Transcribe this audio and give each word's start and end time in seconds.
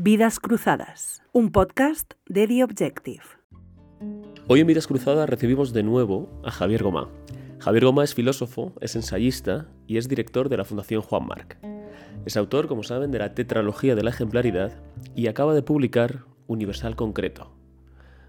Vidas 0.00 0.38
Cruzadas, 0.38 1.24
un 1.32 1.50
podcast 1.50 2.14
de 2.28 2.46
The 2.46 2.62
Objective. 2.62 3.24
Hoy 4.46 4.60
en 4.60 4.68
Vidas 4.68 4.86
Cruzadas 4.86 5.28
recibimos 5.28 5.72
de 5.72 5.82
nuevo 5.82 6.40
a 6.44 6.52
Javier 6.52 6.84
Gomá. 6.84 7.08
Javier 7.58 7.84
Gomá 7.84 8.04
es 8.04 8.14
filósofo, 8.14 8.74
es 8.80 8.94
ensayista 8.94 9.66
y 9.88 9.96
es 9.96 10.08
director 10.08 10.48
de 10.48 10.56
la 10.56 10.64
Fundación 10.64 11.02
Juan 11.02 11.26
Marc. 11.26 11.58
Es 12.24 12.36
autor, 12.36 12.68
como 12.68 12.84
saben, 12.84 13.10
de 13.10 13.18
la 13.18 13.34
Tetralogía 13.34 13.96
de 13.96 14.04
la 14.04 14.10
Ejemplaridad 14.10 14.80
y 15.16 15.26
acaba 15.26 15.52
de 15.52 15.62
publicar 15.62 16.26
Universal 16.46 16.94
Concreto, 16.94 17.52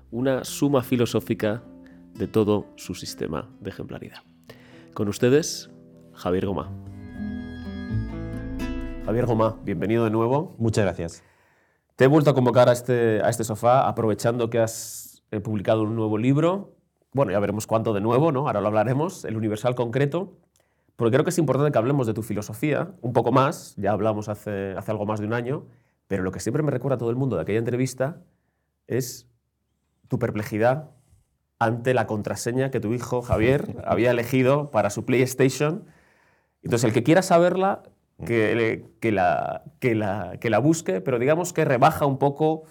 una 0.10 0.46
suma 0.46 0.82
filosófica 0.82 1.62
de 2.16 2.26
todo 2.26 2.66
su 2.78 2.96
sistema 2.96 3.48
de 3.60 3.70
ejemplaridad. 3.70 4.24
Con 4.96 5.08
ustedes, 5.08 5.70
Javier 6.14 6.48
Gomá. 6.48 6.72
Javier 9.06 9.28
Gomá, 9.28 9.60
bienvenido 9.64 10.06
de 10.06 10.10
nuevo. 10.10 10.56
Muchas 10.58 10.84
gracias. 10.86 11.29
Te 12.00 12.06
he 12.06 12.08
vuelto 12.08 12.30
a 12.30 12.34
convocar 12.34 12.70
a 12.70 12.72
este, 12.72 13.22
a 13.22 13.28
este 13.28 13.44
sofá 13.44 13.86
aprovechando 13.86 14.50
que 14.50 14.60
has 14.60 15.22
eh, 15.32 15.42
publicado 15.42 15.84
un 15.84 15.98
nuevo 15.98 16.18
libro. 16.18 16.78
Bueno, 17.12 17.34
ya 17.34 17.40
veremos 17.42 17.68
cuánto 17.68 17.92
de 17.92 18.00
nuevo, 18.00 18.32
¿no? 18.32 18.48
Ahora 18.48 18.62
lo 18.62 18.68
hablaremos, 18.68 19.26
el 19.26 19.36
Universal 19.36 19.76
Concreto. 19.76 20.38
Porque 20.96 21.12
creo 21.12 21.26
que 21.26 21.32
es 21.32 21.38
importante 21.38 21.74
que 21.74 21.78
hablemos 21.78 22.08
de 22.08 22.14
tu 22.14 22.24
filosofía 22.24 22.94
un 23.02 23.12
poco 23.12 23.34
más. 23.34 23.76
Ya 23.76 23.92
hablamos 23.92 24.30
hace, 24.30 24.76
hace 24.78 24.92
algo 24.92 25.06
más 25.06 25.20
de 25.20 25.26
un 25.26 25.34
año. 25.34 25.66
Pero 26.08 26.24
lo 26.24 26.32
que 26.32 26.40
siempre 26.40 26.64
me 26.64 26.72
recuerda 26.72 26.96
a 26.96 26.98
todo 27.00 27.10
el 27.10 27.18
mundo 27.18 27.36
de 27.36 27.42
aquella 27.42 27.60
entrevista 27.60 28.22
es 28.88 29.28
tu 30.08 30.20
perplejidad 30.20 30.92
ante 31.60 31.94
la 31.94 32.08
contraseña 32.08 32.72
que 32.72 32.80
tu 32.80 32.94
hijo 32.94 33.22
Javier 33.22 33.76
había 33.86 34.12
elegido 34.12 34.72
para 34.72 34.90
su 34.90 35.04
PlayStation. 35.04 35.84
Entonces, 36.64 36.88
el 36.88 36.94
que 36.94 37.04
quiera 37.04 37.24
saberla, 37.24 37.84
que, 38.26 38.86
que, 39.00 39.12
la, 39.12 39.64
que, 39.80 39.96
la, 39.96 40.38
que 40.40 40.50
la 40.50 40.60
busque, 40.60 41.02
pero 41.02 41.20
digamos 41.20 41.54
que 41.54 41.66
rebaja 41.66 42.06
un 42.06 42.18
poco 42.18 42.64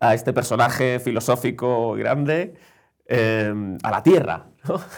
a 0.00 0.14
este 0.14 0.32
personaje 0.32 1.00
filosófico 1.00 1.92
grande 1.94 2.54
eh, 3.06 3.52
a 3.82 3.90
la 3.90 4.02
tierra. 4.02 4.46
¿no? 4.68 4.80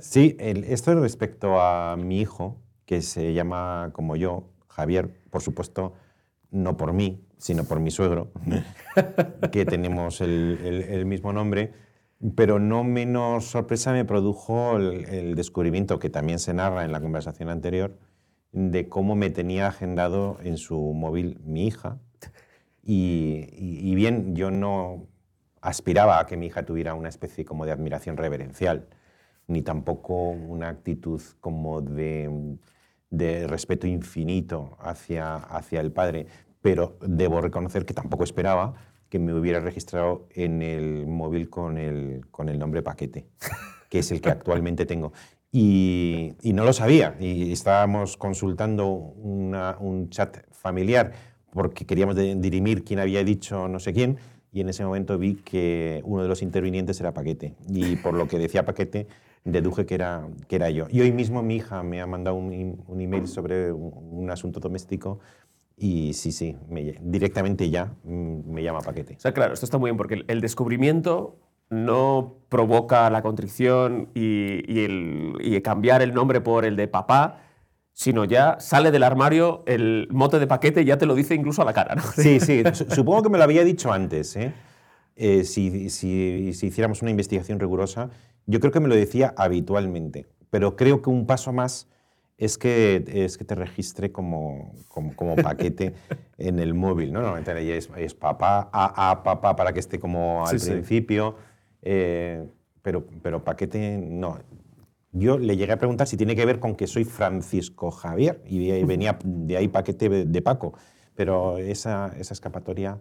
Sí, 0.00 0.36
el, 0.40 0.64
esto 0.64 0.92
respecto 0.96 1.60
a 1.60 1.96
mi 1.96 2.20
hijo, 2.20 2.60
que 2.84 3.00
se 3.00 3.32
llama 3.32 3.90
como 3.92 4.16
yo, 4.16 4.50
Javier, 4.66 5.22
por 5.30 5.40
supuesto, 5.40 5.94
no 6.50 6.76
por 6.76 6.92
mí, 6.92 7.24
sino 7.38 7.62
por 7.62 7.78
mi 7.78 7.92
suegro, 7.92 8.32
que 9.52 9.64
tenemos 9.64 10.20
el, 10.20 10.58
el, 10.64 10.82
el 10.82 11.06
mismo 11.06 11.32
nombre, 11.32 11.72
pero 12.34 12.58
no 12.58 12.82
menos 12.82 13.44
sorpresa 13.44 13.92
me 13.92 14.04
produjo 14.04 14.76
el, 14.78 15.04
el 15.04 15.34
descubrimiento 15.36 16.00
que 16.00 16.10
también 16.10 16.40
se 16.40 16.54
narra 16.54 16.84
en 16.84 16.90
la 16.90 17.00
conversación 17.00 17.48
anterior, 17.48 17.96
de 18.52 18.88
cómo 18.88 19.14
me 19.14 19.30
tenía 19.30 19.66
agendado 19.66 20.38
en 20.42 20.58
su 20.58 20.78
móvil 20.78 21.40
mi 21.44 21.66
hija. 21.66 21.98
Y, 22.84 23.48
y, 23.52 23.94
bien, 23.94 24.34
yo 24.34 24.50
no 24.50 25.06
aspiraba 25.60 26.20
a 26.20 26.26
que 26.26 26.36
mi 26.36 26.46
hija 26.46 26.64
tuviera 26.64 26.94
una 26.94 27.08
especie 27.08 27.44
como 27.44 27.64
de 27.64 27.72
admiración 27.72 28.16
reverencial, 28.16 28.88
ni 29.46 29.62
tampoco 29.62 30.30
una 30.30 30.68
actitud 30.68 31.22
como 31.40 31.80
de, 31.80 32.58
de 33.10 33.46
respeto 33.46 33.86
infinito 33.86 34.76
hacia, 34.80 35.36
hacia 35.36 35.80
el 35.80 35.92
padre, 35.92 36.26
pero 36.60 36.98
debo 37.06 37.40
reconocer 37.40 37.84
que 37.84 37.94
tampoco 37.94 38.24
esperaba 38.24 38.74
que 39.08 39.18
me 39.18 39.34
hubiera 39.34 39.60
registrado 39.60 40.26
en 40.30 40.62
el 40.62 41.06
móvil 41.06 41.50
con 41.50 41.76
el, 41.78 42.26
con 42.30 42.48
el 42.48 42.58
nombre 42.58 42.82
Paquete, 42.82 43.26
que 43.88 43.98
es 43.98 44.10
el 44.10 44.20
que 44.20 44.30
actualmente 44.30 44.86
tengo. 44.86 45.12
Y, 45.52 46.32
y, 46.40 46.54
no 46.54 46.64
lo 46.64 46.72
sabía. 46.72 47.14
Y 47.20 47.52
estábamos 47.52 48.16
consultando 48.16 48.86
una, 48.86 49.76
un 49.78 50.08
chat 50.08 50.38
familiar 50.50 51.12
porque 51.52 51.84
queríamos 51.84 52.16
dirimir 52.16 52.84
quién 52.84 52.98
había 52.98 53.22
dicho 53.22 53.68
no 53.68 53.78
sé 53.78 53.92
quién. 53.92 54.16
Y 54.50 54.62
en 54.62 54.70
ese 54.70 54.84
momento 54.84 55.18
vi 55.18 55.36
que 55.36 56.00
uno 56.04 56.22
de 56.22 56.28
los 56.28 56.42
intervinientes 56.42 56.98
era 57.00 57.12
Paquete. 57.12 57.54
Y 57.68 57.96
por 57.96 58.14
lo 58.14 58.28
que 58.28 58.38
decía 58.38 58.64
Paquete, 58.64 59.06
deduje 59.44 59.86
que 59.86 59.94
era, 59.94 60.26
que 60.48 60.56
era 60.56 60.70
yo. 60.70 60.86
Y 60.90 61.00
hoy 61.00 61.12
mismo 61.12 61.42
mi 61.42 61.56
hija 61.56 61.82
me 61.82 62.00
ha 62.00 62.06
mandado 62.06 62.36
un, 62.36 62.82
un 62.86 63.00
email 63.00 63.28
sobre 63.28 63.72
un, 63.72 63.92
un 64.10 64.30
asunto 64.30 64.60
doméstico 64.60 65.20
y 65.76 66.12
sí, 66.12 66.32
sí, 66.32 66.56
me, 66.68 66.96
directamente 67.00 67.68
ya 67.68 67.94
mm, 68.04 68.52
me 68.52 68.62
llama 68.62 68.80
Paquete. 68.80 69.16
O 69.16 69.20
sea, 69.20 69.32
claro, 69.32 69.54
esto 69.54 69.66
está 69.66 69.78
muy 69.78 69.88
bien 69.90 69.96
porque 69.96 70.24
el 70.26 70.40
descubrimiento 70.40 71.38
no 71.72 72.36
provoca 72.50 73.08
la 73.08 73.22
contrición 73.22 74.10
y, 74.14 74.62
y, 74.70 74.84
el, 74.84 75.32
y, 75.40 75.60
cambiar 75.62 76.02
el 76.02 76.12
nombre 76.12 76.42
por 76.42 76.66
el 76.66 76.76
de 76.76 76.86
papá, 76.86 77.40
sino 77.94 78.26
ya 78.26 78.60
sale 78.60 78.90
del 78.90 79.02
armario 79.02 79.62
el 79.66 80.06
mote 80.10 80.38
de 80.38 80.46
paquete 80.46 80.82
y 80.82 80.84
ya 80.84 80.98
te 80.98 81.06
lo 81.06 81.14
dice 81.14 81.34
incluso 81.34 81.62
a 81.62 81.64
la 81.64 81.72
cara. 81.72 81.94
¿no? 81.94 82.02
Sí, 82.02 82.40
sí, 82.40 82.62
supongo 82.90 83.22
que 83.22 83.30
me 83.30 83.38
lo 83.38 83.44
había 83.44 83.64
dicho 83.64 83.90
antes. 83.90 84.36
¿eh? 84.36 84.52
Eh, 85.16 85.44
si, 85.44 85.88
si, 85.88 86.52
si, 86.52 86.66
hiciéramos 86.66 87.00
una 87.00 87.10
investigación 87.10 87.58
rigurosa, 87.58 88.10
yo 88.46 88.60
creo 88.60 88.70
que 88.70 88.80
me 88.80 88.88
lo 88.88 88.94
decía 88.94 89.32
habitualmente, 89.38 90.26
pero 90.50 90.76
creo 90.76 91.00
que 91.00 91.08
un 91.08 91.26
paso 91.26 91.54
más 91.54 91.88
es 92.36 92.58
que, 92.58 93.02
es 93.06 93.38
que 93.38 93.44
te 93.44 93.54
registre 93.54 94.12
como, 94.12 94.74
como, 94.88 95.16
como 95.16 95.36
paquete 95.36 95.94
en 96.36 96.58
el 96.58 96.74
móvil. 96.74 97.14
¿no? 97.14 97.22
Normalmente 97.22 97.76
es, 97.76 97.88
es 97.96 98.14
papá, 98.14 98.68
a, 98.72 99.10
a, 99.10 99.22
papá, 99.22 99.56
para 99.56 99.72
que 99.72 99.80
esté 99.80 99.98
como 99.98 100.46
al 100.46 100.60
sí, 100.60 100.70
principio. 100.70 101.36
Sí. 101.38 101.51
Eh, 101.82 102.44
pero, 102.80 103.06
pero 103.22 103.44
Paquete 103.44 103.98
no. 103.98 104.38
Yo 105.12 105.38
le 105.38 105.56
llegué 105.56 105.72
a 105.72 105.78
preguntar 105.78 106.06
si 106.06 106.16
tiene 106.16 106.34
que 106.34 106.46
ver 106.46 106.58
con 106.58 106.74
que 106.74 106.86
soy 106.86 107.04
Francisco 107.04 107.90
Javier 107.90 108.42
y 108.46 108.82
venía 108.84 109.18
de 109.22 109.56
ahí 109.58 109.68
Paquete 109.68 110.24
de 110.24 110.42
Paco, 110.42 110.72
pero 111.14 111.58
esa, 111.58 112.14
esa 112.18 112.32
escapatoria 112.32 112.98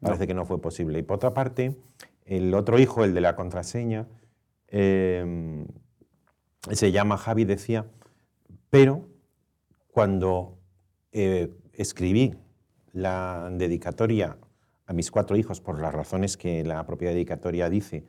parece 0.00 0.22
no. 0.22 0.26
que 0.26 0.34
no 0.34 0.46
fue 0.46 0.60
posible. 0.60 0.98
Y 0.98 1.02
por 1.02 1.16
otra 1.16 1.34
parte, 1.34 1.76
el 2.24 2.54
otro 2.54 2.78
hijo, 2.78 3.04
el 3.04 3.12
de 3.12 3.20
la 3.20 3.36
contraseña, 3.36 4.06
eh, 4.68 5.66
se 6.70 6.92
llama 6.92 7.18
Javi, 7.18 7.44
decía, 7.44 7.86
pero 8.70 9.04
cuando 9.88 10.58
eh, 11.12 11.50
escribí 11.72 12.34
la 12.92 13.50
dedicatoria 13.52 14.36
a 14.86 14.92
mis 14.92 15.10
cuatro 15.10 15.36
hijos 15.36 15.60
por 15.60 15.80
las 15.80 15.94
razones 15.94 16.36
que 16.36 16.64
la 16.64 16.84
propia 16.86 17.10
dedicatoria 17.10 17.68
dice, 17.68 18.04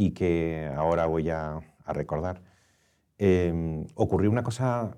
y 0.00 0.12
que 0.12 0.72
ahora 0.74 1.04
voy 1.04 1.28
a, 1.28 1.60
recordar, 1.86 2.40
eh, 3.18 3.84
ocurrió 3.94 4.30
una 4.30 4.42
cosa 4.42 4.96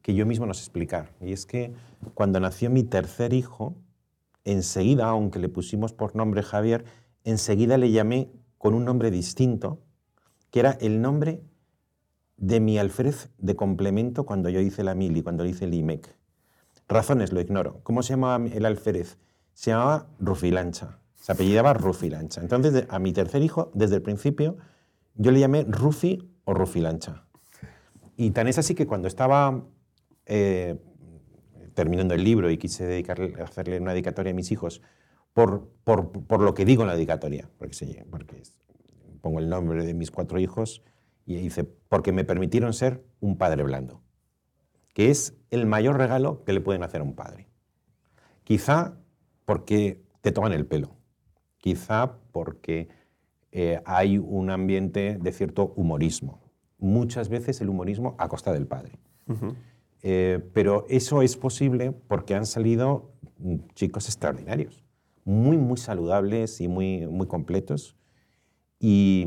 que 0.00 0.14
yo 0.14 0.24
mismo 0.24 0.46
no 0.46 0.54
sé 0.54 0.62
explicar. 0.62 1.10
Y 1.20 1.32
es 1.32 1.44
que 1.44 1.74
cuando 2.14 2.40
nació 2.40 2.70
mi 2.70 2.82
tercer 2.82 3.34
hijo, 3.34 3.74
enseguida, 4.44 5.10
aunque 5.10 5.40
le 5.40 5.50
pusimos 5.50 5.92
por 5.92 6.16
nombre 6.16 6.42
Javier, 6.42 6.86
enseguida 7.22 7.76
le 7.76 7.90
llamé 7.90 8.30
con 8.56 8.72
un 8.72 8.86
nombre 8.86 9.10
distinto, 9.10 9.82
que 10.50 10.60
era 10.60 10.70
el 10.80 11.02
nombre 11.02 11.42
de 12.38 12.60
mi 12.60 12.78
alférez 12.78 13.28
de 13.36 13.56
complemento 13.56 14.24
cuando 14.24 14.48
yo 14.48 14.60
hice 14.60 14.84
la 14.84 14.94
mili, 14.94 15.22
cuando 15.22 15.44
hice 15.44 15.66
el 15.66 15.74
IMEC. 15.74 16.16
Razones 16.88 17.30
lo 17.30 17.42
ignoro. 17.42 17.80
¿Cómo 17.82 18.02
se 18.02 18.14
llamaba 18.14 18.42
el 18.46 18.64
alférez? 18.64 19.18
Se 19.52 19.72
llamaba 19.72 20.06
Rufilancha. 20.18 20.99
Se 21.20 21.32
apellidaba 21.32 21.74
Rufi 21.74 22.08
Lancha. 22.08 22.40
Entonces, 22.40 22.86
a 22.88 22.98
mi 22.98 23.12
tercer 23.12 23.42
hijo, 23.42 23.70
desde 23.74 23.96
el 23.96 24.02
principio, 24.02 24.56
yo 25.14 25.30
le 25.30 25.38
llamé 25.38 25.64
Rufi 25.68 26.30
o 26.44 26.54
Rufi 26.54 26.80
Lancha. 26.80 27.26
Y 28.16 28.30
tan 28.30 28.48
es 28.48 28.56
así 28.58 28.74
que 28.74 28.86
cuando 28.86 29.06
estaba 29.06 29.66
eh, 30.24 30.78
terminando 31.74 32.14
el 32.14 32.24
libro 32.24 32.50
y 32.50 32.56
quise 32.56 32.86
dedicarle, 32.86 33.34
hacerle 33.42 33.78
una 33.78 33.92
dedicatoria 33.92 34.32
a 34.32 34.34
mis 34.34 34.50
hijos, 34.50 34.80
por, 35.34 35.68
por, 35.84 36.10
por 36.10 36.40
lo 36.40 36.54
que 36.54 36.64
digo 36.64 36.82
en 36.82 36.88
la 36.88 36.94
dedicatoria, 36.94 37.50
porque, 37.58 38.06
porque 38.10 38.42
pongo 39.20 39.40
el 39.40 39.50
nombre 39.50 39.84
de 39.84 39.92
mis 39.92 40.10
cuatro 40.10 40.38
hijos 40.38 40.82
y 41.26 41.36
dice, 41.36 41.64
porque 41.64 42.12
me 42.12 42.24
permitieron 42.24 42.72
ser 42.72 43.04
un 43.20 43.36
padre 43.36 43.62
blando, 43.62 44.02
que 44.94 45.10
es 45.10 45.36
el 45.50 45.66
mayor 45.66 45.98
regalo 45.98 46.44
que 46.44 46.54
le 46.54 46.62
pueden 46.62 46.82
hacer 46.82 47.02
a 47.02 47.04
un 47.04 47.14
padre. 47.14 47.50
Quizá 48.42 48.96
porque 49.44 50.02
te 50.22 50.32
toman 50.32 50.52
el 50.52 50.66
pelo 50.66 50.99
quizá 51.60 52.16
porque 52.32 52.88
eh, 53.52 53.80
hay 53.84 54.18
un 54.18 54.50
ambiente 54.50 55.18
de 55.20 55.32
cierto 55.32 55.72
humorismo. 55.76 56.40
Muchas 56.78 57.28
veces 57.28 57.60
el 57.60 57.68
humorismo 57.68 58.14
a 58.18 58.28
costa 58.28 58.52
del 58.52 58.66
padre. 58.66 58.98
Uh 59.26 59.32
-huh. 59.32 59.54
eh, 60.02 60.40
pero 60.52 60.86
eso 60.88 61.22
es 61.22 61.36
posible 61.36 61.92
porque 62.08 62.34
han 62.34 62.46
salido 62.46 63.12
chicos 63.74 64.06
extraordinarios, 64.06 64.84
muy, 65.24 65.56
muy 65.56 65.76
saludables 65.76 66.60
y 66.60 66.68
muy, 66.68 67.06
muy 67.06 67.26
completos. 67.26 67.96
Y, 68.78 69.26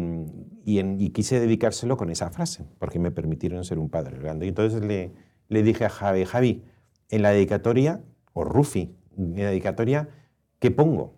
y, 0.66 0.80
en, 0.80 1.00
y, 1.00 1.10
quise 1.12 1.40
dedicárselo 1.40 1.96
con 1.96 2.10
esa 2.10 2.32
frase, 2.32 2.66
porque 2.80 2.98
me 2.98 3.12
permitieron 3.12 3.64
ser 3.64 3.78
un 3.78 3.88
padre 3.90 4.18
grande. 4.18 4.48
Y 4.48 4.50
entonces 4.50 4.82
le, 4.84 5.12
le 5.48 5.62
dije 5.62 5.86
a 5.86 5.90
Javi, 5.90 6.26
Javi, 6.26 6.64
en 7.10 7.22
la 7.22 7.30
dedicatoria, 7.30 8.02
o 8.34 8.44
Rufi, 8.44 8.96
en 9.16 9.38
la 9.38 9.50
dedicatoria, 9.50 10.10
¿qué 10.58 10.72
pongo? 10.72 11.14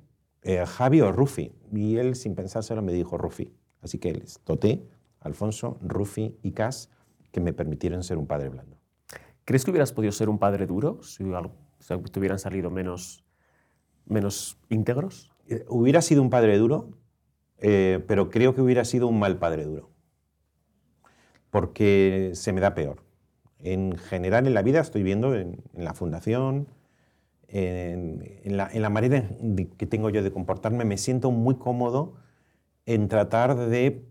Eh, 0.45 0.65
Javi 0.65 1.01
o 1.01 1.12
Rufi. 1.12 1.51
Y 1.74 1.97
él, 1.97 2.15
sin 2.15 2.36
pensárselo, 2.36 2.81
me 2.81 2.94
dijo 2.94 3.18
Rufi. 3.18 3.51
Así 3.81 3.97
que 3.97 4.13
les 4.13 4.39
Toté, 4.39 4.88
Alfonso, 5.19 5.77
Rufi 5.81 6.38
y 6.44 6.51
Cas, 6.51 6.89
que 7.31 7.42
me 7.42 7.51
permitieron 7.51 8.03
ser 8.03 8.18
un 8.18 8.27
padre 8.27 8.50
blando. 8.50 8.77
¿Crees 9.44 9.65
que 9.65 9.71
hubieras 9.71 9.92
podido 9.92 10.12
ser 10.12 10.30
un 10.30 10.39
padre 10.39 10.68
duro 10.68 11.01
si 11.03 11.24
te 11.83 12.19
hubieran 12.19 12.39
salido 12.39 12.69
menos 12.69 13.25
menos 14.06 14.59
íntegros? 14.69 15.31
Eh, 15.47 15.65
Hubiera 15.68 16.01
sido 16.01 16.21
un 16.21 16.30
padre 16.30 16.57
duro, 16.57 16.92
eh, 17.57 18.03
pero 18.07 18.30
creo 18.30 18.53
que 18.53 18.62
hubiera 18.62 18.86
sido 18.86 19.07
un 19.07 19.19
mal 19.19 19.38
padre 19.38 19.65
duro. 19.65 19.89
Porque 21.50 22.31
se 22.33 22.53
me 22.53 22.62
da 22.62 22.75
peor. 22.75 23.03
En 23.59 23.97
general 23.97 24.45
en 24.45 24.53
la 24.53 24.62
vida 24.62 24.80
estoy 24.80 25.01
viendo 25.01 25.36
en, 25.36 25.63
en 25.74 25.83
la 25.83 25.94
fundación, 25.94 26.68
en, 27.57 28.24
en 28.44 28.57
la, 28.57 28.69
en 28.72 28.81
la 28.81 28.90
manera 28.90 29.24
de- 29.40 29.68
que 29.69 29.86
tengo 29.86 30.10
yo 30.10 30.22
de 30.24 30.31
comportarme, 30.31 30.84
me 30.86 30.98
siento 30.98 31.31
muy 31.31 31.56
cómodo 31.56 32.16
en 32.86 33.07
tratar 33.07 33.56
de 33.56 34.04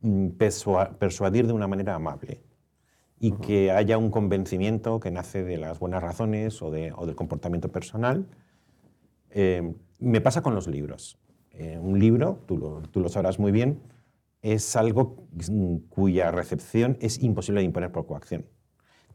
mm, 0.00 0.28
persua- 0.38 0.96
persuadir 0.98 1.46
de 1.46 1.52
una 1.52 1.68
manera 1.68 1.94
amable 1.94 2.40
y 3.20 3.32
que 3.32 3.70
haya 3.72 3.98
un 3.98 4.10
convencimiento 4.10 5.00
que 5.00 5.10
nace 5.10 5.42
de 5.44 5.56
las 5.58 5.78
buenas 5.78 6.02
razones 6.02 6.60
o, 6.62 6.70
de- 6.70 6.92
o 6.96 7.06
del 7.06 7.14
comportamiento 7.16 7.68
personal. 7.70 8.26
Eh, 9.30 9.74
me 10.00 10.20
pasa 10.20 10.42
con 10.42 10.54
los 10.54 10.66
libros. 10.68 11.18
Eh, 11.52 11.78
un 11.80 11.98
libro, 11.98 12.40
tú 12.46 12.56
lo, 12.58 12.82
tú 12.82 13.00
lo 13.00 13.08
sabrás 13.08 13.38
muy 13.38 13.50
bien, 13.52 13.80
es 14.42 14.76
algo 14.76 15.26
mm, 15.50 15.76
cuya 15.88 16.30
recepción 16.30 16.96
es 17.00 17.22
imposible 17.22 17.60
de 17.60 17.64
imponer 17.66 17.90
por 17.92 18.06
coacción. 18.06 18.44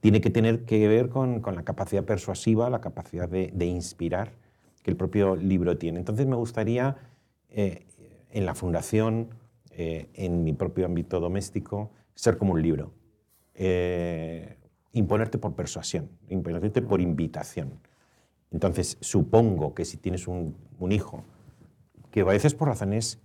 Tiene 0.04 0.20
que 0.20 0.30
tener 0.30 0.66
que 0.66 0.86
ver 0.90 1.08
con, 1.08 1.40
con 1.40 1.56
la 1.56 1.64
capacidad 1.64 2.04
persuasiva, 2.04 2.70
la 2.70 2.82
capacidad 2.82 3.30
de, 3.30 3.52
de 3.54 3.66
inspirar 3.68 4.34
que 4.82 4.92
el 4.92 4.98
propio 4.98 5.38
libro 5.38 5.78
tiene. 5.78 5.98
Entonces 5.98 6.28
me 6.28 6.36
gustaría, 6.36 6.98
eh, 7.50 7.86
en 8.30 8.46
la 8.46 8.54
fundación, 8.54 9.30
eh, 9.72 10.10
en 10.16 10.44
mi 10.44 10.52
propio 10.52 10.86
ámbito 10.88 11.22
doméstico, 11.22 11.92
ser 12.16 12.38
como 12.38 12.52
un 12.52 12.62
libro. 12.62 12.92
Eh, 13.56 14.58
imponerte 14.92 15.38
por 15.38 15.56
persuasión, 15.56 16.10
imponerte 16.28 16.82
por 16.82 17.00
invitación. 17.00 17.80
Entonces, 18.52 18.98
supongo 19.00 19.74
que 19.74 19.86
si 19.86 19.96
tienes 19.96 20.28
un, 20.28 20.58
un 20.80 20.92
hijo, 20.92 21.24
que 22.12 22.20
a 22.20 22.26
veces 22.26 22.56
por 22.56 22.68
razones 22.68 23.22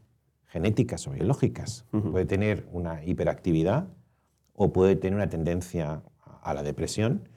genéticas 0.47 1.09
o 1.09 1.11
biológicas, 1.11 1.87
puede 1.91 2.25
tener 2.25 2.69
una 2.71 3.05
hiperactividad 3.05 3.89
o 4.55 4.73
puede 4.73 4.95
tener 4.95 5.17
una 5.17 5.29
tendencia 5.29 6.03
a 6.51 6.55
la 6.55 6.63
depresión 6.63 7.29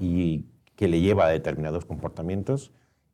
y 0.00 0.46
que 0.76 0.88
le 0.88 1.00
lleva 1.00 1.26
a 1.26 1.30
determinados 1.30 1.84
comportamientos 1.84 2.72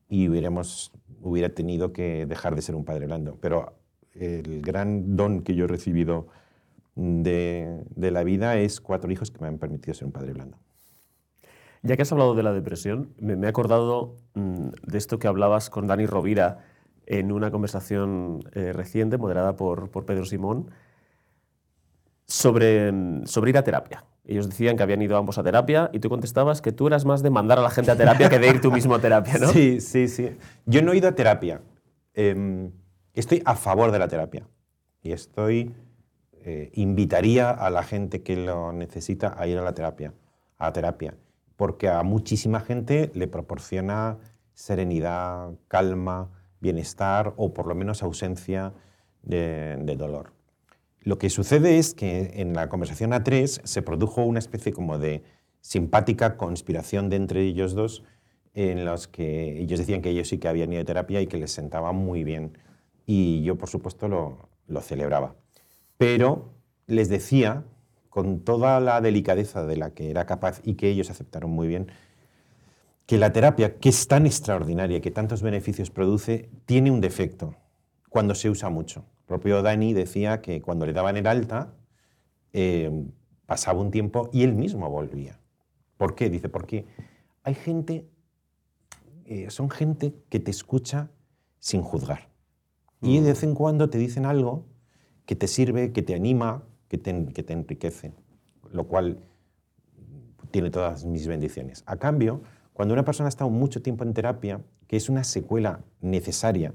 y 0.08 0.28
hubiéramos, 0.28 0.92
hubiera 1.20 1.50
tenido 1.50 1.92
que 1.92 2.26
dejar 2.26 2.54
de 2.54 2.62
ser 2.62 2.74
un 2.74 2.84
padre 2.84 3.06
blando. 3.06 3.36
Pero 3.40 3.74
el 4.14 4.62
gran 4.62 5.16
don 5.16 5.42
que 5.42 5.54
yo 5.54 5.64
he 5.64 5.68
recibido 5.68 6.28
de, 6.94 7.82
de 7.94 8.10
la 8.10 8.24
vida 8.24 8.56
es 8.56 8.80
cuatro 8.80 9.10
hijos 9.10 9.30
que 9.30 9.40
me 9.40 9.48
han 9.48 9.58
permitido 9.58 9.94
ser 9.94 10.06
un 10.06 10.12
padre 10.12 10.32
blando. 10.32 10.58
Ya 11.82 11.96
que 11.96 12.02
has 12.02 12.12
hablado 12.12 12.34
de 12.34 12.42
la 12.42 12.52
depresión, 12.52 13.14
me, 13.18 13.34
he 13.34 13.48
acordado 13.48 14.16
mm, 14.34 14.68
de 14.86 14.98
esto 14.98 15.18
que 15.18 15.28
hablabas 15.28 15.70
con 15.70 15.86
Dani 15.86 16.06
Rovira 16.06 16.64
en 17.06 17.32
una 17.32 17.50
conversación 17.50 18.40
eh, 18.52 18.72
reciente, 18.72 19.16
moderada 19.16 19.56
por, 19.56 19.90
por 19.90 20.04
Pedro 20.04 20.26
Simón, 20.26 20.70
sobre, 22.26 22.92
mm, 22.92 23.26
sobre 23.26 23.50
ir 23.50 23.58
a 23.58 23.64
terapia. 23.64 24.04
Ellos 24.30 24.48
decían 24.48 24.76
que 24.76 24.82
habían 24.84 25.02
ido 25.02 25.16
ambos 25.16 25.38
a 25.38 25.42
terapia 25.42 25.90
y 25.92 25.98
tú 25.98 26.08
contestabas 26.08 26.62
que 26.62 26.70
tú 26.72 26.86
eras 26.86 27.04
más 27.04 27.22
de 27.22 27.30
mandar 27.30 27.58
a 27.58 27.62
la 27.62 27.70
gente 27.70 27.90
a 27.90 27.96
terapia 27.96 28.28
que 28.30 28.38
de 28.38 28.48
ir 28.48 28.60
tú 28.60 28.70
mismo 28.70 28.94
a 28.94 29.00
terapia, 29.00 29.34
¿no? 29.38 29.48
Sí, 29.52 29.80
sí, 29.80 30.06
sí. 30.08 30.36
Yo 30.66 30.82
no 30.82 30.92
he 30.92 30.98
ido 30.98 31.08
a 31.08 31.12
terapia. 31.12 31.60
Em, 32.14 32.70
estoy 33.12 33.42
a 33.44 33.56
favor 33.56 33.90
de 33.90 33.98
la 33.98 34.06
terapia. 34.08 34.46
Y 35.02 35.12
estoy. 35.12 35.74
eh, 36.42 36.70
invitaría 36.74 37.50
a 37.50 37.68
la 37.70 37.82
gente 37.82 38.22
que 38.22 38.34
lo 38.36 38.72
necesita 38.72 39.34
a 39.36 39.46
ir 39.46 39.58
a 39.58 39.62
la 39.62 39.74
terapia. 39.74 40.14
A 40.58 40.72
terapia. 40.72 41.14
Porque 41.56 41.88
a 41.88 42.02
muchísima 42.02 42.60
gente 42.60 43.10
le 43.14 43.26
proporciona 43.26 44.16
serenidad, 44.54 45.50
calma, 45.68 46.30
bienestar 46.60 47.34
o 47.36 47.52
por 47.52 47.66
lo 47.66 47.74
menos 47.74 48.02
ausencia 48.02 48.72
de, 49.22 49.76
de 49.80 49.96
dolor. 49.96 50.32
Lo 51.02 51.18
que 51.18 51.30
sucede 51.30 51.78
es 51.78 51.94
que 51.94 52.32
en 52.36 52.52
la 52.52 52.68
conversación 52.68 53.12
A3 53.12 53.62
se 53.64 53.82
produjo 53.82 54.24
una 54.24 54.38
especie 54.38 54.72
como 54.72 54.98
de 54.98 55.22
simpática 55.60 56.36
conspiración 56.36 57.08
de 57.08 57.16
entre 57.16 57.42
ellos 57.42 57.74
dos 57.74 58.02
en 58.54 58.84
los 58.84 59.08
que 59.08 59.60
ellos 59.60 59.78
decían 59.78 60.02
que 60.02 60.10
ellos 60.10 60.28
sí 60.28 60.38
que 60.38 60.48
habían 60.48 60.72
ido 60.72 60.82
a 60.82 60.84
terapia 60.84 61.20
y 61.20 61.26
que 61.26 61.38
les 61.38 61.52
sentaba 61.52 61.92
muy 61.92 62.24
bien. 62.24 62.58
Y 63.06 63.42
yo, 63.42 63.56
por 63.56 63.68
supuesto, 63.68 64.08
lo, 64.08 64.48
lo 64.66 64.80
celebraba. 64.80 65.36
Pero 65.96 66.52
les 66.86 67.08
decía, 67.08 67.64
con 68.08 68.40
toda 68.40 68.80
la 68.80 69.00
delicadeza 69.00 69.64
de 69.64 69.76
la 69.76 69.90
que 69.90 70.10
era 70.10 70.26
capaz 70.26 70.60
y 70.64 70.74
que 70.74 70.88
ellos 70.88 71.10
aceptaron 71.10 71.50
muy 71.50 71.68
bien, 71.68 71.90
que 73.06 73.18
la 73.18 73.32
terapia, 73.32 73.78
que 73.78 73.88
es 73.88 74.06
tan 74.06 74.26
extraordinaria 74.26 75.00
que 75.00 75.10
tantos 75.10 75.42
beneficios 75.42 75.90
produce, 75.90 76.48
tiene 76.66 76.90
un 76.90 77.00
defecto 77.00 77.54
cuando 78.08 78.34
se 78.34 78.50
usa 78.50 78.68
mucho. 78.68 79.04
Propio 79.30 79.62
Dani 79.62 79.94
decía 79.94 80.42
que 80.42 80.60
cuando 80.60 80.86
le 80.86 80.92
daban 80.92 81.16
el 81.16 81.28
alta, 81.28 81.72
eh, 82.52 82.90
pasaba 83.46 83.80
un 83.80 83.92
tiempo 83.92 84.28
y 84.32 84.42
él 84.42 84.56
mismo 84.56 84.90
volvía. 84.90 85.38
¿Por 85.96 86.16
qué? 86.16 86.28
Dice, 86.28 86.48
porque 86.48 86.84
hay 87.44 87.54
gente, 87.54 88.10
eh, 89.26 89.48
son 89.50 89.70
gente 89.70 90.16
que 90.30 90.40
te 90.40 90.50
escucha 90.50 91.12
sin 91.60 91.80
juzgar. 91.80 92.28
Y 93.02 93.20
de 93.20 93.28
vez 93.28 93.44
en 93.44 93.54
cuando 93.54 93.88
te 93.88 93.98
dicen 93.98 94.26
algo 94.26 94.66
que 95.26 95.36
te 95.36 95.46
sirve, 95.46 95.92
que 95.92 96.02
te 96.02 96.16
anima, 96.16 96.64
que 96.88 96.98
te, 96.98 97.26
que 97.26 97.44
te 97.44 97.52
enriquece, 97.52 98.12
lo 98.72 98.88
cual 98.88 99.22
tiene 100.50 100.70
todas 100.70 101.04
mis 101.04 101.28
bendiciones. 101.28 101.84
A 101.86 101.98
cambio, 101.98 102.42
cuando 102.72 102.94
una 102.94 103.04
persona 103.04 103.28
ha 103.28 103.34
estado 103.36 103.48
mucho 103.48 103.80
tiempo 103.80 104.02
en 104.02 104.12
terapia, 104.12 104.60
que 104.88 104.96
es 104.96 105.08
una 105.08 105.22
secuela 105.22 105.84
necesaria 106.00 106.74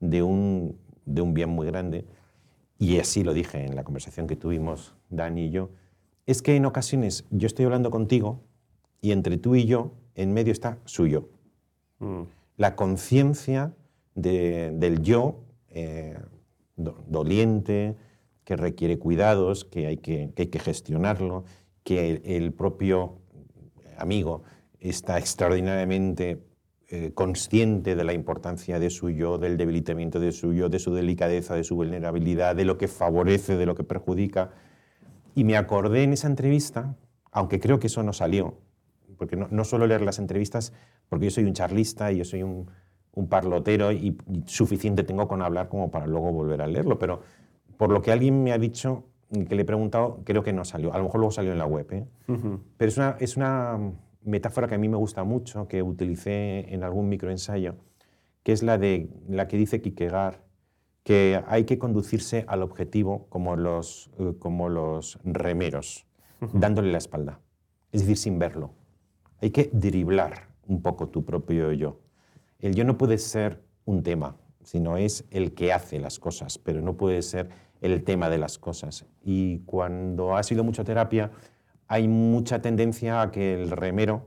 de 0.00 0.24
un, 0.24 0.76
de 1.06 1.22
un 1.22 1.34
bien 1.34 1.50
muy 1.50 1.66
grande, 1.66 2.04
y 2.78 2.98
así 2.98 3.22
lo 3.24 3.32
dije 3.32 3.64
en 3.64 3.76
la 3.76 3.84
conversación 3.84 4.26
que 4.26 4.36
tuvimos 4.36 4.94
Dani 5.10 5.46
y 5.46 5.50
yo, 5.50 5.70
es 6.26 6.42
que 6.42 6.56
en 6.56 6.64
ocasiones 6.66 7.24
yo 7.30 7.46
estoy 7.46 7.64
hablando 7.66 7.90
contigo 7.90 8.40
y 9.00 9.12
entre 9.12 9.36
tú 9.38 9.54
y 9.54 9.66
yo, 9.66 9.92
en 10.14 10.32
medio 10.32 10.52
está 10.52 10.78
su 10.84 11.06
yo. 11.06 11.28
Mm. 11.98 12.22
La 12.56 12.74
conciencia 12.76 13.72
de- 14.14 14.70
del 14.74 15.02
yo 15.02 15.40
eh, 15.70 16.16
do- 16.76 17.02
doliente, 17.08 17.96
que 18.44 18.56
requiere 18.56 18.98
cuidados, 18.98 19.64
que 19.64 19.86
hay 19.86 19.96
que, 19.98 20.30
que 20.34 20.42
hay 20.42 20.48
que 20.48 20.58
gestionarlo, 20.58 21.44
que 21.82 22.10
el, 22.10 22.22
el 22.24 22.52
propio 22.52 23.18
amigo 23.98 24.42
está 24.80 25.18
extraordinariamente 25.18 26.38
eh, 26.88 27.12
consciente 27.14 27.96
de 27.96 28.04
la 28.04 28.12
importancia 28.12 28.78
de 28.78 28.90
su 28.90 29.10
yo, 29.10 29.38
del 29.38 29.56
debilitamiento 29.56 30.20
de 30.20 30.32
su 30.32 30.52
yo, 30.52 30.68
de 30.68 30.78
su 30.78 30.94
delicadeza, 30.94 31.54
de 31.54 31.64
su 31.64 31.76
vulnerabilidad, 31.76 32.54
de 32.54 32.64
lo 32.64 32.76
que 32.78 32.88
favorece, 32.88 33.56
de 33.56 33.66
lo 33.66 33.74
que 33.74 33.84
perjudica. 33.84 34.50
Y 35.34 35.44
me 35.44 35.56
acordé 35.56 36.02
en 36.02 36.12
esa 36.12 36.28
entrevista, 36.28 36.94
aunque 37.32 37.58
creo 37.58 37.78
que 37.78 37.86
eso 37.86 38.02
no 38.02 38.12
salió, 38.12 38.58
porque 39.16 39.36
no, 39.36 39.48
no 39.50 39.64
suelo 39.64 39.86
leer 39.86 40.02
las 40.02 40.18
entrevistas, 40.18 40.72
porque 41.08 41.26
yo 41.26 41.30
soy 41.30 41.44
un 41.44 41.54
charlista 41.54 42.12
y 42.12 42.18
yo 42.18 42.24
soy 42.24 42.42
un, 42.42 42.70
un 43.14 43.28
parlotero 43.28 43.90
y, 43.90 44.16
y 44.28 44.42
suficiente 44.46 45.04
tengo 45.04 45.26
con 45.26 45.42
hablar 45.42 45.68
como 45.68 45.90
para 45.90 46.06
luego 46.06 46.32
volver 46.32 46.60
a 46.62 46.66
leerlo, 46.66 46.98
pero 46.98 47.22
por 47.76 47.90
lo 47.90 48.02
que 48.02 48.12
alguien 48.12 48.42
me 48.42 48.52
ha 48.52 48.58
dicho, 48.58 49.04
que 49.48 49.54
le 49.54 49.62
he 49.62 49.64
preguntado, 49.64 50.20
creo 50.24 50.42
que 50.42 50.52
no 50.52 50.64
salió. 50.64 50.92
A 50.92 50.98
lo 50.98 51.04
mejor 51.04 51.20
luego 51.20 51.32
salió 51.32 51.52
en 51.52 51.58
la 51.58 51.66
web, 51.66 51.86
¿eh? 51.92 52.06
Pero 52.76 52.88
es 52.88 52.96
una, 52.96 53.16
es 53.18 53.36
una 53.36 53.78
metáfora 54.24 54.68
que 54.68 54.74
a 54.74 54.78
mí 54.78 54.88
me 54.88 54.96
gusta 54.96 55.24
mucho, 55.24 55.68
que 55.68 55.82
utilicé 55.82 56.72
en 56.74 56.82
algún 56.82 57.08
microensayo, 57.08 57.76
que 58.42 58.52
es 58.52 58.62
la, 58.62 58.78
de, 58.78 59.08
la 59.28 59.48
que 59.48 59.56
dice 59.56 59.80
Kierkegaard, 59.80 60.40
que 61.02 61.42
hay 61.46 61.64
que 61.64 61.78
conducirse 61.78 62.44
al 62.48 62.62
objetivo 62.62 63.26
como 63.28 63.56
los, 63.56 64.10
eh, 64.18 64.34
como 64.38 64.68
los 64.68 65.18
remeros, 65.24 66.06
dándole 66.52 66.90
la 66.90 66.98
espalda, 66.98 67.40
es 67.92 68.00
decir, 68.00 68.16
sin 68.16 68.38
verlo. 68.38 68.72
Hay 69.40 69.50
que 69.50 69.70
driblar 69.72 70.48
un 70.66 70.82
poco 70.82 71.08
tu 71.08 71.24
propio 71.24 71.72
yo. 71.72 72.00
El 72.58 72.74
yo 72.74 72.84
no 72.84 72.96
puede 72.96 73.18
ser 73.18 73.62
un 73.84 74.02
tema, 74.02 74.36
sino 74.62 74.96
es 74.96 75.24
el 75.30 75.54
que 75.54 75.72
hace 75.72 75.98
las 76.00 76.18
cosas, 76.18 76.58
pero 76.58 76.80
no 76.80 76.96
puede 76.96 77.20
ser 77.22 77.50
el 77.82 78.02
tema 78.02 78.30
de 78.30 78.38
las 78.38 78.58
cosas. 78.58 79.04
Y 79.22 79.58
cuando 79.60 80.36
ha 80.36 80.42
sido 80.42 80.64
mucha 80.64 80.84
terapia, 80.84 81.30
hay 81.94 82.08
mucha 82.08 82.60
tendencia 82.60 83.22
a 83.22 83.30
que 83.30 83.54
el 83.54 83.70
remero 83.70 84.26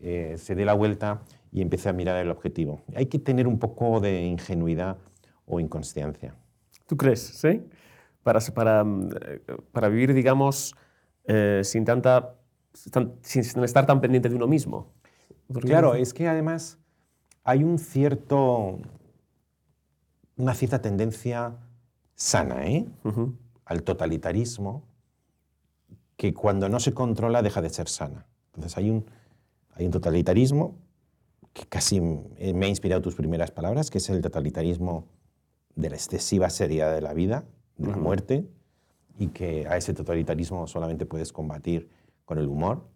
eh, 0.00 0.36
se 0.38 0.54
dé 0.54 0.64
la 0.64 0.74
vuelta 0.74 1.22
y 1.50 1.62
empiece 1.62 1.88
a 1.88 1.92
mirar 1.92 2.16
el 2.24 2.30
objetivo. 2.30 2.82
Hay 2.94 3.06
que 3.06 3.18
tener 3.18 3.48
un 3.48 3.58
poco 3.58 3.98
de 3.98 4.24
ingenuidad 4.24 4.98
o 5.44 5.58
inconsciencia. 5.58 6.36
¿Tú 6.86 6.96
crees? 6.96 7.18
¿Sí? 7.20 7.62
Para, 8.22 8.38
para, 8.54 8.84
mm, 8.84 9.10
eh, 9.20 9.40
para 9.72 9.88
vivir, 9.88 10.14
digamos, 10.14 10.76
eh, 11.24 11.62
sin, 11.64 11.84
tanta, 11.84 12.36
tan- 12.92 13.14
sin, 13.22 13.42
sin 13.42 13.64
estar 13.64 13.84
tan 13.84 14.00
pendiente 14.00 14.28
de 14.28 14.36
uno 14.36 14.46
mismo. 14.46 14.92
Claro, 15.60 15.96
es 15.96 16.14
que 16.14 16.28
además 16.28 16.78
hay 17.42 17.64
un 17.64 17.80
cierto, 17.80 18.78
una 20.36 20.54
cierta 20.54 20.80
tendencia 20.80 21.56
sana 22.14 22.64
¿eh? 22.66 22.86
Al 23.64 23.82
totalitarismo 23.82 24.84
que 26.18 26.34
cuando 26.34 26.68
no 26.68 26.80
se 26.80 26.92
controla 26.92 27.42
deja 27.42 27.62
de 27.62 27.70
ser 27.70 27.88
sana. 27.88 28.26
Entonces 28.48 28.76
hay 28.76 28.90
un, 28.90 29.06
hay 29.74 29.86
un 29.86 29.92
totalitarismo 29.92 30.76
que 31.52 31.64
casi 31.64 32.00
me 32.00 32.66
ha 32.66 32.68
inspirado 32.68 33.00
tus 33.00 33.14
primeras 33.14 33.52
palabras, 33.52 33.88
que 33.88 33.98
es 33.98 34.10
el 34.10 34.20
totalitarismo 34.20 35.06
de 35.76 35.90
la 35.90 35.96
excesiva 35.96 36.50
seriedad 36.50 36.92
de 36.92 37.00
la 37.00 37.14
vida, 37.14 37.44
de 37.76 37.90
la 37.90 37.96
muerte, 37.96 38.48
y 39.16 39.28
que 39.28 39.68
a 39.68 39.76
ese 39.76 39.94
totalitarismo 39.94 40.66
solamente 40.66 41.06
puedes 41.06 41.32
combatir 41.32 41.88
con 42.24 42.38
el 42.38 42.48
humor. 42.48 42.88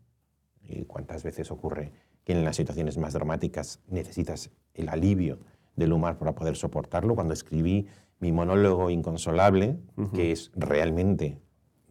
Y 0.65 0.85
cuántas 0.85 1.23
veces 1.23 1.53
ocurre 1.53 1.93
que 2.25 2.33
en 2.33 2.45
las 2.45 2.57
situaciones 2.57 2.99
más 2.99 3.13
dramáticas 3.13 3.79
necesitas 3.87 4.51
el 4.75 4.89
alivio 4.89 5.39
del 5.77 5.93
humor 5.93 6.19
para 6.19 6.35
poder 6.35 6.57
soportarlo. 6.57 7.15
Cuando 7.15 7.35
escribí 7.35 7.87
mi 8.19 8.33
monólogo 8.33 8.91
inconsolable, 8.91 9.79
que 10.13 10.33
es 10.33 10.51
realmente 10.57 11.41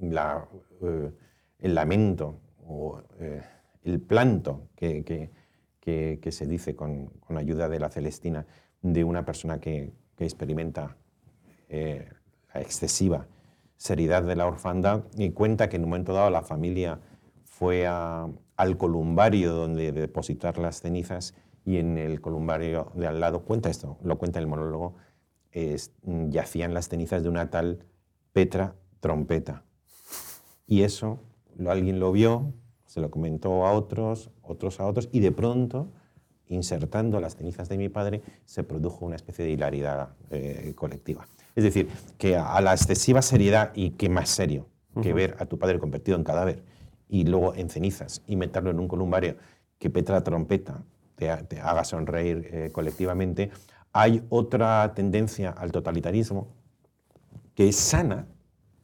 la, 0.01 0.47
eh, 0.81 1.11
el 1.59 1.75
lamento 1.75 2.39
o 2.65 3.01
eh, 3.19 3.41
el 3.83 4.01
planto 4.01 4.69
que, 4.75 5.03
que, 5.03 6.19
que, 6.19 6.31
se 6.31 6.45
dice 6.45 6.75
con, 6.75 7.07
con, 7.19 7.37
ayuda 7.37 7.69
de 7.69 7.79
la 7.79 7.89
Celestina 7.89 8.45
de 8.81 9.03
una 9.03 9.25
persona 9.25 9.59
que, 9.59 9.93
experimenta 10.19 10.97
eh, 11.67 12.07
la 12.53 12.61
excesiva 12.61 13.25
seriedad 13.75 14.21
de 14.21 14.35
la 14.35 14.45
orfandad 14.45 15.05
y 15.17 15.31
cuenta 15.31 15.67
que 15.67 15.77
en 15.77 15.85
un 15.85 15.89
momento 15.89 16.13
dado 16.13 16.29
la 16.29 16.43
familia 16.43 16.99
fue 17.43 17.87
al 17.87 18.77
columbario 18.77 19.51
donde 19.51 19.91
depositar 19.91 20.59
las 20.59 20.81
cenizas 20.81 21.33
y 21.65 21.77
en 21.77 21.97
el 21.97 22.21
columbario 22.21 22.91
de 22.93 23.07
al 23.07 23.19
lado, 23.19 23.45
cuenta 23.45 23.71
esto, 23.71 23.97
lo 24.03 24.19
cuenta 24.19 24.37
el 24.37 24.45
monólogo, 24.45 24.93
yacían 26.03 26.75
las 26.75 26.87
cenizas 26.87 27.23
de 27.23 27.29
una 27.29 27.49
tal 27.49 27.83
Petra 28.31 28.75
Trompeta. 28.99 29.63
Y 30.71 30.83
eso 30.83 31.19
lo, 31.57 31.69
alguien 31.69 31.99
lo 31.99 32.13
vio, 32.13 32.53
se 32.85 33.01
lo 33.01 33.11
comentó 33.11 33.67
a 33.67 33.73
otros, 33.73 34.29
otros 34.41 34.79
a 34.79 34.87
otros, 34.87 35.09
y 35.11 35.19
de 35.19 35.33
pronto, 35.33 35.89
insertando 36.47 37.19
las 37.19 37.35
cenizas 37.35 37.67
de 37.67 37.77
mi 37.77 37.89
padre, 37.89 38.21
se 38.45 38.63
produjo 38.63 39.05
una 39.05 39.17
especie 39.17 39.43
de 39.43 39.51
hilaridad 39.51 40.13
eh, 40.29 40.71
colectiva. 40.73 41.27
Es 41.57 41.65
decir, 41.65 41.89
que 42.17 42.37
a 42.37 42.61
la 42.61 42.71
excesiva 42.71 43.21
seriedad, 43.21 43.73
y 43.75 43.89
qué 43.91 44.07
más 44.07 44.29
serio 44.29 44.69
que 45.01 45.11
ver 45.11 45.35
a 45.39 45.45
tu 45.45 45.59
padre 45.59 45.77
convertido 45.77 46.17
en 46.17 46.23
cadáver 46.23 46.63
y 47.09 47.25
luego 47.25 47.53
en 47.53 47.69
cenizas 47.69 48.21
y 48.25 48.37
meterlo 48.37 48.71
en 48.71 48.79
un 48.79 48.87
columbario 48.87 49.35
que 49.77 49.89
Petra 49.89 50.23
Trompeta 50.23 50.85
te, 51.15 51.29
haga 51.29 51.83
sonreír 51.83 52.47
eh, 52.49 52.69
colectivamente, 52.71 53.51
hay 53.91 54.23
otra 54.29 54.93
tendencia 54.95 55.49
al 55.49 55.73
totalitarismo 55.73 56.47
que 57.55 57.67
es 57.67 57.75
sana, 57.75 58.25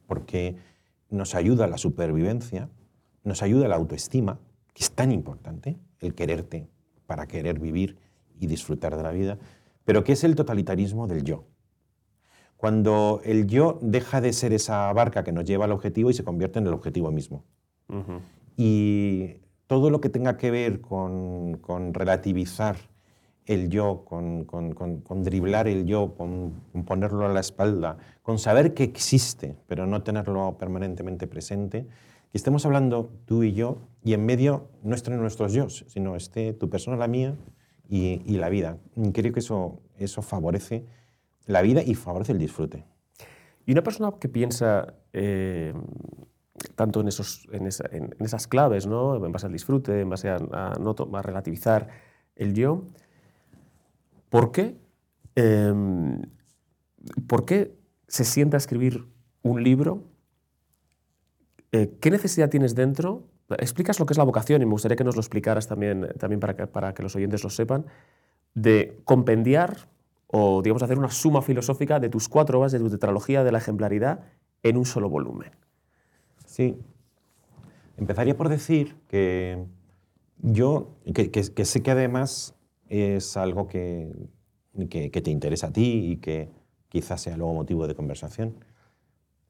porque 0.06 0.67
nos 1.10 1.34
ayuda 1.34 1.64
a 1.64 1.68
la 1.68 1.78
supervivencia, 1.78 2.68
nos 3.24 3.42
ayuda 3.42 3.66
a 3.66 3.68
la 3.68 3.76
autoestima, 3.76 4.38
que 4.74 4.84
es 4.84 4.92
tan 4.92 5.12
importante, 5.12 5.78
el 6.00 6.14
quererte 6.14 6.68
para 7.06 7.26
querer 7.26 7.58
vivir 7.58 7.96
y 8.38 8.46
disfrutar 8.46 8.96
de 8.96 9.02
la 9.02 9.12
vida, 9.12 9.38
pero 9.84 10.04
que 10.04 10.12
es 10.12 10.24
el 10.24 10.34
totalitarismo 10.34 11.06
del 11.06 11.24
yo. 11.24 11.44
Cuando 12.56 13.20
el 13.24 13.46
yo 13.46 13.78
deja 13.80 14.20
de 14.20 14.32
ser 14.32 14.52
esa 14.52 14.92
barca 14.92 15.24
que 15.24 15.32
nos 15.32 15.44
lleva 15.44 15.64
al 15.64 15.72
objetivo 15.72 16.10
y 16.10 16.14
se 16.14 16.24
convierte 16.24 16.58
en 16.58 16.66
el 16.66 16.74
objetivo 16.74 17.10
mismo. 17.10 17.44
Y 18.56 19.36
todo 19.66 19.90
lo 19.90 20.00
que 20.00 20.08
tenga 20.08 20.36
que 20.36 20.50
ver 20.50 20.80
con, 20.80 21.58
con 21.58 21.94
relativizar 21.94 22.76
el 23.48 23.70
yo, 23.70 24.04
con, 24.04 24.44
con, 24.44 25.22
driblar 25.24 25.66
el 25.66 25.86
yo, 25.86 26.14
con, 26.14 26.52
ponerlo 26.86 27.26
a 27.26 27.32
la 27.32 27.40
espalda, 27.40 27.96
con 28.22 28.38
saber 28.38 28.74
que 28.74 28.84
existe, 28.84 29.56
pero 29.66 29.86
no 29.86 30.02
tenerlo 30.02 30.56
permanentemente 30.58 31.26
presente, 31.26 31.86
que 32.30 32.38
estemos 32.38 32.64
hablando 32.66 33.10
tú 33.24 33.42
y 33.42 33.54
yo, 33.54 33.78
y 34.04 34.12
en 34.12 34.24
medio 34.24 34.68
no 34.82 34.94
estén 34.94 35.16
nuestros 35.16 35.52
yo, 35.52 35.68
sino 35.70 36.14
esté 36.14 36.52
tu 36.52 36.68
persona, 36.68 36.96
la 36.96 37.08
mía 37.08 37.36
y, 37.88 38.22
y, 38.26 38.36
la 38.36 38.50
vida. 38.50 38.76
Creo 39.14 39.32
que 39.32 39.40
eso, 39.40 39.80
eso 39.96 40.20
favorece 40.22 40.84
la 41.46 41.62
vida 41.62 41.82
y 41.82 41.94
favorece 41.94 42.32
el 42.32 42.38
disfrute. 42.38 42.84
Y 43.64 43.72
una 43.72 43.82
persona 43.82 44.12
que 44.20 44.28
piensa 44.28 44.94
eh, 45.14 45.72
tanto 46.74 47.00
en, 47.00 47.08
esos, 47.08 47.48
en, 47.52 47.66
esas 47.66 48.46
claves, 48.46 48.86
¿no? 48.86 49.24
en 49.24 49.32
base 49.32 49.46
al 49.46 49.52
disfrute, 49.52 50.00
en 50.00 50.10
base 50.10 50.28
a, 50.28 50.38
no, 50.38 50.94
a 51.14 51.22
relativizar 51.22 51.88
el 52.36 52.54
yo, 52.54 52.84
¿Por 54.28 54.52
qué, 54.52 54.76
em, 55.34 56.22
¿Por 57.26 57.44
qué 57.44 57.74
se 58.06 58.24
sienta 58.24 58.56
a 58.56 58.58
escribir 58.58 59.06
un 59.42 59.62
libro? 59.62 60.04
Eh, 61.72 61.96
¿Qué 62.00 62.10
necesidad 62.10 62.50
tienes 62.50 62.74
dentro? 62.74 63.28
Explicas 63.50 63.98
lo 63.98 64.06
que 64.06 64.12
es 64.12 64.18
la 64.18 64.24
vocación 64.24 64.60
y 64.60 64.66
me 64.66 64.72
gustaría 64.72 64.96
que 64.96 65.04
nos 65.04 65.16
lo 65.16 65.20
explicaras 65.20 65.68
también, 65.68 66.08
también 66.18 66.40
para, 66.40 66.54
que, 66.54 66.66
para 66.66 66.92
que 66.92 67.02
los 67.02 67.16
oyentes 67.16 67.42
lo 67.44 67.50
sepan, 67.50 67.86
de 68.54 69.00
compendiar 69.04 69.88
o, 70.26 70.60
digamos, 70.60 70.82
hacer 70.82 70.98
una 70.98 71.10
suma 71.10 71.40
filosófica 71.40 71.98
de 72.00 72.10
tus 72.10 72.28
cuatro 72.28 72.58
obras 72.58 72.72
de 72.72 72.78
tu 72.78 72.90
tetralogía 72.90 73.44
de 73.44 73.52
la 73.52 73.58
ejemplaridad 73.58 74.24
en 74.62 74.76
un 74.76 74.84
solo 74.84 75.08
volumen. 75.08 75.52
Sí. 76.44 76.78
Empezaría 77.96 78.36
por 78.36 78.50
decir 78.50 78.96
que 79.08 79.64
yo, 80.40 80.96
que 81.14 81.64
sé 81.64 81.82
que 81.82 81.90
además 81.90 82.57
es 82.88 83.36
algo 83.36 83.66
que, 83.66 84.10
que, 84.88 85.10
te 85.10 85.30
interesa 85.30 85.68
a 85.68 85.72
ti 85.72 86.12
y 86.12 86.16
que 86.16 86.50
quizás 86.88 87.20
sea 87.20 87.36
luego 87.36 87.54
motivo 87.54 87.86
de 87.86 87.94
conversación. 87.94 88.64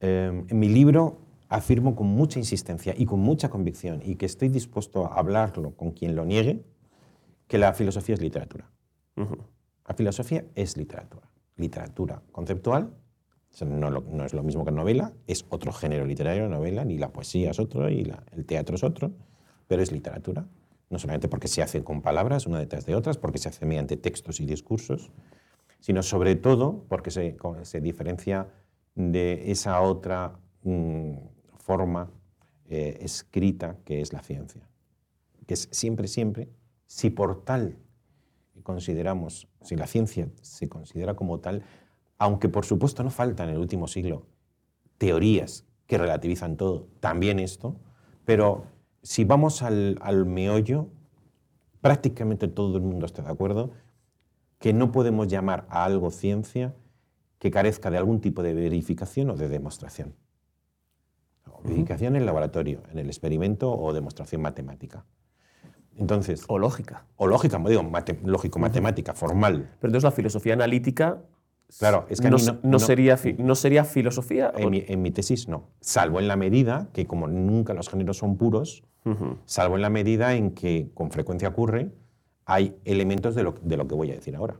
Em, 0.00 0.46
en 0.48 0.58
mi 0.58 0.68
libro 0.68 1.20
afirmo 1.48 1.96
con 1.96 2.06
mucha 2.08 2.38
insistencia 2.38 2.94
y 2.96 3.06
con 3.06 3.20
mucha 3.20 3.48
convicción 3.48 4.02
y 4.04 4.16
que 4.16 4.26
estoy 4.26 4.48
dispuesto 4.48 5.06
a 5.06 5.18
hablarlo 5.18 5.72
con 5.72 5.92
quien 5.92 6.14
lo 6.14 6.24
niegue, 6.24 6.64
que 7.46 7.58
la 7.58 7.72
filosofía 7.72 8.14
es 8.14 8.20
literatura. 8.20 8.70
La 9.86 9.94
filosofía 9.94 10.44
es 10.54 10.76
literatura. 10.76 11.28
Literatura 11.56 12.22
conceptual, 12.30 12.94
no, 13.66 13.90
no, 13.90 14.24
es 14.24 14.34
lo 14.34 14.42
mismo 14.42 14.64
que 14.64 14.70
novela, 14.70 15.12
es 15.26 15.46
otro 15.48 15.72
género 15.72 16.04
literario, 16.04 16.48
novela, 16.48 16.84
ni 16.84 16.98
la 16.98 17.12
poesía 17.12 17.50
es 17.50 17.58
otro, 17.58 17.88
y 17.90 18.12
el 18.32 18.44
teatro 18.44 18.76
es 18.76 18.84
otro, 18.84 19.10
pero 19.66 19.82
es 19.82 19.90
literatura 19.90 20.46
no 20.90 20.98
solamente 20.98 21.28
porque 21.28 21.48
se 21.48 21.62
hace 21.62 21.84
con 21.84 22.02
palabras 22.02 22.46
una 22.46 22.58
detrás 22.58 22.86
de 22.86 22.94
otras, 22.94 23.18
porque 23.18 23.38
se 23.38 23.48
hace 23.48 23.66
mediante 23.66 23.96
textos 23.96 24.40
y 24.40 24.46
discursos, 24.46 25.10
sino 25.80 26.02
sobre 26.02 26.36
todo 26.36 26.84
porque 26.88 27.10
se, 27.10 27.36
diferencia 27.80 28.48
de 28.94 29.50
esa 29.50 29.80
otra 29.80 30.38
mm, 30.62 31.12
forma 31.58 32.10
eh, 32.68 32.98
escrita 33.00 33.76
que 33.84 34.00
es 34.00 34.12
la 34.12 34.22
ciencia, 34.22 34.68
que 35.46 35.54
es 35.54 35.68
siempre, 35.70 36.08
siempre, 36.08 36.48
si 36.86 37.10
por 37.10 37.44
tal 37.44 37.76
consideramos, 38.62 39.48
si 39.62 39.76
la 39.76 39.86
ciencia 39.86 40.28
se 40.42 40.68
considera 40.68 41.14
como 41.14 41.40
tal, 41.40 41.62
aunque 42.18 42.48
por 42.48 42.64
supuesto 42.64 43.02
no 43.02 43.10
falta 43.10 43.44
en 43.44 43.50
el 43.50 43.58
último 43.58 43.86
siglo 43.88 44.26
teorías 44.98 45.64
que 45.86 45.96
relativizan 45.96 46.56
todo, 46.56 46.88
también 47.00 47.38
esto, 47.38 47.76
pero 48.24 48.66
si 49.08 49.24
vamos 49.24 49.62
al, 49.62 50.26
meollo, 50.26 50.88
prácticamente 51.80 52.46
todo 52.46 52.76
el 52.76 52.82
mundo 52.82 53.06
está 53.06 53.22
de 53.22 53.30
acuerdo 53.30 53.70
que 54.58 54.74
no 54.74 54.92
podemos 54.92 55.28
llamar 55.28 55.66
a 55.70 55.84
algo 55.84 56.10
ciencia 56.10 56.74
que 57.38 57.50
carezca 57.50 57.90
de 57.90 57.96
algún 57.96 58.20
tipo 58.20 58.42
de 58.42 58.52
verificación 58.52 59.30
o 59.30 59.36
de 59.36 59.48
demostración. 59.48 60.14
verificación 61.64 62.16
en 62.16 62.20
el 62.20 62.26
laboratorio, 62.26 62.82
en 62.92 62.98
el 62.98 63.06
experimento 63.06 63.72
o 63.72 63.94
demostración 63.94 64.42
matemática. 64.42 65.06
Entonces, 65.96 66.44
o 66.46 66.58
lógica. 66.58 67.06
O 67.16 67.26
lógica, 67.26 67.58
digo, 67.66 67.90
lógico, 68.24 68.58
matemática, 68.58 69.14
formal. 69.14 69.70
Pero 69.80 69.88
entonces 69.88 70.04
la 70.04 70.10
filosofía 70.10 70.52
analítica 70.52 71.22
Claro, 71.78 72.06
es 72.08 72.20
que 72.20 72.30
no, 72.30 72.38
sería, 72.78 73.18
¿no 73.38 73.54
sería 73.54 73.84
filosofía? 73.84 74.52
En 74.56 75.02
mi, 75.02 75.10
tesis 75.10 75.48
no, 75.48 75.68
salvo 75.80 76.18
en 76.18 76.26
la 76.26 76.36
medida 76.36 76.88
que 76.94 77.06
como 77.06 77.28
nunca 77.28 77.74
los 77.74 77.90
géneros 77.90 78.16
son 78.16 78.36
puros, 78.36 78.84
salvo 79.44 79.76
en 79.76 79.82
la 79.82 79.90
medida 79.90 80.34
en 80.34 80.52
que 80.52 80.90
con 80.94 81.10
frecuencia 81.10 81.48
ocurre, 81.48 81.90
hay 82.46 82.78
elementos 82.84 83.34
de 83.34 83.42
lo, 83.42 83.54
de 83.62 83.76
lo 83.76 83.86
que 83.86 83.94
voy 83.94 84.10
a 84.10 84.14
decir 84.14 84.34
ahora, 84.34 84.56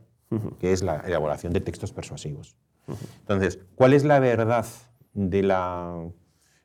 que 0.59 0.71
es 0.71 0.83
la 0.83 0.97
elaboración 0.99 1.51
de 1.51 1.61
textos 1.61 1.93
persuasivos. 1.93 2.55
Entonces, 3.21 3.59
¿cuál 3.75 3.93
es 3.93 4.03
la 4.03 4.19
verdad 4.19 4.65
de 5.13 5.43
la, 5.43 5.95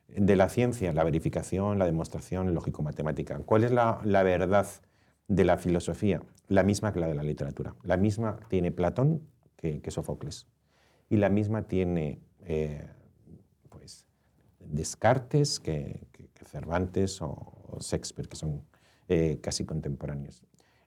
de 0.07 0.35
la 0.35 0.49
ciencia? 0.49 0.93
La 0.93 1.03
verificación, 1.03 1.79
la 1.79 1.85
demostración 1.85 2.53
lógico-matemática. 2.53 3.39
¿Cuál 3.45 3.63
es 3.63 3.71
la, 3.71 3.99
la 4.03 4.23
verdad 4.23 4.67
de 5.27 5.43
la 5.43 5.57
filosofía? 5.57 6.21
La 6.47 6.63
misma 6.63 6.93
que 6.93 6.99
la 6.99 7.07
de 7.07 7.15
la 7.15 7.23
literatura. 7.23 7.75
La 7.83 7.97
misma 7.97 8.37
tiene 8.47 8.71
Platón 8.71 9.21
que, 9.81 9.91
Sófocles. 9.91 10.47
Y 11.09 11.17
la 11.17 11.29
misma 11.29 11.63
tiene 11.63 12.21
eh, 12.41 12.87
pues, 13.69 14.05
Descartes 14.59 15.59
que, 15.59 16.07
Cervantes 16.45 17.21
o, 17.21 17.77
Shakespeare, 17.79 18.29
que 18.29 18.35
son 18.35 18.63
eh, 19.07 19.39
casi 19.41 19.65
contemporáneos. 19.65 20.43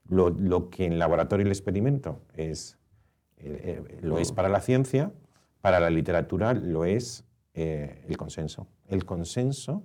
Lo, 0.08 0.70
que 0.70 0.86
en 0.86 0.98
laboratorio 0.98 1.44
el 1.44 1.52
experimento 1.52 2.22
es, 2.34 2.78
eh, 3.36 3.98
lo 4.00 4.18
es 4.18 4.32
para 4.32 4.48
la 4.48 4.60
ciencia, 4.60 5.12
para 5.60 5.80
la 5.80 5.90
literatura 5.90 6.54
lo 6.54 6.84
es 6.84 7.24
el 7.52 8.16
consenso. 8.16 8.68
El 8.86 9.04
consenso 9.04 9.84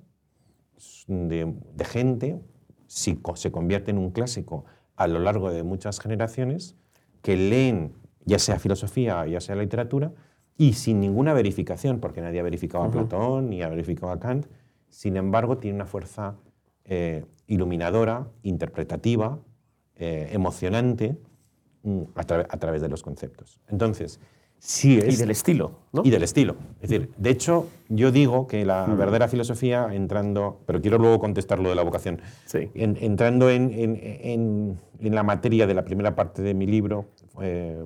de, 1.07 1.53
de 1.73 1.85
gente, 1.85 2.39
si 2.87 3.19
se 3.35 3.51
convierte 3.51 3.91
en 3.91 3.97
un 3.97 4.11
clásico 4.11 4.63
a 4.95 5.07
lo 5.07 5.19
largo 5.19 5.51
de 5.51 5.63
muchas 5.63 5.99
generaciones 5.99 6.77
que 7.21 7.35
leen 7.35 7.93
ya 8.25 8.39
sea 8.39 8.59
filosofía, 8.59 9.25
ya 9.27 9.39
sea 9.39 9.55
literatura, 9.55 10.11
y 10.57 10.73
sin 10.73 10.99
ninguna 10.99 11.33
verificación, 11.33 11.99
porque 11.99 12.21
nadie 12.21 12.39
ha 12.39 12.43
verificado 12.43 12.83
a 12.83 12.91
Platón 12.91 13.49
ni 13.49 13.61
ha 13.61 13.69
verificado 13.69 14.11
a 14.11 14.19
Kant, 14.19 14.45
sin 14.89 15.17
embargo 15.17 15.57
tiene 15.57 15.75
una 15.75 15.85
fuerza 15.85 16.35
eh, 16.85 17.25
iluminadora, 17.47 18.27
interpretativa, 18.43 19.39
eh, 19.95 20.29
emocionante 20.31 21.17
mm, 21.83 22.01
a, 22.15 22.23
través 22.23 22.81
de 22.81 22.89
los 22.89 23.01
conceptos. 23.01 23.59
Entonces, 23.67 24.19
sí 24.59 24.97
es... 24.97 25.15
Y 25.15 25.17
del 25.17 25.31
estilo, 25.31 25.79
¿no? 25.91 26.03
Y 26.05 26.09
del 26.09 26.23
estilo. 26.23 26.55
Es 26.81 26.89
decir, 26.89 27.11
de 27.17 27.29
hecho, 27.29 27.67
yo 27.89 28.11
digo 28.11 28.47
que 28.47 28.65
la 28.65 28.85
verdadera 28.85 29.27
filosofía, 29.27 29.87
entrando, 29.91 30.61
pero 30.65 30.81
quiero 30.81 30.97
luego 30.97 31.19
contestar 31.19 31.59
lo 31.59 31.69
de 31.69 31.75
la 31.75 31.83
vocación, 31.83 32.21
Sí. 32.45 32.69
entrando 32.75 33.49
en, 33.49 33.71
en, 33.71 34.79
en, 34.99 35.15
la 35.15 35.23
materia 35.23 35.67
de 35.67 35.73
la 35.73 35.83
primera 35.83 36.15
parte 36.15 36.41
de 36.41 36.53
mi 36.53 36.65
libro, 36.65 37.05
eh, 37.41 37.83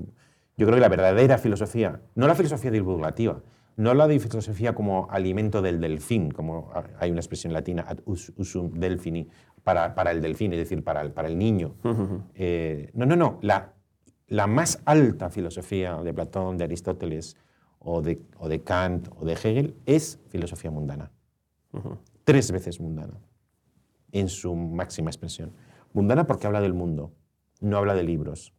yo 0.58 0.66
creo 0.66 0.76
que 0.76 0.82
la 0.82 0.90
verdadera 0.90 1.38
filosofía, 1.38 2.02
no 2.16 2.28
la 2.28 2.36
filosofía 2.36 2.72
divulgativa, 2.72 3.42
no 3.76 3.94
la 3.94 4.08
de 4.08 4.20
filosofía 4.20 4.74
como 4.74 5.08
alimento 5.12 5.62
del 5.62 5.80
delfín, 5.80 6.32
como 6.32 6.72
hay 7.00 7.12
una 7.12 7.20
expresión 7.20 7.54
latina, 7.54 7.86
ad 7.88 8.00
usum 8.06 8.72
delfini, 8.72 9.30
para, 9.64 9.94
para 9.94 10.12
el 10.12 10.22
delfín, 10.22 10.52
es 10.54 10.60
decir, 10.60 10.84
para 10.84 11.02
el, 11.02 11.12
para 11.12 11.28
el 11.28 11.38
niño. 11.38 11.76
Eh, 12.34 12.90
no, 12.94 13.06
no, 13.06 13.16
no. 13.16 13.38
La, 13.42 13.74
la 14.28 14.48
más 14.48 14.82
alta 14.86 15.30
filosofía 15.30 15.96
de 15.98 16.14
Platón, 16.14 16.58
de 16.58 16.64
Aristóteles, 16.64 17.38
o 17.80 18.02
de, 18.02 18.22
o 18.38 18.50
de 18.50 18.64
Kant, 18.64 19.10
o 19.16 19.26
de 19.26 19.34
Hegel, 19.34 19.76
es 19.86 20.20
filosofía 20.30 20.72
mundana. 20.72 21.12
Tres 22.24 22.52
veces 22.52 22.80
mundana, 22.82 23.20
en 24.12 24.28
su 24.28 24.56
máxima 24.56 25.12
expresión. 25.12 25.54
Mundana 25.94 26.26
porque 26.26 26.48
habla 26.48 26.62
del 26.62 26.74
mundo, 26.74 27.14
no 27.62 27.78
habla 27.78 27.94
de 27.94 28.04
libros. 28.04 28.54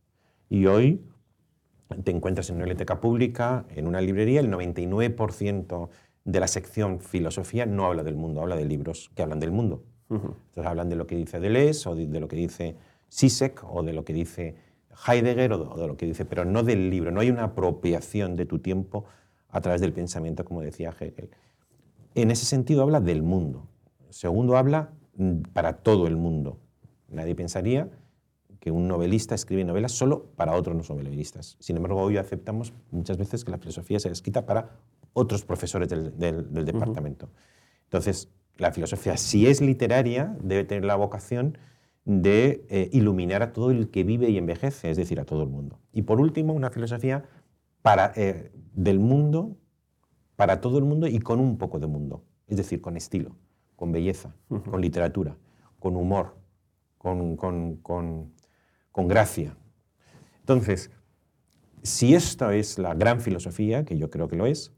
Y 0.49 0.67
hoy 0.67 1.05
te 2.05 2.11
encuentras 2.11 2.51
en 2.51 2.57
una 2.57 2.65
biblioteca 2.65 3.01
pública, 3.01 3.65
en 3.75 3.87
una 3.87 4.01
librería, 4.01 4.41
el 4.41 4.51
99% 4.51 5.89
de 6.25 6.41
la 6.41 6.47
sección 6.47 7.01
filosofía 7.01 7.65
no 7.65 7.87
habla 7.87 8.03
del 8.03 8.15
mundo, 8.15 8.43
habla 8.43 8.57
de 8.57 8.67
libros 8.67 9.11
que 9.15 9.23
hablan 9.23 9.41
del 9.41 9.51
mundo. 9.51 9.83
Entonces 10.11 10.65
hablan 10.65 10.89
de 10.89 10.97
lo 10.97 11.07
que 11.07 11.17
dice 11.17 11.39
Deleuze 11.39 11.89
o 11.89 11.95
de, 11.95 12.21
lo 12.21 12.29
que 12.29 12.37
dice 12.37 12.77
Sisek 13.09 13.63
o 13.65 13.83
de 13.83 13.93
lo 13.93 14.05
que 14.05 14.13
dice 14.15 14.57
Heidegger 15.07 15.53
o 15.53 15.77
de, 15.77 15.87
lo 15.87 15.97
que 15.97 16.07
dice, 16.07 16.25
pero 16.25 16.45
no 16.45 16.63
del 16.63 16.91
libro. 16.91 17.11
No 17.11 17.21
hay 17.21 17.31
una 17.31 17.45
apropiación 17.45 18.37
de 18.37 18.47
tu 18.47 18.59
tiempo 18.59 19.05
a 19.51 19.61
través 19.61 19.81
del 19.81 19.93
pensamiento, 19.93 20.45
como 20.45 20.63
decía 20.63 20.95
Hegel. 20.99 21.31
En 22.15 22.31
ese 22.31 22.47
sentido 22.47 22.83
habla 22.83 23.01
del 23.01 23.23
mundo. 23.23 23.67
Segundo, 24.11 24.57
habla 24.57 24.93
mm, 25.17 25.43
para 25.53 25.79
todo 25.79 26.07
el 26.07 26.17
mundo. 26.17 26.59
Nadie 27.09 27.35
pensaría 27.35 27.89
que 28.69 28.73
un 28.73 28.87
novelista 28.87 29.35
escribe 29.35 29.65
novelas 29.65 29.93
solo 29.93 30.27
para 30.37 30.53
otros 30.55 30.91
novelistas. 30.91 31.57
Sin 31.59 31.77
embargo, 31.79 32.03
hoy 32.03 32.19
aceptamos 32.19 32.75
muchas 32.91 33.17
veces 33.17 33.43
que 33.43 33.51
la 33.51 33.57
filosofía 33.57 33.99
sea 33.99 34.13
escrita 34.13 34.45
para 34.45 34.77
otros 35.15 35.43
profesores 35.43 35.89
del, 35.89 36.13
departamento. 36.67 37.31
Entonces, 37.85 38.29
la 38.59 38.71
filosofía, 38.71 39.17
si 39.17 39.47
es 39.47 39.63
literaria, 39.63 40.37
debe 40.43 40.65
tener 40.65 40.85
la 40.85 40.97
vocación 40.97 41.57
de 42.05 42.67
eh, 42.69 42.91
iluminar 42.93 43.43
a 43.43 43.55
todo 43.55 43.71
el 43.71 43.89
que 43.89 44.05
vive 44.05 44.29
y 44.29 44.37
envejece, 44.37 44.91
es 44.91 44.99
decir, 44.99 45.19
a 45.19 45.25
todo 45.25 45.45
el 45.45 45.49
mundo. 45.49 45.79
Y 45.95 46.03
por 46.03 46.21
último, 46.21 46.53
una 46.53 46.69
filosofía 46.69 47.25
para, 47.81 48.13
eh, 48.17 48.53
del 48.75 48.99
mundo, 48.99 49.57
para 50.37 50.61
todo 50.61 50.77
el 50.77 50.85
mundo 50.85 51.07
y 51.07 51.21
con 51.21 51.41
un 51.41 51.57
poco 51.57 51.79
de 51.79 51.87
mundo, 51.87 52.23
es 52.47 52.59
decir, 52.59 52.83
con 52.83 52.99
estilo, 52.99 53.35
con 53.77 53.93
belleza, 53.93 54.35
con 54.71 54.83
literatura, 54.83 55.39
con 55.79 55.97
humor, 55.97 56.37
con, 56.99 57.37
con 57.37 57.77
con 57.77 58.38
gracia. 59.07 59.57
Entonces, 60.41 60.91
si 61.83 62.15
esta 62.15 62.55
es 62.55 62.79
la 62.79 62.95
gran 62.95 63.21
filosofía, 63.21 63.85
que 63.85 63.97
yo 63.99 64.11
creo 64.11 64.29
que 64.29 64.37
lo 64.37 64.47
es, 64.47 64.73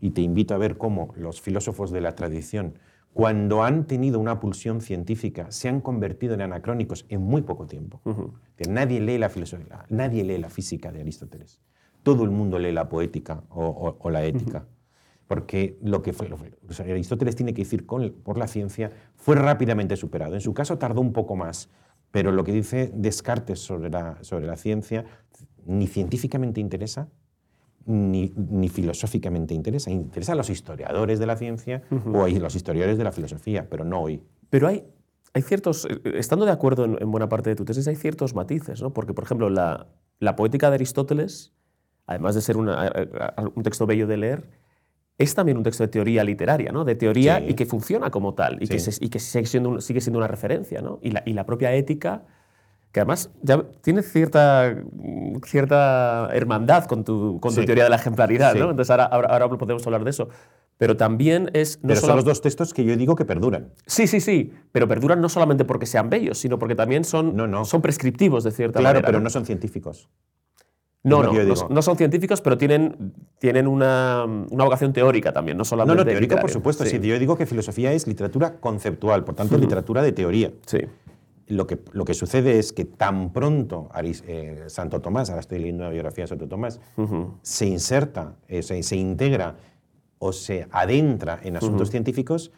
y 0.00 0.10
te 0.10 0.20
invito 0.20 0.54
a 0.54 0.58
ver 0.58 0.76
cómo 0.76 1.14
los 1.16 1.40
filósofos 1.40 1.90
de 1.90 2.00
la 2.00 2.14
tradición, 2.14 2.78
cuando 3.14 3.62
han 3.62 3.86
tenido 3.86 4.18
una 4.18 4.40
pulsión 4.40 4.80
científica, 4.80 5.50
se 5.50 5.68
han 5.68 5.80
convertido 5.80 6.34
en 6.34 6.42
anacrónicos 6.42 7.06
en 7.08 7.22
muy 7.22 7.42
poco 7.42 7.66
tiempo. 7.66 8.02
nadie, 8.68 9.00
lee 9.00 9.18
la 9.18 9.30
filosofía, 9.30 9.86
nadie 9.88 10.24
lee 10.24 10.38
la 10.38 10.50
física 10.50 10.90
de 10.90 11.00
Aristóteles. 11.00 11.60
Todo 12.02 12.24
el 12.24 12.30
mundo 12.30 12.58
lee 12.58 12.72
la 12.72 12.88
poética 12.88 13.44
o, 13.50 14.10
la 14.10 14.24
ética. 14.24 14.66
Porque 15.26 15.78
lo 15.80 16.02
que 16.02 16.12
fue, 16.12 16.28
Aristóteles 16.80 17.34
tiene 17.34 17.54
que 17.54 17.62
decir 17.62 17.86
con, 17.86 18.10
por 18.22 18.36
la 18.36 18.46
ciencia 18.46 18.90
fue 19.16 19.36
rápidamente 19.36 19.96
superado. 19.96 20.34
En 20.34 20.40
su 20.40 20.52
caso 20.52 20.76
tardó 20.76 21.00
un 21.00 21.12
poco 21.12 21.34
más, 21.34 21.70
pero 22.14 22.30
lo 22.30 22.44
que 22.44 22.52
dice 22.52 22.92
Descartes 22.94 23.58
sobre 23.58 23.90
la, 23.90 24.22
sobre 24.22 24.46
la 24.46 24.56
ciencia 24.56 25.04
ni 25.66 25.88
científicamente 25.88 26.60
interesa, 26.60 27.08
ni, 27.86 28.32
ni, 28.36 28.68
filosóficamente 28.68 29.52
interesa. 29.52 29.90
Interesa 29.90 30.30
a 30.30 30.34
los 30.36 30.48
historiadores 30.48 31.18
de 31.18 31.26
la 31.26 31.36
ciencia 31.36 31.82
o 32.12 32.22
a 32.22 32.28
los 32.28 32.54
historiadores 32.54 32.98
de 32.98 33.02
la 33.02 33.10
filosofía, 33.10 33.68
pero 33.68 33.84
no 33.84 34.00
hoy. 34.00 34.22
Pero 34.48 34.68
hay, 34.68 34.84
hay 35.32 35.42
ciertos, 35.42 35.86
eh, 35.86 35.98
estando 36.14 36.44
de 36.44 36.52
acuerdo 36.52 36.84
en, 36.84 37.10
buena 37.10 37.28
parte 37.28 37.50
de 37.50 37.56
tu 37.56 37.64
tesis, 37.64 37.88
hay 37.88 37.96
ciertos 37.96 38.32
matices, 38.32 38.80
¿no? 38.80 38.92
Porque, 38.92 39.12
por 39.12 39.24
ejemplo, 39.24 39.50
la, 39.50 39.88
la 40.20 40.36
poética 40.36 40.70
de 40.70 40.76
Aristóteles, 40.76 41.52
además 42.06 42.36
de 42.36 42.42
ser 42.42 42.58
una, 42.58 42.86
eh, 42.86 42.92
eh, 43.12 43.44
un 43.56 43.64
texto 43.64 43.86
bello 43.86 44.06
de 44.06 44.18
leer, 44.18 44.44
es 45.18 45.34
también 45.34 45.56
un 45.56 45.62
texto 45.62 45.84
de 45.84 45.88
teoría 45.88 46.24
literaria, 46.24 46.72
¿no? 46.72 46.84
de 46.84 46.94
teoría 46.96 47.40
y 47.40 47.54
que 47.54 47.66
funciona 47.66 48.10
como 48.10 48.34
tal 48.34 48.62
y 48.62 48.66
que, 48.66 48.76
y 49.00 49.08
que 49.08 49.18
sigue, 49.20 49.46
siendo, 49.46 49.80
sigue, 49.80 50.00
siendo, 50.00 50.18
una 50.18 50.26
referencia. 50.26 50.82
¿no? 50.82 50.98
Y, 51.02 51.10
la, 51.12 51.22
y, 51.24 51.34
la, 51.34 51.46
propia 51.46 51.72
ética, 51.72 52.22
que 52.90 53.00
además 53.00 53.30
ya 53.42 53.62
tiene 53.80 54.02
cierta, 54.02 54.74
cierta 55.46 56.30
hermandad 56.32 56.86
con 56.86 57.04
tu, 57.04 57.38
con 57.40 57.54
tu 57.54 57.64
teoría 57.64 57.84
de 57.84 57.90
la 57.90 57.96
ejemplaridad. 57.96 58.54
¿no? 58.54 58.70
Entonces 58.70 58.90
ahora, 58.90 59.04
ahora, 59.04 59.48
podemos 59.48 59.86
hablar 59.86 60.02
de 60.02 60.10
eso. 60.10 60.28
Pero 60.76 60.96
también 60.96 61.50
es... 61.54 61.78
pero 61.80 62.00
son 62.00 62.16
los 62.16 62.24
dos 62.24 62.40
textos 62.40 62.74
que 62.74 62.84
yo 62.84 62.96
digo 62.96 63.14
que 63.14 63.24
perduran. 63.24 63.70
Sí, 63.86 64.08
sí, 64.08 64.20
sí, 64.20 64.52
pero 64.72 64.88
perduran 64.88 65.20
no 65.20 65.28
solamente 65.28 65.64
porque 65.64 65.86
sean 65.86 66.10
bellos, 66.10 66.38
sino 66.38 66.58
porque 66.58 66.74
también 66.74 67.04
son, 67.04 67.36
son 67.64 67.80
prescriptivos 67.80 68.42
de 68.42 68.50
cierta 68.50 68.80
manera. 68.80 68.98
Claro, 68.98 69.06
pero 69.06 69.20
¿no? 69.20 69.30
son 69.30 69.46
científicos. 69.46 70.08
No, 71.04 71.22
no, 71.22 71.32
no, 71.68 71.82
son 71.82 71.96
científicos, 71.98 72.40
pero 72.40 72.56
tienen, 72.56 73.12
tienen 73.38 73.66
una, 73.66 74.24
una, 74.24 74.64
vocación 74.64 74.94
teórica 74.94 75.34
también, 75.34 75.58
no 75.58 75.64
solamente. 75.66 75.98
No, 75.98 76.02
no, 76.02 76.10
teórica, 76.10 76.40
por 76.40 76.50
supuesto. 76.50 76.82
Sí. 76.86 76.98
yo 76.98 77.18
digo 77.18 77.36
que 77.36 77.44
filosofía 77.44 77.92
es 77.92 78.06
literatura 78.06 78.54
conceptual, 78.54 79.22
por 79.22 79.34
tanto, 79.34 79.58
literatura 79.58 80.00
de 80.02 80.12
teoría. 80.12 80.50
Sí. 80.64 80.78
Lo 81.46 81.66
que, 81.66 81.78
lo 81.92 82.06
que 82.06 82.14
sucede 82.14 82.58
es 82.58 82.72
que 82.72 82.86
tan 82.86 83.34
pronto 83.34 83.90
eh, 84.02 84.64
Santo 84.68 85.02
Tomás, 85.02 85.28
ahora 85.28 85.40
estoy 85.40 85.58
leyendo 85.58 85.82
una 85.82 85.90
biografía 85.90 86.24
de 86.24 86.28
Santo 86.28 86.48
Tomás, 86.48 86.80
se 87.42 87.66
inserta, 87.66 88.36
eh, 88.48 88.62
se, 88.62 88.96
integra 88.96 89.56
o 90.18 90.32
se 90.32 90.66
adentra 90.70 91.38
en 91.42 91.58
asuntos 91.58 91.90
científicos, 91.90 92.50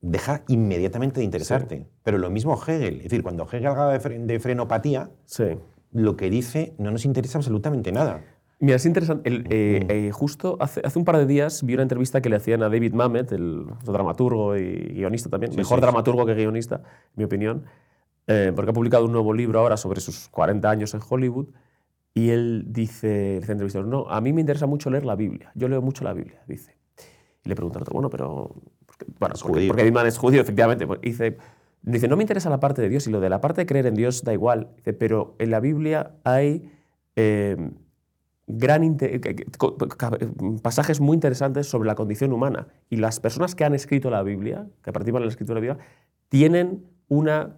deja 0.00 0.42
inmediatamente 0.48 1.20
de 1.20 1.24
interesarte. 1.24 1.86
Pero 2.02 2.16
lo 2.16 2.30
mismo 2.30 2.58
Hegel. 2.66 2.96
Es 2.96 3.02
decir, 3.04 3.22
cuando 3.22 3.44
Hegel 3.44 3.66
habla 3.66 3.98
de, 3.98 4.18
de 4.20 4.40
frenopatía, 4.40 5.10
sí 5.26 5.58
lo 5.92 6.16
que 6.16 6.30
dice 6.30 6.74
no 6.78 6.90
nos 6.90 7.04
interesa 7.04 7.38
absolutamente 7.38 7.92
nada. 7.92 8.22
Mira, 8.60 8.76
es 8.76 8.84
interesante. 8.84 9.30
Eh, 9.30 9.86
eh, 9.88 10.10
justo 10.12 10.58
hace, 10.60 10.82
hace, 10.84 10.98
un 10.98 11.06
par 11.06 11.16
de 11.16 11.24
días 11.24 11.64
vi 11.64 11.74
una 11.74 11.82
entrevista 11.82 12.20
que 12.20 12.28
le 12.28 12.36
hacían 12.36 12.62
a 12.62 12.68
David 12.68 12.92
Mamet, 12.92 13.32
el 13.32 13.64
dramaturgo 13.84 14.56
y 14.56 14.92
guionista 14.92 15.30
también, 15.30 15.56
mejor 15.56 15.80
dramaturgo 15.80 16.26
que 16.26 16.34
guionista, 16.34 16.76
en 16.76 16.82
mi 17.16 17.24
opinión, 17.24 17.64
eh, 18.26 18.52
porque 18.54 18.70
ha 18.70 18.74
publicado 18.74 19.06
un 19.06 19.12
nuevo 19.12 19.32
libro 19.32 19.60
ahora 19.60 19.78
sobre 19.78 20.02
sus 20.02 20.28
40 20.28 20.68
años 20.68 20.92
en 20.94 21.00
Hollywood. 21.08 21.48
Y 22.12 22.30
él 22.30 22.64
dice, 22.68 23.38
el 23.38 23.50
entrevistador, 23.50 23.86
no, 23.88 24.10
a 24.10 24.20
mí 24.20 24.32
me 24.32 24.40
interesa 24.40 24.66
mucho 24.66 24.90
leer 24.90 25.06
la 25.06 25.16
Biblia. 25.16 25.52
Yo 25.54 25.68
leo 25.68 25.80
mucho 25.80 26.04
la 26.04 26.12
Biblia, 26.12 26.42
dice. 26.46 26.76
Y 27.44 27.48
le 27.48 27.54
preguntan 27.54 27.82
otro, 27.82 27.94
bueno, 27.94 28.10
pero... 28.10 28.56
Bueno, 29.18 29.34
porque, 29.40 29.68
porque 29.68 29.82
David 29.82 29.94
Mamet 29.94 30.12
es 30.12 30.18
judío, 30.18 30.42
efectivamente. 30.42 30.86
Pues, 30.86 31.00
dice, 31.00 31.38
Dice, 31.82 32.08
no 32.08 32.16
me 32.16 32.22
interesa 32.22 32.50
la 32.50 32.60
parte 32.60 32.82
de 32.82 32.88
Dios 32.88 33.06
y 33.06 33.10
lo 33.10 33.20
de 33.20 33.30
la 33.30 33.40
parte 33.40 33.62
de 33.62 33.66
creer 33.66 33.86
en 33.86 33.94
Dios 33.94 34.22
da 34.22 34.32
igual. 34.32 34.68
Dice, 34.76 34.92
pero 34.92 35.34
en 35.38 35.50
la 35.50 35.60
Biblia 35.60 36.12
hay 36.24 36.70
eh, 37.16 37.56
gran 38.46 38.98
pasajes 40.62 41.00
muy 41.00 41.14
interesantes 41.14 41.66
sobre 41.66 41.86
la 41.86 41.94
condición 41.94 42.32
humana. 42.32 42.66
Y 42.90 42.96
las 42.96 43.20
personas 43.20 43.54
que 43.54 43.64
han 43.64 43.74
escrito 43.74 44.10
la 44.10 44.22
Biblia, 44.22 44.66
que 44.82 44.92
participan 44.92 45.22
en 45.22 45.26
la 45.26 45.30
escritura 45.30 45.60
de 45.60 45.66
la 45.66 45.74
Biblia, 45.74 45.86
tienen 46.28 46.84
una 47.08 47.56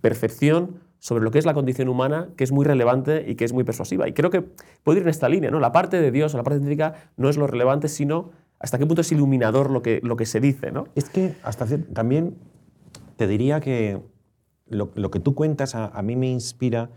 percepción 0.00 0.80
sobre 1.04 1.22
lo 1.22 1.30
que 1.30 1.38
es 1.38 1.44
la 1.44 1.52
condición 1.52 1.90
humana 1.90 2.30
que 2.34 2.44
es 2.44 2.50
muy 2.50 2.64
relevante 2.64 3.26
y 3.28 3.34
que 3.34 3.44
es 3.44 3.52
muy 3.52 3.62
persuasiva. 3.62 4.08
Y 4.08 4.14
creo 4.14 4.30
que 4.30 4.40
puede 4.82 5.00
ir 5.00 5.02
en 5.02 5.10
esta 5.10 5.28
línea. 5.28 5.50
¿no? 5.50 5.60
La 5.60 5.70
parte 5.70 6.00
de 6.00 6.10
Dios 6.10 6.32
o 6.32 6.38
la 6.38 6.42
parte 6.42 6.60
científica 6.60 7.10
no 7.18 7.28
es 7.28 7.36
lo 7.36 7.46
relevante, 7.46 7.88
sino 7.88 8.30
hasta 8.58 8.78
qué 8.78 8.86
punto 8.86 9.02
es 9.02 9.12
iluminador 9.12 9.70
lo 9.70 9.82
que, 9.82 10.00
lo 10.02 10.16
que 10.16 10.24
se 10.24 10.40
dice. 10.40 10.72
¿no? 10.72 10.86
Es 10.94 11.10
que 11.10 11.34
hasta 11.42 11.66
también 11.92 12.38
te 13.16 13.26
diría 13.26 13.60
que 13.60 14.00
lo, 14.66 14.90
que 15.10 15.20
tú 15.20 15.34
cuentas 15.34 15.74
a, 15.74 16.02
mí 16.02 16.16
me 16.16 16.28
inspira 16.28 16.90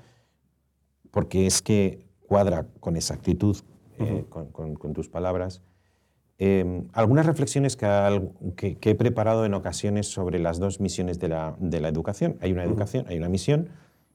porque 1.12 1.46
es 1.46 1.62
que 1.62 2.06
cuadra 2.28 2.68
con 2.80 2.96
exactitud 2.96 3.58
eh, 4.00 4.26
con, 4.30 4.94
tus 4.94 5.10
palabras. 5.10 5.62
Em, 6.38 6.88
algunas 6.94 7.26
reflexiones 7.26 7.76
que, 7.76 8.78
he 8.80 8.96
preparado 8.96 9.46
en 9.46 9.54
ocasiones 9.54 10.08
sobre 10.08 10.40
las 10.40 10.60
dos 10.60 10.80
misiones 10.80 11.20
de 11.20 11.30
la, 11.30 11.56
educación. 11.88 12.38
Hay 12.42 12.52
una 12.52 12.64
educación, 12.64 13.06
hay 13.10 13.18
una 13.18 13.30
misión, 13.30 13.70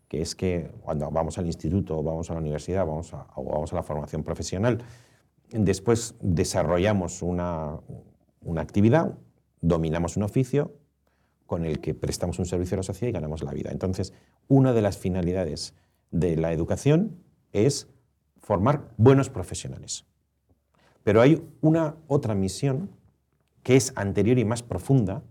que 0.09 0.23
es 0.23 0.35
que 0.35 0.71
cuando 0.83 1.11
vamos 1.11 1.39
al 1.39 1.47
instituto 1.47 2.03
vamos 2.03 2.31
a 2.31 2.35
la 2.35 2.41
universidad 2.41 2.87
vamos 2.87 3.15
a, 3.15 3.27
o 3.35 3.45
vamos 3.45 3.73
a 3.73 3.77
la 3.77 3.83
formación 3.83 4.23
profesional, 4.23 4.79
después 5.51 6.15
desarrollamos 6.21 7.23
una, 7.23 7.79
una 8.43 8.61
actividad, 8.61 9.19
dominamos 9.61 10.17
un 10.17 10.23
oficio 10.23 10.73
con 11.53 11.67
el 11.67 11.81
que 11.81 11.93
prestamos 11.93 12.39
un 12.39 12.47
servicio 12.47 12.77
a 12.77 12.79
la 12.79 12.83
sociedad 12.83 13.11
y 13.11 13.13
ganamos 13.13 13.43
la 13.43 13.53
vida. 13.53 13.71
Entonces, 13.73 14.15
una 14.49 14.73
de 14.73 14.81
las 14.81 14.97
finalidades 14.97 15.75
de 16.11 16.35
la 16.39 16.51
educación 16.51 17.19
es 17.53 17.89
formar 18.41 18.89
buenos 18.97 19.29
profesionales. 19.29 20.07
Pero 21.05 21.21
hay 21.21 21.47
una 21.61 21.97
otra 22.07 22.35
misión 22.35 22.89
que 23.63 23.77
es 23.77 23.93
anterior 23.97 24.39
y 24.39 24.47
más 24.47 24.63
profunda, 24.63 25.25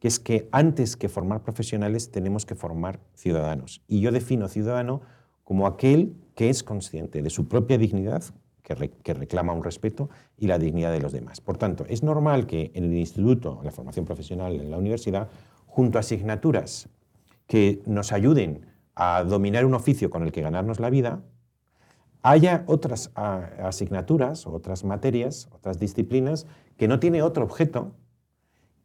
que 0.00 0.08
es 0.08 0.20
que 0.20 0.50
antes 0.52 0.98
que 0.98 1.08
formar 1.08 1.42
profesionales 1.42 2.10
tenemos 2.10 2.44
que 2.44 2.56
formar 2.56 3.00
ciudadanos. 3.14 3.80
Y 3.88 4.00
yo 4.00 4.12
defino 4.12 4.48
ciudadano 4.48 5.00
como 5.44 5.66
aquel 5.66 6.14
que 6.34 6.50
es 6.50 6.62
consciente 6.62 7.22
de 7.22 7.30
su 7.30 7.48
propia 7.48 7.78
dignidad, 7.78 8.22
que, 8.62 9.14
reclama 9.14 9.54
un 9.54 9.64
respeto, 9.64 10.10
y 10.36 10.46
la 10.46 10.58
dignidad 10.58 10.92
de 10.92 11.00
los 11.00 11.12
demás. 11.12 11.40
Por 11.40 11.56
tanto, 11.56 11.86
es 11.88 12.02
normal 12.02 12.46
que 12.46 12.70
en 12.74 12.84
el 12.84 12.94
instituto, 12.94 13.56
en 13.60 13.64
la 13.64 13.70
formación 13.70 14.04
profesional, 14.04 14.60
en 14.60 14.70
la 14.70 14.76
universidad, 14.76 15.30
junto 15.74 15.98
a 15.98 16.00
asignaturas 16.00 16.88
que 17.48 17.82
nos 17.84 18.12
ayuden 18.12 18.64
a 18.94 19.24
dominar 19.24 19.64
un 19.64 19.74
oficio 19.74 20.08
con 20.08 20.22
el 20.22 20.30
que 20.30 20.40
ganarnos 20.40 20.78
la 20.78 20.88
vida, 20.88 21.24
haya 22.22 22.62
otras 22.68 23.10
asignaturas, 23.16 24.46
otras 24.46 24.84
materias, 24.84 25.48
otras 25.50 25.80
disciplinas 25.80 26.46
que 26.76 26.86
no 26.86 27.00
tiene 27.00 27.22
otro 27.22 27.42
objeto 27.42 27.90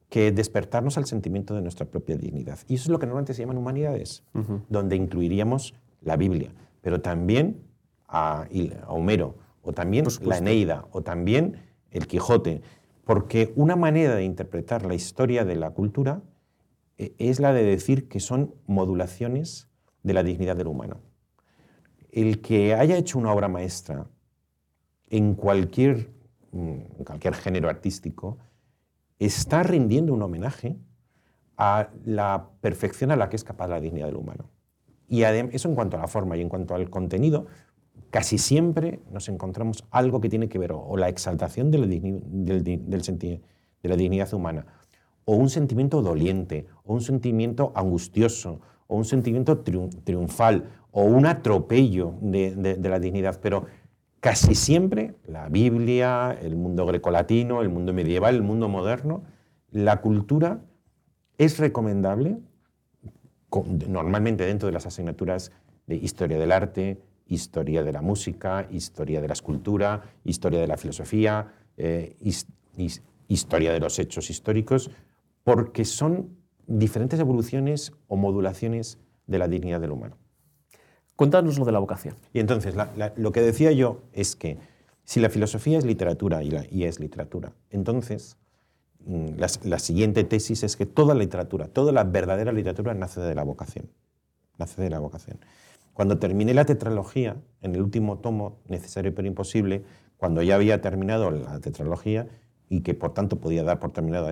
que 0.10 0.32
despertarnos 0.32 0.98
al 0.98 1.06
sentimiento 1.06 1.54
de 1.54 1.62
nuestra 1.62 1.86
propia 1.86 2.18
dignidad. 2.18 2.58
Y 2.68 2.74
eso 2.74 2.86
es 2.86 2.90
lo 2.90 2.98
que 2.98 3.06
normalmente 3.06 3.36
se 3.36 3.44
llaman 3.44 3.60
humanidades, 3.60 4.24
donde 4.68 4.96
incluiríamos 4.96 5.76
la 6.02 6.18
Biblia, 6.18 6.52
pero 6.82 7.02
también 7.02 7.62
a, 8.08 8.48
Homero, 8.88 9.36
o 9.62 9.74
también 9.74 10.08
la 10.24 10.40
Eneida, 10.40 10.88
o 10.92 11.04
también 11.04 11.58
el 11.92 12.08
Quijote, 12.08 12.64
porque 13.06 13.54
una 13.56 13.76
manera 13.76 14.16
de 14.16 14.24
interpretar 14.24 14.88
la 14.88 14.96
historia 14.96 15.46
de 15.46 15.56
la 15.56 15.70
cultura 15.70 16.24
es 17.18 17.40
la 17.40 17.54
de 17.54 17.64
decir 17.64 18.08
que 18.08 18.20
son 18.20 18.56
modulaciones 18.68 19.70
de 20.04 20.14
la 20.14 20.24
dignidad 20.24 20.56
del 20.56 20.68
humano 20.68 21.02
el 22.12 22.42
que 22.42 22.74
haya 22.74 22.98
hecho 22.98 23.20
una 23.20 23.32
obra 23.32 23.48
maestra 23.48 24.08
en 25.10 25.36
cualquier, 25.36 26.12
mm, 26.52 27.04
cualquier 27.04 27.36
género 27.36 27.70
artístico 27.70 28.38
está 29.20 29.64
rindiendo 29.64 30.14
un 30.14 30.22
homenaje 30.22 30.78
a 31.58 31.90
la 32.06 32.50
perfección 32.62 33.12
a 33.12 33.16
la 33.16 33.30
que 33.30 33.36
es 33.36 33.44
capaz 33.44 33.68
la 33.68 33.82
dignidad 33.82 34.08
del 34.08 34.16
humano. 34.16 34.50
Y 35.08 35.24
eso 35.24 35.68
en 35.68 35.76
cuanto 35.76 35.98
a 35.98 36.00
la 36.00 36.08
forma 36.08 36.38
y 36.38 36.42
en 36.42 36.50
cuanto 36.50 36.76
al 36.76 36.90
contenido, 36.90 37.48
casi 38.12 38.38
siempre 38.38 39.02
nos 39.12 39.28
encontramos 39.28 39.84
algo 39.92 40.22
que 40.22 40.30
tiene 40.30 40.48
que 40.48 40.60
ver 40.60 40.72
o 40.72 40.96
la 40.96 41.10
exaltación 41.10 41.72
de 41.72 41.78
la, 41.80 41.88
del, 41.88 42.64
de 42.64 43.42
la 43.84 43.96
dignidad 43.96 44.34
humana, 44.34 44.68
o 45.30 45.36
un 45.36 45.52
sentimiento 45.52 46.02
doliente, 46.02 46.66
o 46.86 46.96
un 46.96 47.02
sentimiento 47.02 47.72
angustioso, 47.76 48.62
o 48.88 48.98
un 48.98 49.06
sentimiento 49.06 49.60
triunfal, 49.60 50.72
o 50.90 51.04
un 51.04 51.28
atropello 51.28 52.16
de, 52.20 52.80
la 52.82 52.98
dignidad, 52.98 53.40
pero 53.40 53.68
casi 54.22 54.56
siempre 54.56 55.14
la 55.28 55.48
Biblia, 55.48 56.36
el 56.42 56.56
mundo 56.56 56.84
grecolatino, 56.88 57.62
el 57.62 57.70
mundo 57.70 57.94
medieval, 57.94 58.34
el 58.34 58.42
mundo 58.42 58.70
moderno, 58.70 59.22
la 59.70 60.02
cultura 60.02 60.62
es 61.38 61.60
recomendable, 61.60 62.40
normalmente 63.88 64.48
dentro 64.48 64.66
de 64.66 64.74
las 64.74 64.88
asignaturas 64.88 65.52
de 65.86 65.96
historia 65.96 66.40
del 66.40 66.52
arte, 66.52 67.04
historia 67.28 67.84
de 67.84 67.94
la 67.94 68.02
música, 68.02 68.68
historia 68.72 69.22
de 69.22 69.28
la 69.28 69.34
escultura, 69.34 70.02
historia 70.24 70.60
de 70.60 70.68
la 70.68 70.78
filosofía, 70.78 71.54
eh, 71.78 72.16
historia 73.28 73.72
de 73.72 73.80
los 73.80 74.00
hechos 74.00 74.32
históricos, 74.32 74.90
porque 75.44 75.86
son 75.86 76.38
diferentes 76.68 77.20
evoluciones 77.20 77.92
o 78.08 78.16
modulaciones 78.16 79.00
de 79.28 79.40
la 79.40 79.48
dignidad 79.48 79.82
del 79.82 79.92
humano. 79.92 80.18
Cuéntanos 81.16 81.60
lo 81.60 81.66
de 81.66 81.72
la 81.72 81.80
vocación. 81.80 82.16
Y 82.34 82.40
entonces, 82.40 82.76
lo 83.18 83.32
que 83.32 83.42
decía 83.42 83.72
yo 83.72 84.04
es 84.14 84.36
que 84.36 84.58
si 85.04 85.20
la 85.20 85.30
filosofía 85.30 85.78
es 85.78 85.86
literatura 85.86 86.44
y, 86.44 86.84
es 86.84 87.00
literatura, 87.00 87.54
entonces 87.72 88.38
mm, 89.06 89.38
la, 89.38 89.80
siguiente 89.80 90.24
tesis 90.24 90.64
es 90.64 90.78
que 90.78 90.86
toda 90.86 91.14
la 91.16 91.20
literatura, 91.20 91.68
toda 91.68 91.92
la 91.92 92.04
verdadera 92.04 92.52
literatura 92.52 92.94
nace 92.94 93.20
de 93.20 93.36
la 93.36 93.44
vocación. 93.44 93.90
Nace 94.58 94.82
de 94.82 94.90
la 94.90 95.00
vocación. 95.00 95.40
Cuando 95.94 96.20
terminé 96.20 96.54
la 96.54 96.66
tetralogía, 96.66 97.36
en 97.62 97.76
el 97.76 97.82
último 97.82 98.20
tomo, 98.20 98.62
Necesario 98.68 99.14
pero 99.14 99.28
Imposible, 99.28 99.84
cuando 100.16 100.42
ya 100.42 100.56
había 100.56 100.80
terminado 100.80 101.32
la 101.32 101.60
tetralogía 101.60 102.28
y 102.70 102.82
que 102.82 102.94
por 102.94 103.14
tanto 103.14 103.40
podía 103.40 103.64
dar 103.64 103.80
por 103.80 103.92
terminado 103.92 104.30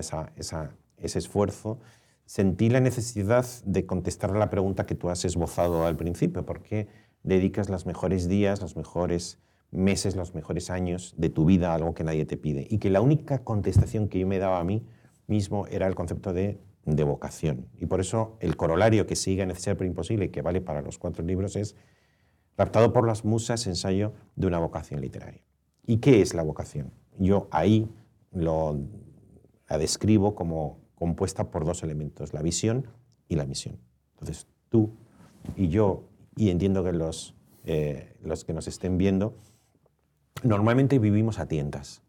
ese 1.00 1.18
esfuerzo, 1.18 1.78
sentí 2.24 2.68
la 2.68 2.80
necesidad 2.80 3.46
de 3.64 3.86
contestar 3.86 4.30
a 4.30 4.38
la 4.38 4.50
pregunta 4.50 4.86
que 4.86 4.94
tú 4.94 5.08
has 5.08 5.24
esbozado 5.24 5.86
al 5.86 5.96
principio. 5.96 6.44
¿Por 6.44 6.62
qué 6.62 6.88
dedicas 7.22 7.68
los 7.68 7.86
mejores 7.86 8.28
días, 8.28 8.60
los 8.60 8.76
mejores 8.76 9.38
meses, 9.70 10.16
los 10.16 10.34
mejores 10.34 10.70
años 10.70 11.14
de 11.16 11.30
tu 11.30 11.44
vida 11.44 11.72
a 11.72 11.74
algo 11.74 11.94
que 11.94 12.04
nadie 12.04 12.26
te 12.26 12.36
pide? 12.36 12.66
Y 12.68 12.78
que 12.78 12.90
la 12.90 13.00
única 13.00 13.44
contestación 13.44 14.08
que 14.08 14.18
yo 14.18 14.26
me 14.26 14.38
daba 14.38 14.60
a 14.60 14.64
mí 14.64 14.86
mismo 15.26 15.66
era 15.68 15.86
el 15.86 15.94
concepto 15.94 16.32
de, 16.32 16.60
vocación. 16.84 17.68
Y 17.78 17.84
por 17.84 18.00
eso 18.00 18.38
el 18.40 18.56
corolario 18.56 19.06
que 19.06 19.14
sigue 19.14 19.44
Necesario 19.44 19.76
pero 19.76 19.88
Imposible 19.88 20.24
y 20.24 20.28
que 20.30 20.40
vale 20.40 20.62
para 20.62 20.80
los 20.80 20.96
cuatro 20.96 21.22
libros 21.22 21.54
es 21.54 21.76
Raptado 22.58 22.92
por 22.92 23.06
las 23.06 23.24
musas, 23.24 23.68
ensayo 23.68 24.14
de 24.34 24.48
una 24.48 24.58
vocación 24.58 25.00
literaria. 25.00 25.42
¿Y 25.86 25.98
qué 25.98 26.20
es 26.20 26.34
la 26.34 26.42
vocación? 26.42 26.92
Yo 27.16 27.46
ahí 27.52 27.88
lo, 28.32 28.80
la 29.68 29.78
describo 29.78 30.34
como 30.34 30.80
compuesta 30.98 31.50
por 31.50 31.64
dos 31.64 31.82
elementos, 31.82 32.34
la 32.34 32.42
visión 32.42 32.88
y 33.28 33.36
la 33.36 33.46
misión. 33.46 33.78
Entonces, 34.14 34.48
tú 34.68 34.90
y 35.56 35.68
yo, 35.68 36.02
y 36.36 36.50
entiendo 36.50 36.82
que 36.82 36.92
los, 36.92 37.34
eh, 37.64 38.16
los 38.22 38.44
que 38.44 38.52
nos 38.52 38.66
estén 38.66 38.98
viendo, 38.98 39.36
normalmente 40.42 40.98
vivimos 40.98 41.38
a 41.38 41.46
tientas. 41.46 42.02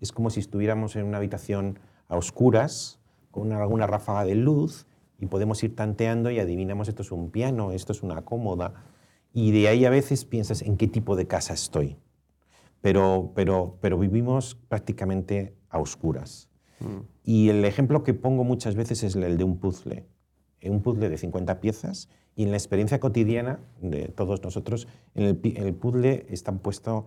Es 0.00 0.10
como 0.10 0.30
si 0.30 0.40
estuviéramos 0.40 0.96
en 0.96 1.06
una 1.06 1.18
habitación 1.18 1.78
a 2.08 2.16
oscuras, 2.16 2.98
con 3.30 3.52
alguna 3.52 3.86
ráfaga 3.86 4.24
de 4.24 4.34
luz, 4.34 4.86
y 5.20 5.26
podemos 5.26 5.62
ir 5.62 5.76
tanteando 5.76 6.32
y 6.32 6.40
adivinamos 6.40 6.88
esto 6.88 7.02
es 7.02 7.12
un 7.12 7.30
piano, 7.30 7.70
esto 7.70 7.92
es 7.92 8.02
una 8.02 8.22
cómoda, 8.22 8.74
y 9.32 9.52
de 9.52 9.68
ahí 9.68 9.84
a 9.84 9.90
veces 9.90 10.24
piensas 10.24 10.62
en 10.62 10.76
qué 10.76 10.88
tipo 10.88 11.14
de 11.14 11.28
casa 11.28 11.54
estoy. 11.54 11.96
Pero, 12.80 13.30
pero, 13.36 13.78
pero 13.80 13.98
vivimos 13.98 14.56
prácticamente 14.68 15.54
a 15.70 15.78
oscuras. 15.78 16.51
Y 17.24 17.48
el 17.48 17.64
ejemplo 17.64 18.02
que 18.02 18.14
pongo 18.14 18.44
muchas 18.44 18.74
veces 18.74 19.02
es 19.02 19.16
el 19.16 19.36
de 19.36 19.44
un 19.44 19.58
puzzle. 19.58 20.06
Un 20.64 20.82
puzzle 20.82 21.08
de 21.08 21.18
50 21.18 21.60
piezas 21.60 22.08
y 22.34 22.44
en 22.44 22.50
la 22.50 22.56
experiencia 22.56 23.00
cotidiana 23.00 23.60
de 23.80 24.08
todos 24.08 24.42
nosotros, 24.42 24.88
en 25.14 25.24
el, 25.24 25.74
puzzle 25.74 26.26
están 26.28 26.60
puestos 26.60 27.04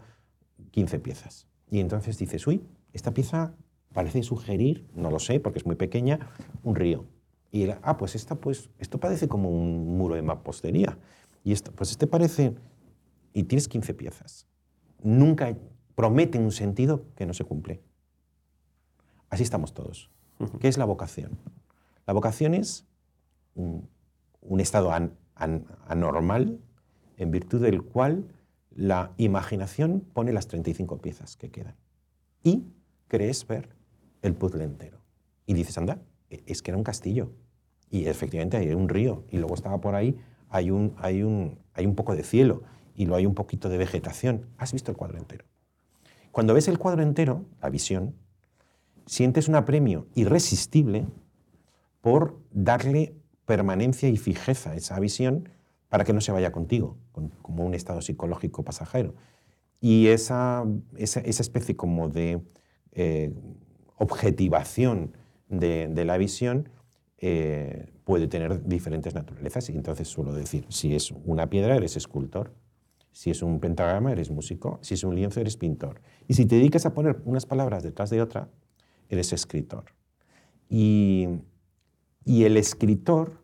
15 0.71 0.99
piezas. 0.99 1.47
Y 1.71 1.79
entonces 1.79 2.17
dices, 2.17 2.45
uy, 2.45 2.61
esta 2.93 3.13
pieza 3.13 3.55
parece 3.93 4.21
sugerir, 4.23 4.85
no 4.93 5.09
lo 5.09 5.19
sé 5.19 5.39
porque 5.39 5.59
es 5.59 5.65
muy 5.65 5.75
pequeña, 5.75 6.31
un 6.63 6.75
río. 6.75 7.05
Y 7.51 7.69
ah, 7.69 7.97
pues, 7.97 8.15
esta, 8.15 8.35
pues 8.35 8.69
esto 8.77 8.99
parece 8.99 9.27
como 9.27 9.49
un 9.49 9.97
muro 9.97 10.15
de 10.15 10.21
mampostería. 10.21 10.97
Y 11.43 11.53
esto, 11.53 11.71
pues 11.71 11.91
este 11.91 12.07
parece... 12.07 12.53
Y 13.33 13.43
tienes 13.43 13.67
15 13.67 13.93
piezas. 13.93 14.47
Nunca 15.03 15.57
prometen 15.95 16.43
un 16.43 16.51
sentido 16.51 17.05
que 17.15 17.25
no 17.25 17.33
se 17.33 17.43
cumple. 17.43 17.81
Así 19.35 19.43
estamos 19.43 19.73
todos. 19.73 20.09
¿Qué 20.61 20.69
es 20.69 20.77
la 20.77 20.85
vocación? 20.85 21.37
La 22.07 22.13
vocación 22.13 22.53
es 22.53 22.87
un, 23.53 23.89
estado 24.61 24.93
anormal 25.35 26.61
en 27.17 27.31
virtud 27.31 27.61
del 27.61 27.83
cual 27.83 28.29
la 28.71 29.11
imaginación 29.17 29.99
pone 30.13 30.31
las 30.31 30.47
35 30.47 30.99
piezas 30.99 31.35
que 31.35 31.51
quedan 31.51 31.75
y 32.43 32.63
crees 33.09 33.45
ver 33.45 33.75
el 34.21 34.35
puzzle 34.35 34.63
entero. 34.63 35.01
Y 35.45 35.53
dices, 35.53 35.77
anda, 35.77 36.01
e, 36.29 36.41
es 36.45 36.61
que 36.61 36.71
era 36.71 36.77
un 36.77 36.85
castillo. 36.85 37.33
Y 37.89 38.05
efectivamente 38.05 38.55
hay 38.55 38.71
un 38.71 38.87
río 38.87 39.25
y 39.29 39.37
luego 39.39 39.55
estaba 39.55 39.81
por 39.81 39.95
ahí, 39.95 40.17
hay 40.47 40.71
un, 40.71 40.95
hay 40.97 41.23
un, 41.23 41.59
hay 41.73 41.85
un 41.85 41.95
poco 41.95 42.15
de 42.15 42.23
cielo 42.23 42.63
y 42.95 43.03
luego 43.03 43.17
hay 43.17 43.25
un 43.25 43.35
poquito 43.35 43.67
de 43.67 43.79
vegetación. 43.79 44.47
Has 44.57 44.71
visto 44.71 44.91
el 44.91 44.97
cuadro 44.97 45.17
entero. 45.17 45.43
Cuando 46.31 46.53
ves 46.53 46.69
el 46.69 46.77
cuadro 46.77 47.03
entero, 47.03 47.43
la 47.61 47.69
visión, 47.69 48.15
sientes 49.05 49.47
un 49.47 49.55
apremio 49.55 50.07
irresistible 50.15 51.05
por 52.01 52.39
darle 52.51 53.15
permanencia 53.45 54.09
y 54.09 54.17
fijeza 54.17 54.71
a 54.71 54.75
esa 54.75 54.99
visión 54.99 55.49
para 55.89 56.03
que 56.03 56.13
no 56.13 56.21
se 56.21 56.31
vaya 56.31 56.51
contigo, 56.51 56.97
como 57.41 57.65
un 57.65 57.73
estado 57.73 58.01
psicológico 58.01 58.63
pasajero. 58.63 59.15
Y 59.79 60.07
esa, 60.07 60.65
esa, 60.97 61.19
especie 61.21 61.75
como 61.75 62.09
de 62.09 62.41
eh, 62.91 63.33
objetivación 63.97 65.15
de, 65.47 66.05
la 66.05 66.17
visión 66.17 66.69
eh, 67.17 67.93
puede 68.03 68.27
tener 68.27 68.67
diferentes 68.67 69.13
naturalezas. 69.13 69.69
Y 69.69 69.73
entonces 69.73 70.07
suelo 70.07 70.33
decir, 70.33 70.65
si 70.69 70.95
es 70.95 71.11
una 71.11 71.49
piedra, 71.49 71.75
eres 71.75 71.95
escultor. 71.97 72.53
Si 73.11 73.29
es 73.29 73.41
un 73.41 73.59
pentagrama, 73.59 74.11
eres 74.11 74.31
músico. 74.31 74.79
Si 74.81 74.95
es 74.95 75.03
un 75.03 75.15
lienzo, 75.15 75.39
eres 75.39 75.55
pintor. 75.55 76.01
Y 76.27 76.33
si 76.33 76.45
te 76.45 76.55
dedicas 76.55 76.85
a 76.85 76.93
poner 76.93 77.21
unas 77.23 77.45
palabras 77.45 77.83
detrás 77.83 78.09
de 78.09 78.21
otra, 78.21 78.49
eres 79.09 79.33
escritor. 79.33 79.85
Y, 80.69 81.27
el 82.25 82.57
escritor 82.57 83.43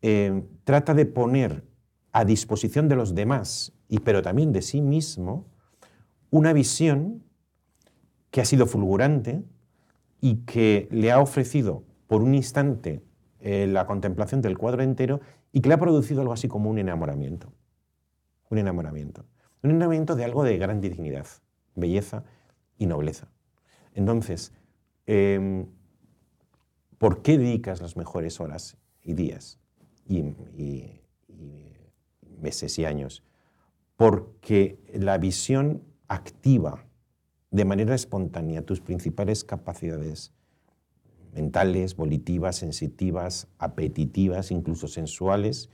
eh, 0.00 0.42
trata 0.64 0.94
de 0.94 1.04
poner 1.06 1.64
a 2.12 2.24
disposición 2.24 2.88
de 2.88 2.96
los 2.96 3.14
demás, 3.14 3.72
y, 3.88 4.00
pero 4.00 4.22
también 4.22 4.52
de 4.52 4.62
sí 4.62 4.80
mismo, 4.80 5.46
una 6.30 6.52
visión 6.52 7.22
que 8.30 8.40
ha 8.40 8.44
sido 8.44 8.66
fulgurante 8.66 9.42
y 10.20 10.36
que 10.46 10.88
le 10.90 11.12
ha 11.12 11.20
ofrecido 11.20 11.84
por 12.06 12.22
un 12.22 12.34
instante 12.34 13.02
eh, 13.40 13.66
la 13.66 13.86
contemplación 13.86 14.42
del 14.42 14.58
cuadro 14.58 14.82
entero 14.82 15.20
y 15.52 15.60
que 15.60 15.68
le 15.68 15.74
ha 15.74 15.80
producido 15.80 16.20
algo 16.20 16.32
así 16.32 16.48
como 16.48 16.70
un 16.70 16.78
enamoramiento. 16.78 17.52
Un 18.50 18.58
enamoramiento. 18.58 19.26
Un 19.62 19.70
enamoramiento 19.70 20.16
de 20.16 20.24
algo 20.24 20.44
de 20.44 20.58
gran 20.58 20.80
dignidad, 20.80 21.26
belleza 21.74 22.24
y 22.78 22.86
nobleza. 22.86 23.28
Entonces, 23.94 24.52
em, 25.08 25.66
¿por 26.98 27.22
qué 27.22 27.38
dedicas 27.38 27.80
las 27.80 27.96
mejores 27.96 28.40
horas 28.40 28.76
y 29.02 29.14
días 29.14 29.58
y 30.06 30.34
meses 32.38 32.78
y 32.78 32.84
años? 32.84 33.24
Porque 33.96 34.78
la 34.92 35.18
visión 35.18 35.82
activa 36.06 36.84
de 37.50 37.64
manera 37.64 37.94
espontánea 37.94 38.62
tus 38.62 38.80
principales 38.80 39.44
capacidades 39.44 40.32
mentales, 41.32 41.96
volitivas, 41.96 42.56
sensitivas, 42.56 43.48
apetitivas, 43.58 44.50
incluso 44.50 44.88
sensuales, 44.88 45.70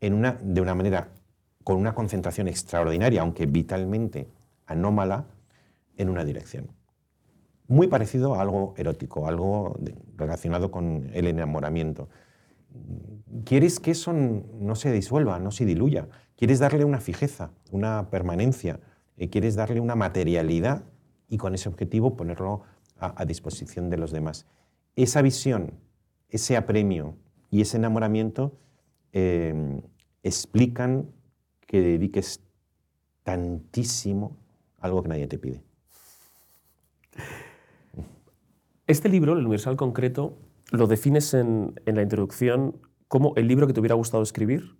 de 0.00 0.60
una 0.60 0.74
manera 0.74 1.12
con 1.62 1.76
una 1.76 1.94
concentración 1.94 2.48
extraordinaria, 2.48 3.20
aunque 3.20 3.46
vitalmente 3.46 4.28
anómala, 4.66 5.26
en 5.96 6.08
una 6.08 6.24
dirección. 6.24 6.70
Muy 7.68 7.86
parecido 7.86 8.34
a 8.34 8.42
algo 8.42 8.74
erótico, 8.76 9.26
algo 9.26 9.78
relacionado 10.16 10.70
con 10.70 11.10
el 11.14 11.26
enamoramiento. 11.26 12.08
Quieres 13.44 13.80
que 13.80 13.92
eso 13.92 14.12
no 14.12 14.74
se 14.74 14.92
disuelva, 14.92 15.38
no 15.38 15.50
se 15.50 15.64
diluya. 15.64 16.08
Quieres 16.36 16.58
darle 16.58 16.84
una 16.84 17.00
fijeza, 17.00 17.50
una 17.70 18.10
permanencia, 18.10 18.80
eh, 19.16 19.30
quieres 19.30 19.54
darle 19.54 19.80
una 19.80 19.94
materialidad 19.94 20.84
y 21.28 21.38
con 21.38 21.54
ese 21.54 21.68
objetivo 21.68 22.16
ponerlo 22.16 22.62
a, 22.98 23.24
disposición 23.24 23.90
de 23.90 23.96
los 23.96 24.12
demás. 24.12 24.46
Esa 24.96 25.22
visión, 25.22 25.74
ese 26.28 26.56
apremio 26.56 27.16
y 27.50 27.62
ese 27.62 27.76
enamoramiento 27.76 28.58
eh, 29.12 29.80
explican 30.22 31.10
que 31.66 31.80
dediques 31.80 32.40
tantísimo 33.22 34.36
a 34.78 34.86
algo 34.86 35.02
que 35.02 35.08
nadie 35.08 35.26
te 35.26 35.38
pide. 35.38 35.62
Este 38.86 39.08
libro, 39.08 39.32
El 39.32 39.40
Universal 39.40 39.76
Concreto, 39.76 40.38
lo 40.70 40.86
defines 40.86 41.34
en, 41.34 41.80
en 41.86 41.96
la 41.96 42.02
introducción 42.02 42.80
como 43.08 43.34
el 43.36 43.46
libro 43.46 43.66
que 43.66 43.72
te 43.72 43.80
hubiera 43.80 43.94
gustado 43.94 44.22
escribir, 44.22 44.76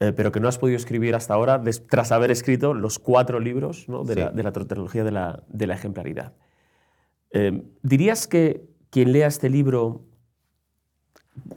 eh, 0.00 0.12
pero 0.12 0.30
que 0.30 0.40
no 0.40 0.48
has 0.48 0.58
podido 0.58 0.76
escribir 0.76 1.14
hasta 1.14 1.34
ahora 1.34 1.62
tras 1.88 2.12
haber 2.12 2.30
escrito 2.30 2.74
los 2.74 2.98
cuatro 2.98 3.40
libros 3.40 3.86
de, 3.86 4.14
la, 4.16 4.30
de, 4.30 4.42
la, 4.42 4.50
de 4.50 5.10
la, 5.10 5.42
de 5.48 5.66
la 5.66 5.74
ejemplaridad. 5.74 6.34
Eh, 7.30 7.62
¿Dirías 7.82 8.26
que 8.26 8.68
quien 8.90 9.12
lea 9.12 9.26
este 9.26 9.48
libro 9.48 10.02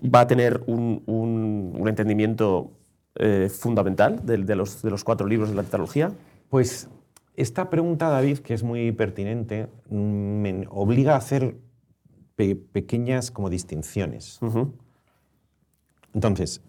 va 0.03 0.21
a 0.21 0.27
tener 0.27 0.63
un, 0.67 1.03
un, 1.05 1.87
entendimiento 1.87 2.71
eh, 3.15 3.49
fundamental 3.49 4.25
de, 4.25 4.37
de, 4.37 4.55
los, 4.55 4.81
de 4.81 4.89
los 4.89 5.03
cuatro 5.03 5.27
libros 5.27 5.49
de 5.49 5.55
la 5.55 5.63
tetralogía? 5.63 6.11
Pues 6.49 6.89
esta 7.37 7.69
pregunta, 7.69 8.09
David, 8.09 8.39
que 8.39 8.55
es 8.55 8.63
muy 8.63 8.91
pertinente, 8.91 9.69
me 9.89 10.65
obliga 10.69 11.13
a 11.13 11.17
hacer 11.17 11.55
pequeñas 12.35 13.31
como 13.31 13.49
distinciones. 13.49 14.39
Entonces, 16.13 16.61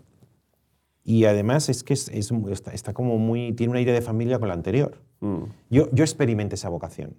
y 1.04 1.24
además 1.24 1.70
es 1.70 1.82
que 1.82 1.94
es, 1.94 2.10
está, 2.10 2.92
como 2.92 3.18
muy, 3.18 3.54
tiene 3.54 3.70
un 3.70 3.76
aire 3.78 3.92
de 3.92 4.02
familia 4.02 4.38
con 4.38 4.48
la 4.48 4.54
anterior. 4.54 5.00
Mm. 5.20 5.44
Yo, 5.70 5.90
yo 5.90 6.04
experimenté 6.04 6.56
esa 6.56 6.68
vocación. 6.68 7.16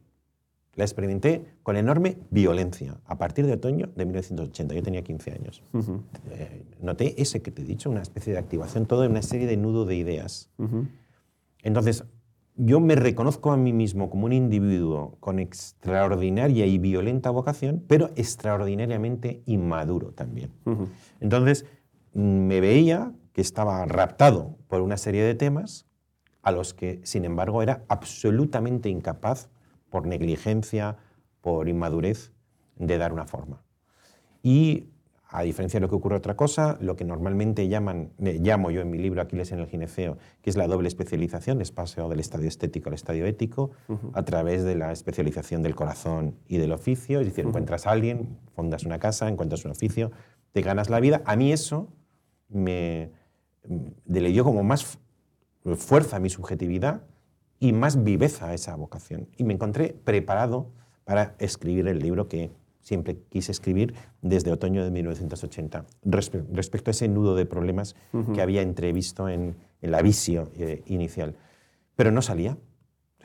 La 0.76 0.84
experimenté 0.84 1.44
con 1.64 1.76
enorme 1.76 2.18
violencia 2.30 3.02
a 3.06 3.18
partir 3.18 3.48
de 3.48 3.54
otoño 3.54 3.90
de 3.96 4.06
1980. 4.06 4.76
Yo 4.76 4.84
tenía 4.84 5.04
15 5.04 5.32
años. 5.32 5.64
Eh, 6.30 6.66
noté 6.80 7.20
ese 7.20 7.42
que 7.42 7.50
te 7.50 7.64
he 7.64 7.66
dicho, 7.66 7.90
una 7.90 8.04
especie 8.04 8.32
de 8.32 8.38
activación, 8.38 8.86
toda 8.86 9.10
una 9.10 9.24
serie 9.24 9.48
de 9.48 9.58
nudo 9.58 9.86
de 9.86 9.96
ideas. 9.96 10.52
Entonces, 11.64 12.04
yo 12.62 12.82
me 12.82 12.96
reconozco 12.96 13.54
a 13.54 13.58
mí 13.58 13.72
mismo 13.72 14.10
como 14.10 14.26
un 14.26 14.34
individuo 14.34 15.16
con 15.22 15.40
extraordinaria 15.40 16.66
y 16.66 16.78
violenta 16.78 17.30
vocación, 17.30 17.86
pero 17.88 18.10
extraordinariamente 18.18 19.42
inmaduro 19.46 20.12
también. 20.12 20.52
Entonces, 21.22 21.66
me 22.12 22.60
veía 22.60 23.14
que 23.32 23.40
estaba 23.40 23.86
raptado 23.86 24.58
por 24.68 24.82
una 24.82 24.98
serie 24.98 25.24
de 25.24 25.36
temas 25.36 25.86
a 26.42 26.52
los 26.52 26.74
que, 26.74 27.00
sin 27.04 27.24
embargo, 27.24 27.64
era 27.64 27.86
absolutamente 27.88 28.90
incapaz, 28.90 29.50
por 29.90 30.06
negligencia, 30.06 30.98
por 31.40 31.70
inmadurez, 31.70 32.34
de 32.76 32.98
dar 32.98 33.14
una 33.14 33.26
forma. 33.26 33.64
Y, 34.44 34.90
a 35.32 35.44
diferencia 35.44 35.80
de 35.80 35.82
lo 35.82 35.90
que 35.90 35.96
ocurre 35.96 36.16
otra 36.16 36.36
cosa, 36.36 36.78
lo 36.82 36.96
que 36.96 37.06
normalmente 37.06 37.68
llaman, 37.68 38.12
llamo 38.18 38.72
yo 38.72 38.82
en 38.82 38.90
mi 38.90 38.98
libro 38.98 39.22
Aquiles 39.22 39.52
en 39.52 39.60
el 39.60 39.68
gineceo, 39.68 40.18
que 40.42 40.50
es 40.50 40.58
la 40.58 40.66
doble 40.66 40.88
especialización, 40.88 41.62
es 41.62 41.72
paseo 41.72 42.10
del 42.10 42.20
estadio 42.20 42.48
estético 42.48 42.90
al 42.90 42.96
estadio 42.96 43.28
ético, 43.28 43.70
a 44.14 44.24
través 44.24 44.64
de 44.64 44.74
la 44.74 44.92
especialización 44.92 45.62
del 45.62 45.76
corazón 45.76 46.36
y 46.48 46.58
del 46.58 46.72
oficio, 46.72 47.20
es 47.20 47.28
decir, 47.28 47.46
encuentras 47.46 47.86
a 47.86 47.92
alguien, 47.92 48.40
fundas 48.56 48.86
una 48.86 48.98
casa, 48.98 49.28
encuentras 49.28 49.64
un 49.66 49.72
oficio, 49.72 50.12
te 50.52 50.62
ganas 50.64 50.90
la 50.90 51.00
vida. 51.00 51.22
A 51.26 51.36
mí 51.36 51.52
eso 51.52 51.90
me, 52.48 53.12
le 54.08 54.30
dio 54.30 54.44
como 54.44 54.64
más 54.64 54.98
fuerza 55.76 56.16
a 56.16 56.20
mi 56.20 56.32
subjetividad 56.32 57.04
y 57.60 57.72
más 57.72 58.04
viveza 58.04 58.48
a 58.48 58.54
esa 58.56 58.76
vocación. 58.76 59.28
Y 59.38 59.44
me 59.44 59.54
encontré 59.54 59.94
preparado 59.94 60.72
para 61.04 61.36
escribir 61.38 61.88
el 61.88 62.00
libro 62.00 62.28
que 62.28 62.52
siempre 62.82 63.18
quise 63.30 63.52
escribir 63.52 63.94
desde 64.22 64.52
otoño 64.52 64.84
de 64.84 64.92
1980, 64.92 65.86
respecto 66.04 66.90
a 66.90 66.92
ese 66.92 67.08
nudo 67.08 67.36
de 67.36 67.46
problemas 67.46 67.96
que 68.34 68.42
había 68.42 68.62
entrevisto 68.62 69.30
en, 69.30 69.56
la 69.82 70.02
visio 70.02 70.52
eh, 70.58 70.84
inicial. 70.88 71.36
Pero 71.96 72.12
no 72.12 72.22
salía. 72.22 72.58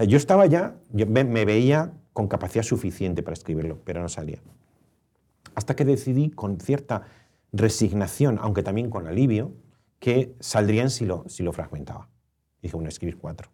yo 0.07 0.17
estaba 0.17 0.47
ya, 0.47 0.77
yo 0.93 1.07
me, 1.07 1.25
me 1.25 1.45
veía 1.45 1.93
con 2.13 2.29
capacidad 2.29 2.63
suficiente 2.63 3.23
para 3.23 3.35
escribirlo, 3.35 3.81
pero 3.85 4.01
no 4.01 4.09
salía. 4.09 4.39
Hasta 5.55 5.75
que 5.77 5.85
decidí 5.85 6.31
con 6.31 6.61
cierta 6.61 7.03
resignación, 7.53 8.39
aunque 8.41 8.63
también 8.63 8.91
con 8.91 9.07
alivio, 9.07 9.53
que 9.99 10.35
saldrían 10.41 10.91
si 10.91 11.07
lo, 11.07 11.25
si 11.29 11.43
lo 11.43 11.53
fragmentaba. 11.53 12.09
Dije, 12.61 12.77
bueno, 12.77 12.89
escribir 12.89 13.17
cuatro. 13.17 13.51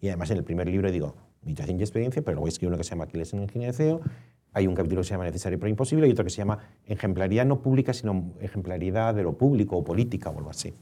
Y 0.00 0.08
además 0.08 0.30
en 0.30 0.38
el 0.38 0.44
primer 0.44 0.68
libro 0.68 0.90
digo, 0.90 1.14
meditación 1.42 1.78
y 1.78 1.82
experiencia, 1.82 2.22
pero 2.22 2.36
luego 2.36 2.48
escribo 2.48 2.70
uno 2.70 2.78
que 2.78 2.84
se 2.84 2.90
llama 2.90 3.04
Aquiles 3.04 3.32
en 3.32 3.40
el 3.40 3.50
gineceo, 3.50 4.00
hay 4.52 4.66
un 4.66 4.74
capítulo 4.74 5.02
que 5.02 5.08
se 5.08 5.14
llama 5.14 5.24
Necesario 5.24 5.58
pero 5.58 5.70
imposible 5.70 6.08
y 6.08 6.10
otro 6.10 6.24
que 6.24 6.30
se 6.30 6.38
llama 6.38 6.58
Ejemplaridad 6.86 7.46
no 7.46 7.62
pública, 7.62 7.92
sino 7.92 8.34
ejemplaridad 8.40 9.14
de 9.14 9.22
lo 9.22 9.36
público 9.38 9.76
o 9.76 9.84
política 9.84 10.30
o 10.30 10.38
algo 10.38 10.50
así. 10.50 10.74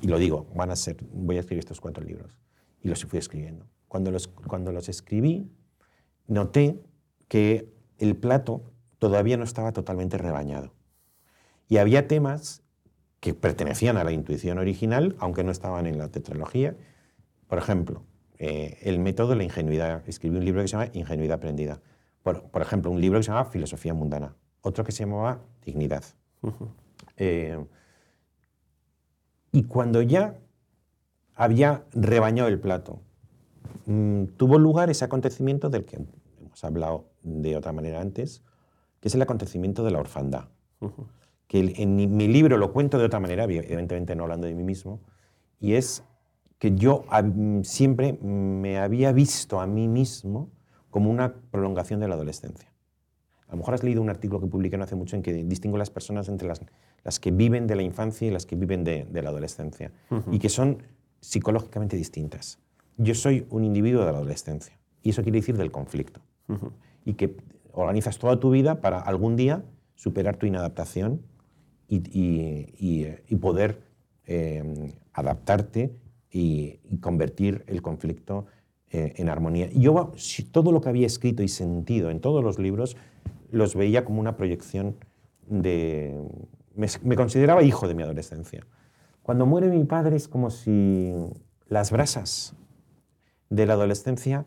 Y 0.00 0.08
lo 0.08 0.18
digo, 0.18 0.46
van 0.54 0.70
a 0.70 0.76
ser, 0.76 0.96
voy 1.12 1.36
a 1.36 1.40
escribir 1.40 1.60
estos 1.60 1.80
cuatro 1.80 2.04
libros. 2.04 2.38
Y 2.82 2.88
los 2.88 3.02
fui 3.04 3.18
escribiendo. 3.18 3.66
Cuando 3.88 4.10
los, 4.10 4.28
cuando 4.28 4.72
los 4.72 4.88
escribí, 4.88 5.50
noté 6.26 6.82
que 7.28 7.72
el 7.98 8.16
plato 8.16 8.72
todavía 8.98 9.36
no 9.36 9.44
estaba 9.44 9.72
totalmente 9.72 10.18
rebañado. 10.18 10.74
Y 11.68 11.78
había 11.78 12.06
temas 12.06 12.62
que 13.20 13.32
pertenecían 13.32 13.96
a 13.96 14.04
la 14.04 14.12
intuición 14.12 14.58
original, 14.58 15.16
aunque 15.18 15.44
no 15.44 15.50
estaban 15.50 15.86
en 15.86 15.96
la 15.96 16.08
tetralogía. 16.08 16.76
Por 17.46 17.56
ejemplo, 17.56 18.02
eh, 18.38 18.78
el 18.82 18.98
método 18.98 19.28
de 19.30 19.36
la 19.36 19.44
ingenuidad. 19.44 20.02
Escribí 20.06 20.36
un 20.36 20.44
libro 20.44 20.60
que 20.60 20.68
se 20.68 20.72
llama 20.72 20.90
Ingenuidad 20.92 21.36
aprendida. 21.36 21.80
Por, 22.24 22.50
por, 22.50 22.62
ejemplo, 22.62 22.90
un 22.90 23.00
libro 23.00 23.20
que 23.20 23.22
se 23.22 23.30
llama 23.30 23.44
Filosofía 23.44 23.94
mundana. 23.94 24.34
Otro 24.62 24.82
que 24.82 24.90
se 24.90 25.04
llamaba 25.04 25.40
Dignidad. 25.64 26.02
Eh, 27.16 27.64
y 29.52 29.62
cuando 29.62 30.02
ya 30.02 30.36
había 31.36 31.84
rebañado 31.92 32.48
el 32.48 32.58
plato, 32.58 32.98
mm, 33.86 34.24
tuvo 34.36 34.58
lugar 34.58 34.90
ese 34.90 35.04
acontecimiento 35.04 35.70
del 35.70 35.84
que 35.84 35.94
hemos 35.94 36.64
hablado 36.64 37.04
de 37.22 37.56
otra 37.56 37.70
manera 37.70 38.00
antes, 38.00 38.42
que 38.98 39.06
es 39.06 39.14
el 39.14 39.22
acontecimiento 39.22 39.84
de 39.84 39.92
la 39.92 40.00
orfandad 40.00 40.48
que 41.46 41.74
en 41.76 42.16
mi 42.16 42.28
libro 42.28 42.56
lo 42.56 42.72
cuento 42.72 42.98
de 42.98 43.04
otra 43.04 43.20
manera, 43.20 43.44
evidentemente 43.44 44.16
no 44.16 44.24
hablando 44.24 44.46
de 44.46 44.54
mí 44.54 44.64
mismo, 44.64 45.00
y 45.60 45.74
es 45.74 46.02
que 46.58 46.74
yo 46.74 47.04
siempre 47.62 48.14
me 48.14 48.78
había 48.78 49.12
visto 49.12 49.60
a 49.60 49.66
mí 49.66 49.88
mismo 49.88 50.50
como 50.94 51.10
una 51.10 51.34
prolongación 51.50 51.98
de 51.98 52.06
la 52.06 52.14
adolescencia. 52.14 52.72
La 53.48 53.50
lo 53.54 53.58
mejor 53.58 53.74
has 53.74 53.82
leído 53.82 54.00
un 54.00 54.10
artículo 54.10 54.40
que 54.40 54.46
publiqué 54.46 54.76
no 54.78 54.84
hace 54.84 54.94
mucho 54.94 55.16
en 55.16 55.22
que 55.22 55.32
distingo 55.32 55.76
las 55.76 55.90
personas 55.90 56.28
entre 56.28 56.46
las, 56.46 56.60
las 57.02 57.18
que 57.18 57.32
viven 57.32 57.66
de 57.66 57.74
la 57.74 57.82
infancia 57.82 58.28
y 58.28 58.30
las 58.30 58.46
que 58.46 58.54
viven 58.54 58.84
de, 58.84 59.04
de 59.04 59.20
la 59.20 59.30
adolescencia, 59.30 59.90
y 60.30 60.38
que 60.38 60.48
son 60.48 60.84
psicológicamente 61.18 61.96
distintas. 61.96 62.60
Yo 62.96 63.16
soy 63.16 63.44
un 63.50 63.64
individuo 63.64 64.04
de 64.06 64.12
la 64.12 64.18
adolescencia, 64.18 64.78
y 65.02 65.10
eso 65.10 65.24
quiere 65.24 65.40
decir 65.40 65.56
del 65.56 65.72
conflicto, 65.72 66.20
y 67.04 67.14
que 67.14 67.36
organizas 67.72 68.16
toda 68.20 68.38
tu 68.38 68.50
vida 68.50 68.80
para 68.80 69.00
algún 69.00 69.34
día 69.34 69.64
superar 69.96 70.36
tu 70.36 70.46
inadaptación 70.46 71.22
y, 71.88 71.96
y- 72.16 72.72
y- 72.78 73.14
y 73.26 73.34
poder 73.36 73.82
eh, 74.26 74.92
adaptarte 75.12 75.92
y, 76.30 76.78
y 76.88 76.98
convertir 76.98 77.64
el 77.66 77.82
conflicto 77.82 78.46
eh, 78.96 79.12
en 79.16 79.28
armonía. 79.28 79.68
Yo 79.72 80.12
si 80.14 80.44
todo 80.44 80.70
lo 80.70 80.80
que 80.80 80.88
había 80.88 81.04
escrito 81.04 81.42
y 81.42 81.48
sentido 81.48 82.10
en 82.10 82.20
todos 82.20 82.44
los 82.44 82.60
libros 82.60 82.96
los 83.50 83.74
veía 83.74 84.04
como 84.04 84.20
una 84.20 84.36
proyección 84.36 84.94
de... 85.48 86.16
Me, 86.76 86.86
me 87.02 87.16
consideraba 87.16 87.64
hijo 87.64 87.88
de 87.88 87.96
mi 87.96 88.04
adolescencia. 88.04 88.64
Cuando 89.24 89.46
muere 89.46 89.66
mi 89.66 89.82
padre 89.82 90.14
es 90.14 90.28
como 90.28 90.48
si 90.48 91.12
las 91.66 91.90
brasas 91.90 92.54
de 93.50 93.66
la 93.66 93.72
adolescencia 93.72 94.44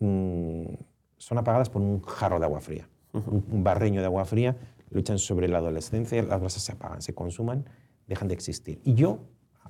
mm, 0.00 0.74
son 1.16 1.38
apagadas 1.38 1.70
por 1.70 1.80
un 1.80 2.02
jarro 2.02 2.38
de 2.38 2.44
agua 2.44 2.60
fría. 2.60 2.90
un, 3.14 3.46
un 3.50 3.64
barreño 3.64 4.00
de 4.00 4.06
agua 4.08 4.26
fría, 4.26 4.58
lo 4.90 5.00
echan 5.00 5.18
sobre 5.18 5.48
la 5.48 5.56
adolescencia, 5.56 6.22
las 6.22 6.38
brasas 6.38 6.62
se 6.62 6.72
apagan, 6.72 7.00
se 7.00 7.14
consuman, 7.14 7.64
dejan 8.06 8.28
de 8.28 8.34
existir. 8.34 8.78
Y 8.84 8.92
yo, 8.92 9.20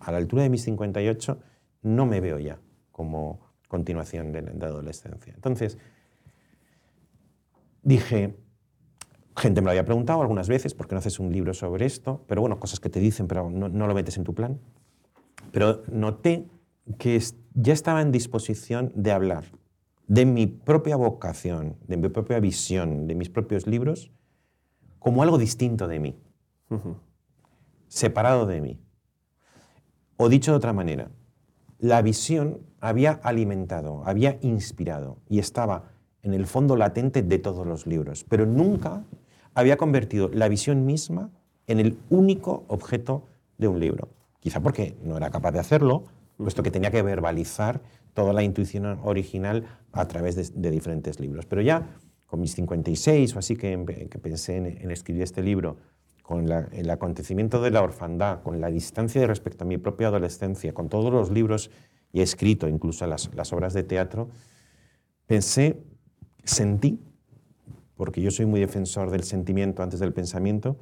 a 0.00 0.10
la 0.10 0.18
altura 0.18 0.42
de 0.42 0.50
mis 0.50 0.62
58, 0.62 1.38
no 1.82 2.06
me 2.06 2.20
veo 2.20 2.40
ya 2.40 2.58
como 2.90 3.45
continuación 3.68 4.32
de, 4.32 4.42
de 4.42 4.66
adolescencia. 4.66 5.32
Entonces, 5.34 5.78
dije, 7.82 8.36
gente 9.36 9.60
me 9.60 9.66
lo 9.66 9.70
había 9.70 9.84
preguntado 9.84 10.22
algunas 10.22 10.48
veces, 10.48 10.74
¿por 10.74 10.88
qué 10.88 10.94
no 10.94 10.98
haces 10.98 11.20
un 11.20 11.32
libro 11.32 11.54
sobre 11.54 11.86
esto? 11.86 12.24
Pero 12.26 12.40
bueno, 12.40 12.58
cosas 12.58 12.80
que 12.80 12.88
te 12.88 13.00
dicen, 13.00 13.28
pero 13.28 13.50
no, 13.50 13.68
no 13.68 13.86
lo 13.86 13.94
metes 13.94 14.16
en 14.16 14.24
tu 14.24 14.34
plan. 14.34 14.58
Pero 15.52 15.82
noté 15.90 16.48
que 16.98 17.20
ya 17.54 17.72
estaba 17.72 18.02
en 18.02 18.12
disposición 18.12 18.92
de 18.94 19.12
hablar 19.12 19.44
de 20.06 20.24
mi 20.24 20.46
propia 20.46 20.96
vocación, 20.96 21.76
de 21.86 21.96
mi 21.96 22.08
propia 22.08 22.40
visión, 22.40 23.06
de 23.06 23.14
mis 23.14 23.28
propios 23.28 23.66
libros, 23.66 24.12
como 24.98 25.22
algo 25.22 25.38
distinto 25.38 25.88
de 25.88 25.98
mí, 25.98 26.18
separado 27.88 28.46
de 28.46 28.60
mí. 28.60 28.80
O 30.16 30.28
dicho 30.28 30.52
de 30.52 30.56
otra 30.56 30.72
manera, 30.72 31.10
la 31.78 32.02
visión 32.02 32.60
había 32.80 33.12
alimentado, 33.22 34.02
había 34.06 34.38
inspirado 34.42 35.18
y 35.28 35.38
estaba 35.38 35.90
en 36.22 36.34
el 36.34 36.46
fondo 36.46 36.76
latente 36.76 37.22
de 37.22 37.38
todos 37.38 37.66
los 37.66 37.86
libros, 37.86 38.24
pero 38.28 38.46
nunca 38.46 39.04
había 39.54 39.76
convertido 39.76 40.28
la 40.32 40.48
visión 40.48 40.84
misma 40.84 41.30
en 41.66 41.80
el 41.80 41.98
único 42.10 42.64
objeto 42.68 43.24
de 43.58 43.68
un 43.68 43.80
libro. 43.80 44.08
Quizá 44.40 44.60
porque 44.60 44.96
no 45.02 45.16
era 45.16 45.30
capaz 45.30 45.52
de 45.52 45.60
hacerlo, 45.60 46.04
puesto 46.36 46.62
que 46.62 46.70
tenía 46.70 46.90
que 46.90 47.02
verbalizar 47.02 47.80
toda 48.14 48.32
la 48.32 48.42
intuición 48.42 48.98
original 49.02 49.64
a 49.92 50.06
través 50.08 50.52
de, 50.52 50.70
diferentes 50.70 51.20
libros. 51.20 51.46
Pero 51.46 51.62
ya 51.62 51.98
con 52.26 52.40
mis 52.40 52.54
56 52.54 53.36
o 53.36 53.38
así 53.38 53.56
que, 53.56 53.78
pensé 54.22 54.56
en, 54.56 54.66
en 54.66 54.90
escribir 54.90 55.22
este 55.22 55.42
libro, 55.42 55.76
con 56.26 56.48
la- 56.48 56.68
el 56.72 56.90
acontecimiento 56.90 57.62
de 57.62 57.70
la 57.70 57.82
orfandad, 57.82 58.42
con 58.42 58.60
la 58.60 58.68
distancia 58.68 59.20
de 59.20 59.28
respecto 59.28 59.62
a 59.62 59.66
mi 59.66 59.78
propia 59.78 60.08
adolescencia, 60.08 60.74
con 60.74 60.88
todos 60.88 61.12
los 61.12 61.30
libros 61.30 61.70
y 62.12 62.18
he 62.18 62.22
escrito, 62.24 62.66
incluso 62.66 63.06
las, 63.06 63.32
las 63.36 63.52
obras 63.52 63.74
de 63.74 63.84
teatro, 63.84 64.28
pensé, 65.26 65.78
sentí, 66.42 67.00
porque 67.96 68.20
yo 68.20 68.32
soy 68.32 68.44
muy 68.46 68.58
defensor 68.58 69.10
del 69.12 69.22
sentimiento 69.22 69.84
antes 69.84 70.00
del 70.00 70.12
pensamiento, 70.12 70.76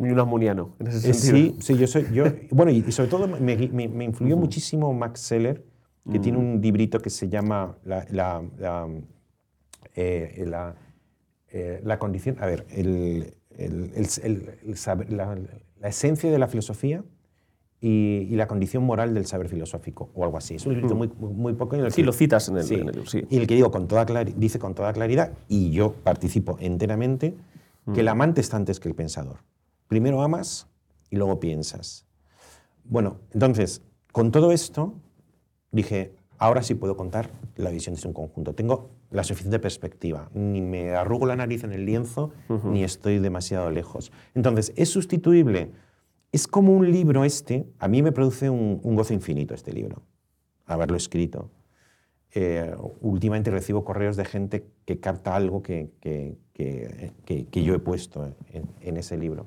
Y 0.00 0.04
un 0.10 0.18
armoniano, 0.18 0.74
en 0.80 0.86
ese 0.88 1.10
eh, 1.10 1.14
sentido. 1.14 1.54
Sí, 1.60 1.74
sí, 1.74 1.78
yo 1.78 1.86
soy. 1.86 2.06
Yo, 2.12 2.24
bueno, 2.50 2.72
y, 2.72 2.90
sobre 2.90 3.08
todo 3.08 3.28
me, 3.28 3.38
me- 3.68 3.88
me 3.88 4.04
influyó 4.04 4.36
muchísimo 4.36 4.92
Max 4.92 5.20
Seller, 5.20 5.64
que 6.10 6.18
tiene 6.18 6.38
un 6.38 6.60
librito 6.60 6.98
que 6.98 7.10
se 7.10 7.28
llama 7.28 7.76
La, 7.84 8.04
la, 8.10 8.42
la, 8.58 8.88
eh, 9.94 10.44
la, 10.46 10.74
eh, 11.50 11.80
la 11.84 11.98
condición. 12.00 12.36
A 12.40 12.46
ver, 12.46 12.66
el, 12.70 13.34
el- 13.58 13.92
el- 13.94 14.06
el- 14.22 14.50
el 14.66 14.76
saber- 14.76 15.12
la, 15.12 15.36
la 15.80 15.88
esencia 15.88 16.30
de 16.30 16.38
la 16.38 16.48
filosofía 16.48 17.04
y, 17.80 18.28
y 18.30 18.36
la 18.36 18.46
condición 18.46 18.84
moral 18.84 19.12
del 19.14 19.26
saber 19.26 19.48
filosófico, 19.48 20.10
o 20.14 20.24
algo 20.24 20.36
así. 20.38 20.54
Es 20.54 20.66
un 20.66 20.74
librito 20.74 20.94
muy, 20.94 21.08
muy, 21.18 21.52
pequeño. 21.54 21.80
en 21.80 21.86
el 21.86 21.92
Sí, 21.92 22.02
que- 22.02 22.06
lo 22.06 22.12
citas 22.12 22.48
en 22.48 22.56
el, 22.58 22.64
Sí. 22.64 22.74
en 22.74 22.80
el 22.80 22.86
libro, 22.94 23.06
sí. 23.06 23.24
Y 23.28 23.38
el 23.38 23.46
que 23.46 23.54
digo 23.54 23.70
con 23.70 23.88
toda 23.88 24.04
dice 24.36 24.58
con 24.58 24.74
toda 24.74 24.92
claridad, 24.92 25.32
y 25.48 25.70
yo 25.72 25.92
participo 25.92 26.56
enteramente, 26.60 27.34
que 27.92 28.00
el 28.00 28.08
amante 28.08 28.40
está 28.40 28.56
antes 28.56 28.78
que 28.78 28.88
el 28.88 28.94
pensador. 28.94 29.38
Primero 29.88 30.22
amas 30.22 30.68
y 31.10 31.16
luego 31.16 31.40
piensas. 31.40 32.06
Bueno, 32.84 33.16
entonces, 33.32 33.82
con 34.12 34.30
todo 34.30 34.52
esto, 34.52 34.94
dije, 35.72 36.14
ahora 36.38 36.62
sí 36.62 36.76
puedo 36.76 36.96
contar 36.96 37.30
la 37.56 37.70
visión 37.70 37.96
de 37.96 38.06
un 38.06 38.14
conjunto. 38.14 38.54
Tengo 38.54 38.90
la 39.12 39.24
suficiente 39.24 39.58
perspectiva. 39.58 40.30
Ni 40.34 40.60
me 40.60 40.90
arrugo 40.94 41.26
la 41.26 41.36
nariz 41.36 41.64
en 41.64 41.72
el 41.72 41.84
lienzo, 41.86 42.32
ni 42.72 42.82
estoy 42.84 43.18
demasiado 43.18 43.70
lejos. 43.70 44.10
Entonces, 44.34 44.72
¿es 44.76 44.88
sustituible? 44.88 45.70
Es 46.32 46.48
como 46.48 46.72
un 46.72 46.90
libro 46.90 47.24
este, 47.24 47.66
a 47.78 47.88
mí 47.88 48.02
me 48.02 48.10
produce 48.12 48.48
un, 48.50 48.80
un 48.82 48.94
gozo 48.96 49.12
infinito 49.14 49.54
este 49.54 49.72
libro, 49.72 50.02
haberlo 50.66 50.96
escrito. 50.96 51.50
Eh, 52.34 52.74
últimamente 53.02 53.50
recibo 53.50 53.84
correos 53.84 54.16
de 54.16 54.24
gente 54.24 54.66
que 54.86 54.98
capta 54.98 55.36
algo 55.36 55.62
que, 55.62 55.90
que- 56.00 56.38
que- 56.54 57.12
que- 57.26 57.44
que 57.46 57.62
yo 57.62 57.74
he 57.74 57.78
puesto 57.78 58.34
en, 58.52 58.64
en 58.80 58.96
ese 58.96 59.18
libro. 59.18 59.46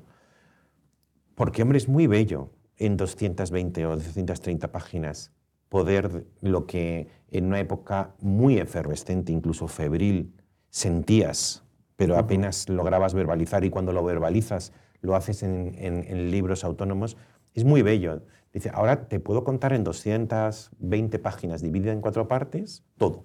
Porque, 1.34 1.62
hombre, 1.62 1.78
es 1.78 1.88
muy 1.88 2.06
bello 2.06 2.50
en 2.78 2.96
220 2.96 3.84
o 3.86 3.96
230 3.96 4.70
páginas 4.70 5.32
poder 5.68 6.26
lo 6.40 6.66
que 6.66 7.08
en 7.30 7.46
una 7.46 7.58
época 7.60 8.14
muy 8.20 8.58
efervescente, 8.58 9.32
incluso 9.32 9.68
febril, 9.68 10.34
sentías, 10.70 11.64
pero 11.96 12.16
apenas 12.18 12.68
lograbas 12.68 13.14
verbalizar 13.14 13.64
y 13.64 13.70
cuando 13.70 13.92
lo 13.92 14.04
verbalizas 14.04 14.72
lo 15.00 15.14
haces 15.16 15.42
en, 15.42 15.74
en- 15.78 16.04
en 16.06 16.30
libros 16.30 16.64
autónomos, 16.64 17.16
es 17.54 17.64
muy 17.64 17.82
bello. 17.82 18.22
Dice, 18.52 18.70
ahora 18.72 19.08
te 19.08 19.20
puedo 19.20 19.44
contar 19.44 19.72
en 19.72 19.84
220 19.84 21.18
páginas 21.18 21.62
dividida 21.62 21.92
en 21.92 22.00
cuatro 22.00 22.28
partes 22.28 22.84
todo. 22.96 23.24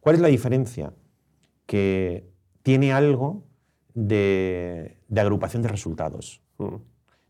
¿Cuál 0.00 0.14
es 0.16 0.20
la 0.20 0.28
diferencia? 0.28 0.92
Que 1.66 2.28
tiene 2.62 2.92
algo 2.92 3.44
de, 3.94 4.98
de 5.08 5.20
agrupación 5.20 5.62
de 5.62 5.68
resultados, 5.68 6.42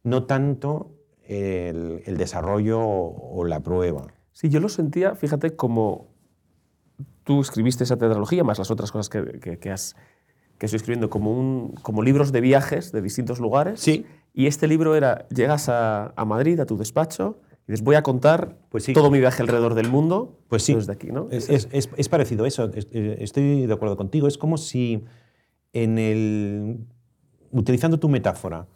no 0.02 0.24
tanto 0.24 0.95
el, 1.28 2.02
el 2.06 2.16
desarrollo 2.16 2.80
o, 2.80 3.38
o 3.40 3.44
la 3.44 3.60
prueba. 3.60 4.06
Sí, 4.32 4.48
yo 4.48 4.60
lo 4.60 4.68
sentía, 4.68 5.14
fíjate, 5.14 5.56
como 5.56 6.08
tú 7.24 7.40
escribiste 7.40 7.84
esa 7.84 7.96
tetralogía, 7.96 8.44
más 8.44 8.58
las 8.58 8.70
otras 8.70 8.92
cosas 8.92 9.08
que, 9.08 9.38
que- 9.40 9.58
que 9.58 9.70
has 9.70 9.96
que 10.58 10.64
estoy 10.64 10.76
escribiendo, 10.78 11.10
como, 11.10 11.32
un, 11.38 11.74
como 11.82 12.02
libros 12.02 12.32
de 12.32 12.40
viajes 12.40 12.90
de 12.90 13.02
distintos 13.02 13.40
lugares. 13.40 13.78
Sí. 13.78 14.06
Y 14.32 14.46
este 14.46 14.66
libro 14.66 14.94
era, 14.96 15.28
llegas 15.28 15.68
a, 15.68 16.14
a 16.16 16.24
Madrid, 16.24 16.58
a 16.60 16.64
tu 16.64 16.78
despacho, 16.78 17.40
y 17.68 17.72
dices, 17.72 17.84
voy 17.84 17.96
a 17.96 18.02
contar 18.02 18.56
Pues 18.70 18.84
sí. 18.84 18.94
todo 18.94 19.10
mi 19.10 19.18
viaje 19.18 19.42
alrededor 19.42 19.74
del 19.74 19.90
mundo 19.90 20.38
Pues 20.48 20.62
sí. 20.62 20.72
desde 20.74 20.92
aquí, 20.92 21.08
¿no? 21.08 21.28
Es, 21.30 21.50
es- 21.50 21.68
es- 21.72 21.90
es 21.94 22.08
parecido 22.08 22.44
a 22.44 22.48
eso, 22.48 22.70
es- 22.72 22.88
estoy 22.90 23.66
de 23.66 23.72
acuerdo 23.74 23.98
contigo. 23.98 24.28
Es 24.28 24.38
como 24.38 24.56
si 24.56 25.04
en 25.74 25.98
el. 25.98 26.78
Utilizando 27.52 27.98
tu 27.98 28.08
metáfora, 28.08 28.66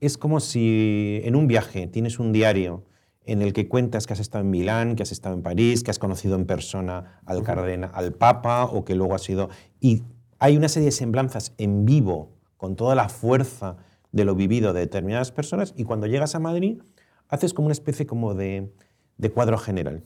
es 0.00 0.18
como 0.18 0.40
si 0.40 1.20
en 1.24 1.36
un 1.36 1.46
viaje 1.46 1.86
tienes 1.86 2.18
un 2.18 2.32
diario 2.32 2.84
en 3.24 3.42
el 3.42 3.52
que 3.52 3.68
cuentas 3.68 4.06
que 4.06 4.12
has 4.12 4.20
estado 4.20 4.44
en 4.44 4.50
Milán, 4.50 4.96
que 4.96 5.02
has 5.02 5.12
estado 5.12 5.34
en 5.34 5.42
París, 5.42 5.82
que 5.82 5.90
has 5.90 5.98
conocido 5.98 6.34
en 6.34 6.44
persona 6.46 7.20
al 7.24 7.42
cardenal, 7.42 7.90
al 7.94 8.12
Papa 8.12 8.64
o 8.64 8.84
que 8.84 8.94
luego 8.94 9.14
has 9.14 9.22
sido. 9.22 9.48
Y 9.80 10.02
hay 10.38 10.56
una 10.56 10.68
serie 10.68 10.86
de 10.86 10.92
semblanzas 10.92 11.54
en 11.58 11.84
vivo 11.84 12.32
con 12.56 12.74
toda 12.76 12.94
la 12.94 13.08
fuerza 13.08 13.76
de 14.10 14.24
lo 14.24 14.34
vivido 14.34 14.72
de 14.72 14.80
determinadas 14.80 15.32
personas 15.32 15.72
y 15.76 15.84
cuando 15.84 16.06
llegas 16.06 16.34
a 16.34 16.38
Madrid 16.38 16.82
haces 17.28 17.54
como 17.54 17.66
una 17.66 17.72
especie 17.72 18.06
como 18.06 18.34
de, 18.34 18.72
de 19.16 19.30
cuadro 19.30 19.56
general. 19.56 20.04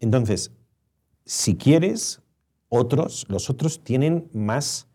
Entonces, 0.00 0.52
si 1.24 1.56
quieres, 1.56 2.22
otros, 2.68 3.26
los 3.28 3.50
otros 3.50 3.82
tienen 3.84 4.28
más 4.32 4.88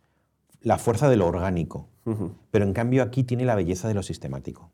la 0.61 0.77
fuerza 0.77 1.09
de 1.09 1.17
lo 1.17 1.27
orgánico, 1.27 1.89
pero 2.51 2.65
en 2.65 2.73
cambio 2.73 3.03
aquí 3.03 3.23
tiene 3.23 3.45
la 3.45 3.55
belleza 3.55 3.87
de 3.87 3.93
lo 3.93 4.03
sistemático. 4.03 4.71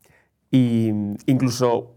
Y 0.50 0.88
incluso 1.26 1.94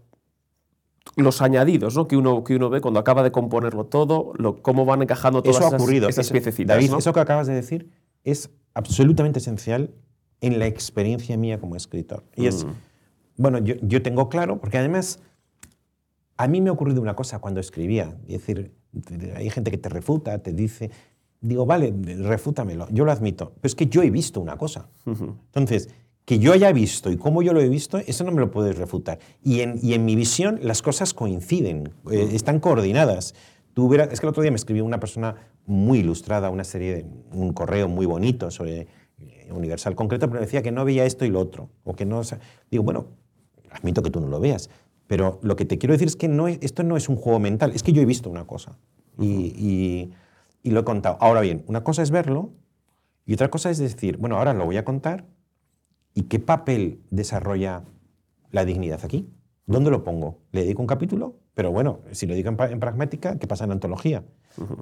los 1.16 1.42
añadidos 1.42 1.96
¿no? 1.96 2.06
que, 2.06 2.16
uno, 2.16 2.44
que 2.44 2.56
uno 2.56 2.70
ve 2.70 2.80
cuando 2.80 3.00
acaba 3.00 3.22
de 3.22 3.32
componerlo 3.32 3.86
todo, 3.86 4.32
lo, 4.36 4.62
cómo 4.62 4.84
van 4.84 5.02
encajando 5.02 5.42
todas 5.42 5.56
Eso 5.58 5.68
esas, 5.68 5.80
ocurrido. 5.80 6.08
esas 6.08 6.26
Eso- 6.26 6.32
piececitas. 6.32 6.76
David, 6.76 6.90
¿no? 6.90 6.98
eso 6.98 7.12
que 7.12 7.20
acabas 7.20 7.46
de 7.46 7.54
decir 7.54 7.90
es 8.24 8.50
absolutamente 8.74 9.38
esencial 9.40 9.90
en 10.40 10.58
la 10.58 10.66
experiencia 10.66 11.36
mía 11.36 11.58
como 11.60 11.76
escritor. 11.76 12.24
Y 12.36 12.46
es, 12.46 12.66
bueno, 13.36 13.58
yo, 13.58 13.74
yo 13.82 14.02
tengo 14.02 14.28
claro, 14.28 14.60
porque 14.60 14.78
además 14.78 15.20
a 16.36 16.46
mí 16.48 16.60
me 16.60 16.70
ha 16.70 16.72
ocurrido 16.72 17.00
una 17.00 17.14
cosa 17.16 17.38
cuando 17.40 17.60
escribía, 17.60 18.16
es 18.26 18.32
decir, 18.46 18.72
hay 19.36 19.48
gente 19.50 19.70
que 19.70 19.78
te 19.78 19.88
refuta, 19.88 20.38
te 20.42 20.52
dice, 20.52 20.90
digo, 21.42 21.66
vale, 21.66 21.92
refútamelo, 22.20 22.88
yo 22.90 23.04
lo 23.04 23.12
admito, 23.12 23.52
pero 23.60 23.66
es 23.66 23.74
que 23.74 23.86
yo 23.86 24.02
he 24.02 24.10
visto 24.10 24.40
una 24.40 24.56
cosa. 24.56 24.88
Entonces, 25.04 25.90
que 26.24 26.38
yo 26.38 26.52
haya 26.52 26.72
visto 26.72 27.10
y 27.10 27.16
cómo 27.16 27.42
yo 27.42 27.52
lo 27.52 27.60
he 27.60 27.68
visto, 27.68 27.98
eso 27.98 28.24
no 28.24 28.30
me 28.32 28.40
lo 28.40 28.50
puedes 28.50 28.78
refutar. 28.78 29.18
Y 29.42 29.60
en, 29.60 29.78
y 29.82 29.94
en 29.94 30.04
mi 30.04 30.14
visión 30.16 30.60
las 30.62 30.80
cosas 30.80 31.12
coinciden, 31.14 31.92
eh, 32.10 32.30
están 32.32 32.60
coordinadas. 32.60 33.34
Tú 33.74 33.88
verás, 33.88 34.08
es 34.12 34.20
que 34.20 34.26
el 34.26 34.30
otro 34.30 34.42
día 34.42 34.50
me 34.52 34.56
escribió 34.56 34.84
una 34.84 35.00
persona 35.00 35.34
muy 35.66 35.98
ilustrada, 35.98 36.48
una 36.50 36.64
serie 36.64 36.94
de, 36.94 37.06
un 37.32 37.52
correo 37.52 37.88
muy 37.88 38.06
bonito 38.06 38.50
sobre 38.52 38.86
eh, 39.18 39.48
Universal 39.52 39.94
concreto, 39.96 40.26
pero 40.28 40.40
me 40.40 40.46
decía 40.46 40.62
que 40.62 40.70
no 40.70 40.84
veía 40.84 41.04
esto 41.04 41.24
y 41.24 41.30
lo 41.30 41.40
otro. 41.40 41.70
O 41.84 41.94
que 41.94 42.04
no, 42.06 42.18
o 42.20 42.24
sea, 42.24 42.38
digo, 42.70 42.84
bueno, 42.84 43.06
admito 43.70 44.02
que 44.02 44.10
tú 44.10 44.20
no 44.20 44.28
lo 44.28 44.38
veas, 44.38 44.70
pero 45.08 45.40
lo 45.42 45.56
que 45.56 45.64
te 45.64 45.76
quiero 45.78 45.92
decir 45.92 46.06
es 46.06 46.14
que 46.16 46.28
no 46.28 46.46
es- 46.46 46.58
esto 46.60 46.84
no 46.84 46.96
es 46.96 47.08
un 47.08 47.16
juego 47.16 47.40
mental, 47.40 47.72
es 47.74 47.82
que 47.82 47.92
yo 47.92 48.00
he 48.00 48.06
visto 48.06 48.30
una 48.30 48.46
cosa 48.46 48.78
y, 49.18 49.26
y- 49.26 50.12
y 50.62 50.70
lo 50.70 50.80
he 50.80 50.84
contado. 50.84 51.16
Ahora 51.20 51.40
bien, 51.40 51.64
una 51.66 51.84
cosa 51.84 52.02
es 52.02 52.10
verlo 52.10 52.50
y 53.26 53.34
otra 53.34 53.50
cosa 53.50 53.70
es 53.70 53.78
decir, 53.78 54.16
bueno, 54.16 54.36
ahora 54.36 54.52
lo 54.54 54.64
voy 54.64 54.76
a 54.76 54.84
contar 54.84 55.26
y 56.14 56.24
qué 56.24 56.38
papel 56.38 57.02
desarrolla 57.10 57.84
la 58.50 58.64
dignidad 58.64 59.00
aquí. 59.04 59.28
¿Dónde 59.66 59.90
lo 59.90 60.04
pongo? 60.04 60.40
¿Le 60.52 60.62
dedico 60.62 60.82
un 60.82 60.88
capítulo? 60.88 61.36
Pero 61.54 61.70
bueno, 61.70 62.00
si 62.12 62.26
lo 62.26 62.34
digo 62.34 62.48
en, 62.48 62.56
pragmática, 62.56 63.38
¿qué 63.38 63.46
pasa 63.46 63.64
en 63.64 63.72
antología? 63.72 64.24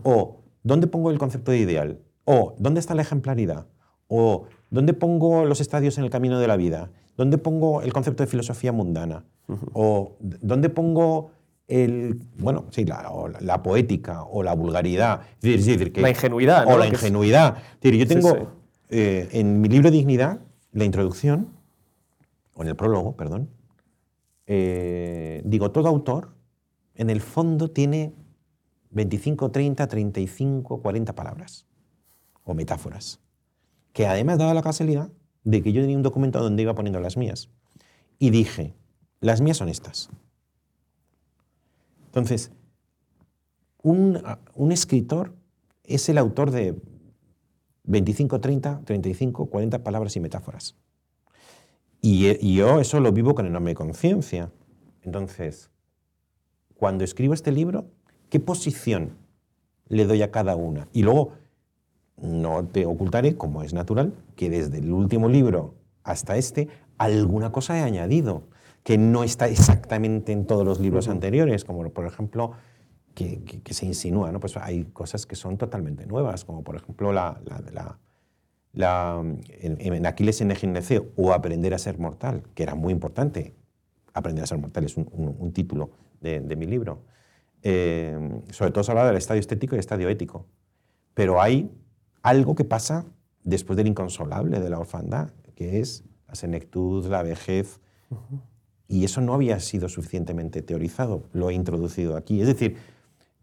O 0.02 0.42
¿dónde 0.62 0.86
pongo 0.86 1.10
el 1.10 1.18
concepto 1.18 1.50
de 1.50 1.58
ideal? 1.58 2.00
O 2.24 2.54
¿dónde 2.58 2.80
está 2.80 2.94
la 2.94 3.02
ejemplaridad? 3.02 3.66
O 4.08 4.46
¿dónde 4.70 4.92
pongo 4.94 5.44
los 5.44 5.60
estadios 5.60 5.98
en 5.98 6.04
el 6.04 6.10
camino 6.10 6.38
de 6.38 6.46
la 6.46 6.56
vida? 6.56 6.90
¿Dónde 7.16 7.38
pongo 7.38 7.82
el 7.82 7.92
concepto 7.92 8.22
de 8.22 8.28
filosofía 8.28 8.72
mundana? 8.72 9.24
¿O 9.72 10.16
dónde 10.20 10.68
pongo 10.68 11.32
el, 11.70 12.20
bueno, 12.38 12.66
sí, 12.70 12.84
la, 12.84 13.10
o 13.10 13.28
la- 13.28 13.62
poética 13.62 14.24
o 14.24 14.42
la 14.42 14.54
vulgaridad? 14.54 15.22
Es 15.42 15.64
decir, 15.66 15.92
que- 15.92 16.00
La 16.00 16.10
ingenuidad, 16.10 16.66
¿no? 16.66 16.74
O 16.74 16.78
la 16.78 16.86
ingenuidad. 16.86 17.56
Es 17.74 17.80
decir, 17.80 17.98
yo 17.98 18.06
Sí, 18.06 18.14
tengo 18.14 18.34
sí. 18.34 18.42
eh, 18.90 19.28
en 19.32 19.60
mi 19.60 19.68
libro 19.68 19.90
Dignidad, 19.90 20.40
la 20.72 20.84
introducción, 20.84 21.48
o 22.54 22.62
en 22.62 22.68
el 22.68 22.76
prólogo, 22.76 23.16
perdón, 23.16 23.48
eh, 24.46 25.42
digo, 25.44 25.70
todo 25.70 25.88
autor 25.88 26.34
en 26.94 27.10
el 27.10 27.20
fondo 27.20 27.70
tiene 27.70 28.12
25, 28.90 29.50
30, 29.50 29.86
35, 29.86 30.82
40 30.82 31.14
palabras 31.14 31.66
o 32.44 32.54
metáforas, 32.54 33.20
que 33.92 34.06
además 34.06 34.38
daba 34.38 34.54
la 34.54 34.62
casualidad 34.62 35.10
de 35.44 35.62
que 35.62 35.72
yo 35.72 35.80
tenía 35.80 35.96
un 35.96 36.02
documento 36.02 36.40
donde 36.42 36.62
iba 36.62 36.74
poniendo 36.74 37.00
las 37.00 37.16
mías. 37.16 37.48
Y 38.18 38.30
dije, 38.30 38.74
las 39.20 39.40
mías 39.40 39.56
son 39.56 39.68
estas. 39.68 40.10
Entonces, 42.10 42.50
un, 43.82 44.20
escritor 44.72 45.32
es 45.84 46.08
el 46.08 46.18
autor 46.18 46.50
de 46.50 46.74
25, 47.84 48.40
30, 48.40 48.80
35, 48.84 49.46
40 49.46 49.84
palabras 49.84 50.16
y 50.16 50.20
metáforas. 50.20 50.76
Y, 52.00 52.26
y 52.44 52.56
yo 52.56 52.80
eso 52.80 52.98
lo 52.98 53.12
vivo 53.12 53.36
con 53.36 53.46
enorme 53.46 53.74
conciencia. 53.74 54.50
Entonces, 55.02 55.70
cuando 56.74 57.04
escribo 57.04 57.32
este 57.32 57.52
libro, 57.52 57.86
¿qué 58.28 58.40
posición 58.40 59.16
le 59.86 60.04
doy 60.04 60.22
a 60.22 60.32
cada 60.32 60.56
una? 60.56 60.88
Y 60.92 61.04
luego, 61.04 61.34
no 62.16 62.66
te 62.66 62.86
ocultaré, 62.86 63.36
como 63.36 63.62
es 63.62 63.72
natural, 63.72 64.14
que 64.34 64.50
desde 64.50 64.78
el 64.78 64.92
último 64.92 65.28
libro 65.28 65.74
hasta 66.02 66.36
este, 66.36 66.68
alguna 66.98 67.52
cosa 67.52 67.78
he 67.78 67.82
añadido, 67.82 68.42
que 68.82 68.96
no 68.98 69.24
está 69.24 69.48
exactamente 69.48 70.32
en 70.32 70.46
todos 70.46 70.64
los 70.64 70.80
libros 70.80 71.08
anteriores, 71.08 71.64
como 71.64 71.88
por 71.90 72.06
ejemplo, 72.06 72.52
que, 73.14 73.42
que- 73.44 73.60
que 73.62 73.74
se 73.74 73.86
insinúa, 73.86 74.32
¿no? 74.32 74.40
Pues 74.40 74.56
hay 74.56 74.84
cosas 74.84 75.26
que 75.26 75.36
son 75.36 75.58
totalmente 75.58 76.06
nuevas, 76.06 76.44
como 76.44 76.62
por 76.64 76.76
ejemplo 76.76 77.12
la, 77.12 77.40
la, 77.44 77.60
la- 77.72 77.98
la- 78.72 79.20
en, 79.48 79.94
en 79.94 80.06
Aquiles 80.06 80.40
en 80.40 80.50
Egineceo 80.52 81.08
o 81.16 81.32
Aprender 81.32 81.74
a 81.74 81.78
ser 81.78 81.98
mortal, 81.98 82.44
que 82.54 82.62
era 82.62 82.74
muy 82.74 82.92
importante. 82.92 83.54
Aprender 84.14 84.44
a 84.44 84.46
ser 84.46 84.58
mortal 84.58 84.84
es 84.84 84.96
un, 84.96 85.08
un- 85.12 85.36
un 85.38 85.52
título 85.52 85.90
de, 86.20 86.40
de 86.40 86.56
mi 86.56 86.66
libro. 86.66 87.02
Eh, 87.62 88.16
sobre 88.50 88.70
todo 88.70 88.82
se 88.84 88.92
habla 88.92 89.06
del 89.06 89.16
estadio 89.16 89.40
estético 89.40 89.74
y 89.74 89.76
el 89.76 89.80
estadio 89.80 90.08
ético. 90.08 90.46
Pero 91.14 91.42
hay 91.42 91.70
algo 92.22 92.54
que 92.54 92.64
pasa 92.64 93.04
después 93.44 93.76
del 93.76 93.88
inconsolable 93.88 94.60
de 94.60 94.70
la 94.70 94.78
orfandad, 94.78 95.30
que 95.54 95.80
es 95.80 96.04
la 96.28 96.34
senectud, 96.36 97.04
la 97.06 97.22
vejez. 97.22 97.80
Y 98.90 99.04
eso 99.04 99.20
no 99.20 99.34
había 99.34 99.60
sido 99.60 99.88
suficientemente 99.88 100.62
teorizado, 100.62 101.28
lo 101.32 101.48
he 101.48 101.54
introducido 101.54 102.16
aquí. 102.16 102.40
Es 102.40 102.48
decir, 102.48 102.76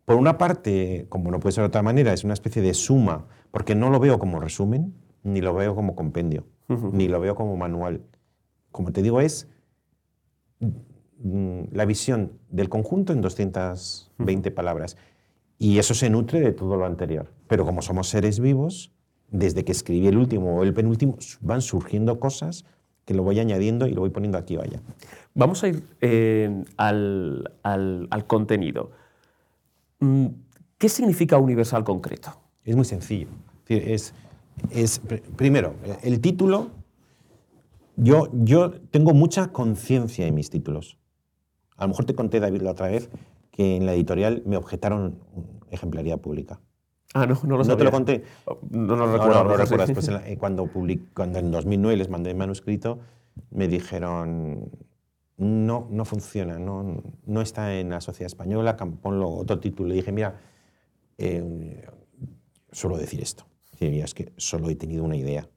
por 0.04 0.18
una 0.18 0.38
parte, 0.38 1.06
como 1.08 1.32
no 1.32 1.40
puede 1.40 1.54
ser 1.54 1.62
de 1.62 1.70
otra 1.70 1.82
manera, 1.82 2.12
es 2.12 2.26
una 2.26 2.34
especie 2.34 2.62
de 2.62 2.74
suma, 2.74 3.28
porque 3.50 3.74
no 3.74 3.90
lo 3.90 4.02
veo 4.02 4.20
como 4.20 4.42
resumen, 4.42 4.94
ni 5.24 5.40
lo 5.40 5.54
veo 5.54 5.74
como 5.74 5.96
compendio, 5.96 6.44
ni 6.68 7.08
lo 7.08 7.22
veo 7.22 7.34
como 7.34 7.56
manual. 7.56 8.02
Como 8.74 8.92
te 8.92 9.02
digo, 9.02 9.22
es 9.22 9.48
mm, 10.60 11.64
la 11.72 11.86
visión 11.86 12.34
del 12.50 12.68
conjunto 12.68 13.14
en 13.14 13.22
220 13.22 14.52
palabras. 14.52 14.98
Y 15.58 15.80
eso 15.80 15.94
se 15.94 16.10
nutre 16.10 16.42
de 16.42 16.52
todo 16.52 16.76
lo 16.76 16.86
anterior. 16.86 17.32
Pero 17.48 17.66
como 17.66 17.82
somos 17.82 18.10
seres 18.10 18.42
vivos, 18.42 18.92
desde 19.32 19.64
que 19.64 19.72
escribí 19.72 20.08
el 20.08 20.18
último 20.18 20.58
o 20.58 20.64
el 20.64 20.74
penúltimo, 20.74 21.18
van 21.40 21.62
surgiendo 21.62 22.20
cosas 22.20 22.66
que 23.08 23.14
lo 23.14 23.24
voy 23.24 23.40
añadiendo 23.40 23.88
y 23.88 23.94
lo 23.94 24.02
voy 24.02 24.10
poniendo 24.10 24.38
aquí, 24.38 24.58
vaya. 24.58 24.82
Vamos 25.34 25.64
a 25.64 25.70
ir 25.70 25.82
eh, 26.02 26.64
al, 26.76 27.54
al- 27.64 28.08
al 28.12 28.28
contenido. 28.28 28.92
Mm, 30.02 30.26
¿Qué 30.78 30.90
significa 30.90 31.38
universal 31.38 31.86
concreto? 31.86 32.32
Es 32.66 32.76
muy 32.76 32.84
sencillo. 32.84 33.30
Es 33.70 33.88
Es, 33.88 34.14
es, 34.72 35.02
pr- 35.08 35.22
primero, 35.38 35.74
el 36.04 36.20
título, 36.20 36.70
yo, 37.96 38.28
yo 38.34 38.72
tengo 38.92 39.14
mucha 39.14 39.48
conciencia 39.54 40.28
en 40.28 40.36
mis 40.36 40.50
títulos. 40.50 40.98
A 41.78 41.84
lo 41.86 41.90
mejor 41.90 42.04
te 42.06 42.14
conté, 42.14 42.42
David, 42.42 42.62
la 42.62 42.72
otra 42.72 42.90
vez, 42.90 43.10
que 43.52 43.78
en 43.78 43.86
la 43.86 43.94
editorial 43.94 44.44
me 44.46 44.58
objetaron 44.58 45.20
ejemplaridad 45.72 46.20
pública. 46.20 46.60
Ah, 47.14 47.26
no, 47.26 47.36
no 47.44 47.58
lo 47.58 47.58
¿No 47.58 47.64
te 47.64 47.70
sabía. 47.70 47.84
lo 47.86 47.92
conté? 47.92 48.24
No, 48.70 48.96
no 48.96 49.08
No, 49.08 49.12
recuerdo. 49.14 49.44
no, 49.44 49.50
no 49.50 49.58
recuerdas. 49.58 49.92
Pues 49.92 50.08
en 50.10 50.14
la- 50.16 50.28
eh, 50.30 50.38
cuando, 50.38 50.66
public- 50.66 51.14
cuando 51.16 51.40
en 51.40 51.52
2009 51.52 51.98
les 51.98 52.10
mandé 52.10 52.32
el 52.32 52.38
manuscrito, 52.38 53.00
me 53.52 53.68
dijeron, 53.68 54.70
no, 55.38 55.88
no 55.90 56.06
funciona, 56.06 56.60
no, 56.60 57.02
no 57.26 57.42
está 57.42 57.76
en 57.76 57.90
la 57.90 58.02
sociedad 58.02 58.28
española, 58.28 58.76
ponlo 58.76 59.30
otro 59.30 59.60
título. 59.60 59.90
Le 59.90 59.96
dije, 59.96 60.12
mira, 60.12 60.42
eh, 61.18 61.86
suelo 62.72 62.98
decir 62.98 63.22
esto. 63.22 63.46
Dice, 63.72 63.90
"Mira, 63.92 64.06
es 64.06 64.14
que 64.14 64.34
solo 64.38 64.70
he 64.70 64.76
tenido 64.76 65.04
una 65.04 65.16
idea 65.16 65.48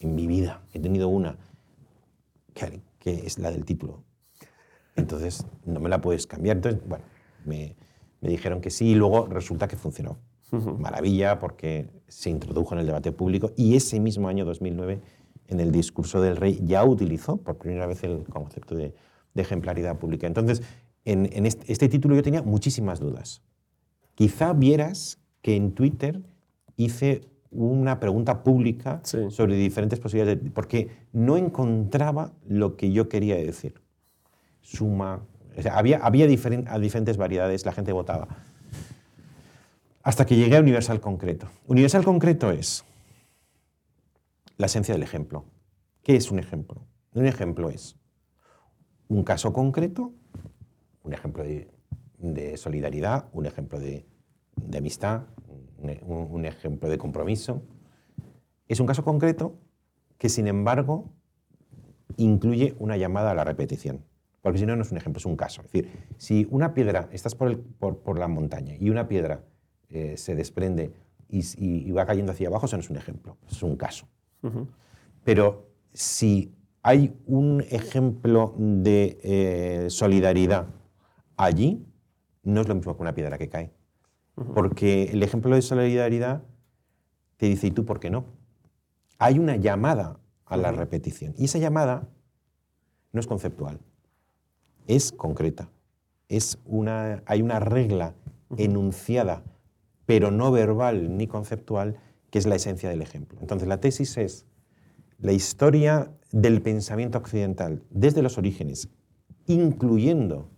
en 0.00 0.14
mi 0.14 0.26
vida, 0.28 0.62
he 0.72 0.78
tenido 0.80 1.08
una, 1.08 1.36
que, 2.54 2.80
que 2.98 3.26
es 3.26 3.38
la 3.38 3.50
del 3.50 3.64
título. 3.64 4.04
Entonces, 4.96 5.44
no 5.64 5.80
me 5.80 5.88
la 5.88 6.00
puedes 6.00 6.26
cambiar. 6.26 6.56
Entonces, 6.56 6.80
bueno, 6.88 7.04
me, 7.44 7.76
me 8.20 8.28
dijeron 8.30 8.60
que 8.60 8.70
sí 8.70 8.90
y 8.90 8.94
luego 8.94 9.26
resulta 9.26 9.66
que 9.68 9.76
funcionó. 9.76 10.18
Maravilla, 10.50 11.38
porque 11.38 11.88
se 12.08 12.30
introdujo 12.30 12.74
en 12.74 12.80
el 12.80 12.86
debate 12.86 13.12
público 13.12 13.52
y 13.56 13.76
ese 13.76 14.00
mismo 14.00 14.28
año 14.28 14.44
2009, 14.44 15.00
en 15.48 15.60
el 15.60 15.70
discurso 15.72 16.20
del 16.20 16.36
rey, 16.36 16.60
ya 16.64 16.84
utilizó 16.84 17.36
por 17.38 17.56
primera 17.58 17.86
vez 17.86 18.02
el 18.04 18.24
concepto 18.24 18.74
de, 18.74 18.94
de 19.34 19.42
ejemplaridad 19.42 19.98
pública. 19.98 20.26
Entonces, 20.26 20.62
en, 21.04 21.28
en 21.32 21.46
este, 21.46 21.70
este 21.72 21.88
título 21.88 22.14
yo 22.16 22.22
tenía 22.22 22.42
muchísimas 22.42 23.00
dudas. 23.00 23.42
Quizá 24.14 24.52
vieras 24.52 25.18
que 25.42 25.56
en 25.56 25.72
Twitter 25.72 26.20
hice 26.76 27.22
una 27.50 27.98
pregunta 27.98 28.42
pública 28.42 29.00
Sí. 29.04 29.18
sobre 29.30 29.56
diferentes 29.56 29.98
posibilidades, 30.00 30.42
de- 30.44 30.50
porque 30.50 30.88
no 31.12 31.36
encontraba 31.38 32.32
lo 32.46 32.76
que 32.76 32.92
yo 32.92 33.08
quería 33.08 33.36
decir. 33.36 33.80
Suma, 34.60 35.22
o 35.56 35.62
sea, 35.62 35.78
había, 35.78 35.98
había 35.98 36.26
diferentes 36.26 37.16
variedades, 37.16 37.64
la 37.64 37.72
gente 37.72 37.92
votaba. 37.92 38.28
Hasta 40.08 40.24
que 40.24 40.36
llegué 40.36 40.56
a 40.56 40.60
Universal 40.60 41.02
Concreto. 41.02 41.48
Universal 41.66 42.02
Concreto 42.02 42.50
es 42.50 42.82
la 44.56 44.64
esencia 44.64 44.94
del 44.94 45.02
ejemplo. 45.02 45.44
¿Qué 46.02 46.16
es 46.16 46.30
un 46.30 46.38
ejemplo? 46.38 46.86
Un 47.12 47.26
ejemplo 47.26 47.68
es 47.68 47.94
un 49.08 49.22
caso 49.22 49.52
concreto, 49.52 50.14
un 51.02 51.12
ejemplo 51.12 51.44
de, 51.44 52.56
solidaridad, 52.56 53.28
un 53.34 53.44
ejemplo 53.44 53.78
de, 53.78 54.06
amistad, 54.74 55.24
un, 55.76 56.46
ejemplo 56.46 56.88
de 56.88 56.96
compromiso. 56.96 57.62
Es 58.66 58.80
un 58.80 58.86
caso 58.86 59.04
concreto 59.04 59.58
que, 60.16 60.30
sin 60.30 60.46
embargo, 60.46 61.12
incluye 62.16 62.74
una 62.78 62.96
llamada 62.96 63.32
a 63.32 63.34
la 63.34 63.44
repetición. 63.44 64.06
Porque 64.40 64.58
si 64.58 64.64
no, 64.64 64.74
no 64.74 64.84
es 64.84 64.90
un 64.90 64.96
ejemplo, 64.96 65.18
es 65.18 65.26
un 65.26 65.36
caso. 65.36 65.60
Es 65.66 65.70
decir, 65.70 65.90
si 66.16 66.48
una 66.50 66.72
piedra, 66.72 67.10
estás 67.12 67.34
por 67.34 68.18
la 68.18 68.28
montaña 68.28 68.74
y 68.80 68.88
una 68.88 69.06
piedra 69.06 69.44
eh, 69.90 70.16
se 70.16 70.34
desprende 70.34 70.92
y, 71.28 71.90
va 71.90 72.06
cayendo 72.06 72.32
hacia 72.32 72.48
abajo, 72.48 72.66
eso 72.66 72.76
no 72.76 72.80
es 72.80 72.90
un 72.90 72.96
ejemplo, 72.96 73.36
es 73.50 73.62
un 73.62 73.76
caso. 73.76 74.06
Pero 75.24 75.68
si 75.92 76.54
hay 76.82 77.14
un 77.26 77.64
ejemplo 77.70 78.54
de 78.56 79.18
eh, 79.22 79.90
solidaridad 79.90 80.66
allí, 81.36 81.84
no 82.42 82.60
es 82.60 82.68
lo 82.68 82.74
mismo 82.74 82.96
que 82.96 83.02
una 83.02 83.14
piedra 83.14 83.36
que 83.36 83.48
cae. 83.48 83.72
Porque 84.54 85.04
el 85.04 85.22
ejemplo 85.22 85.54
de 85.54 85.62
solidaridad 85.62 86.42
te 87.36 87.46
dice, 87.46 87.66
¿y 87.66 87.70
tú 87.72 87.84
por 87.84 87.98
qué 87.98 88.10
no? 88.10 88.24
Hay 89.18 89.38
una 89.38 89.56
llamada 89.56 90.20
a 90.46 90.56
la 90.56 90.72
repetición. 90.72 91.34
Y 91.36 91.46
esa 91.46 91.58
llamada 91.58 92.08
no 93.12 93.20
es 93.20 93.26
conceptual, 93.26 93.80
es 94.86 95.12
concreta. 95.12 95.70
Es 96.28 96.58
una, 96.64 97.22
hay 97.26 97.42
una 97.42 97.58
regla 97.58 98.14
enunciada, 98.56 99.42
pero 100.08 100.30
no 100.30 100.50
verbal 100.50 101.18
ni 101.18 101.26
conceptual, 101.26 101.98
que 102.30 102.38
es 102.38 102.46
la 102.46 102.54
esencia 102.54 102.88
del 102.88 103.02
ejemplo. 103.02 103.36
Entonces, 103.42 103.68
la 103.68 103.78
tesis 103.78 104.16
es 104.16 104.46
la 105.18 105.32
historia 105.32 106.10
del 106.32 106.62
pensamiento 106.62 107.18
occidental 107.18 107.82
desde 107.90 108.22
los 108.22 108.38
orígenes, 108.38 108.88
incluyendo 109.44 110.48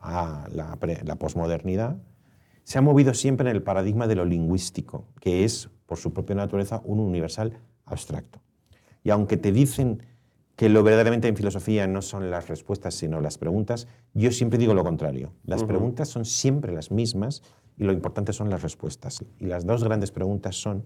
a 0.00 0.46
la, 0.52 0.78
la 1.02 1.16
posmodernidad, 1.16 1.96
se 2.64 2.76
ha 2.76 2.82
movido 2.82 3.14
siempre 3.14 3.48
en 3.48 3.56
el 3.56 3.62
paradigma 3.62 4.06
de 4.06 4.16
lo 4.16 4.26
lingüístico, 4.26 5.06
que 5.18 5.46
es, 5.46 5.70
por 5.86 5.96
su 5.96 6.12
propia 6.12 6.36
naturaleza, 6.36 6.82
un 6.84 7.00
universal 7.00 7.58
abstracto. 7.86 8.42
Y 9.02 9.08
aunque 9.08 9.38
te 9.38 9.50
dicen 9.50 10.02
que 10.56 10.68
lo 10.68 10.82
verdaderamente 10.82 11.26
en 11.26 11.36
filosofía 11.36 11.86
no 11.86 12.02
son 12.02 12.30
las 12.30 12.48
respuestas, 12.48 12.92
sino 12.92 13.22
las 13.22 13.38
preguntas, 13.38 13.88
yo 14.12 14.30
siempre 14.30 14.58
digo 14.58 14.74
lo 14.74 14.84
contrario. 14.84 15.32
Las 15.42 15.64
preguntas 15.64 16.10
son 16.10 16.26
siempre 16.26 16.74
las 16.74 16.90
mismas 16.90 17.42
y 17.80 17.84
lo 17.84 17.94
importante 17.94 18.34
son 18.34 18.50
las 18.50 18.62
respuestas. 18.62 19.24
Y 19.38 19.46
las 19.46 19.64
dos 19.64 19.82
grandes 19.82 20.12
preguntas 20.12 20.60
son, 20.60 20.84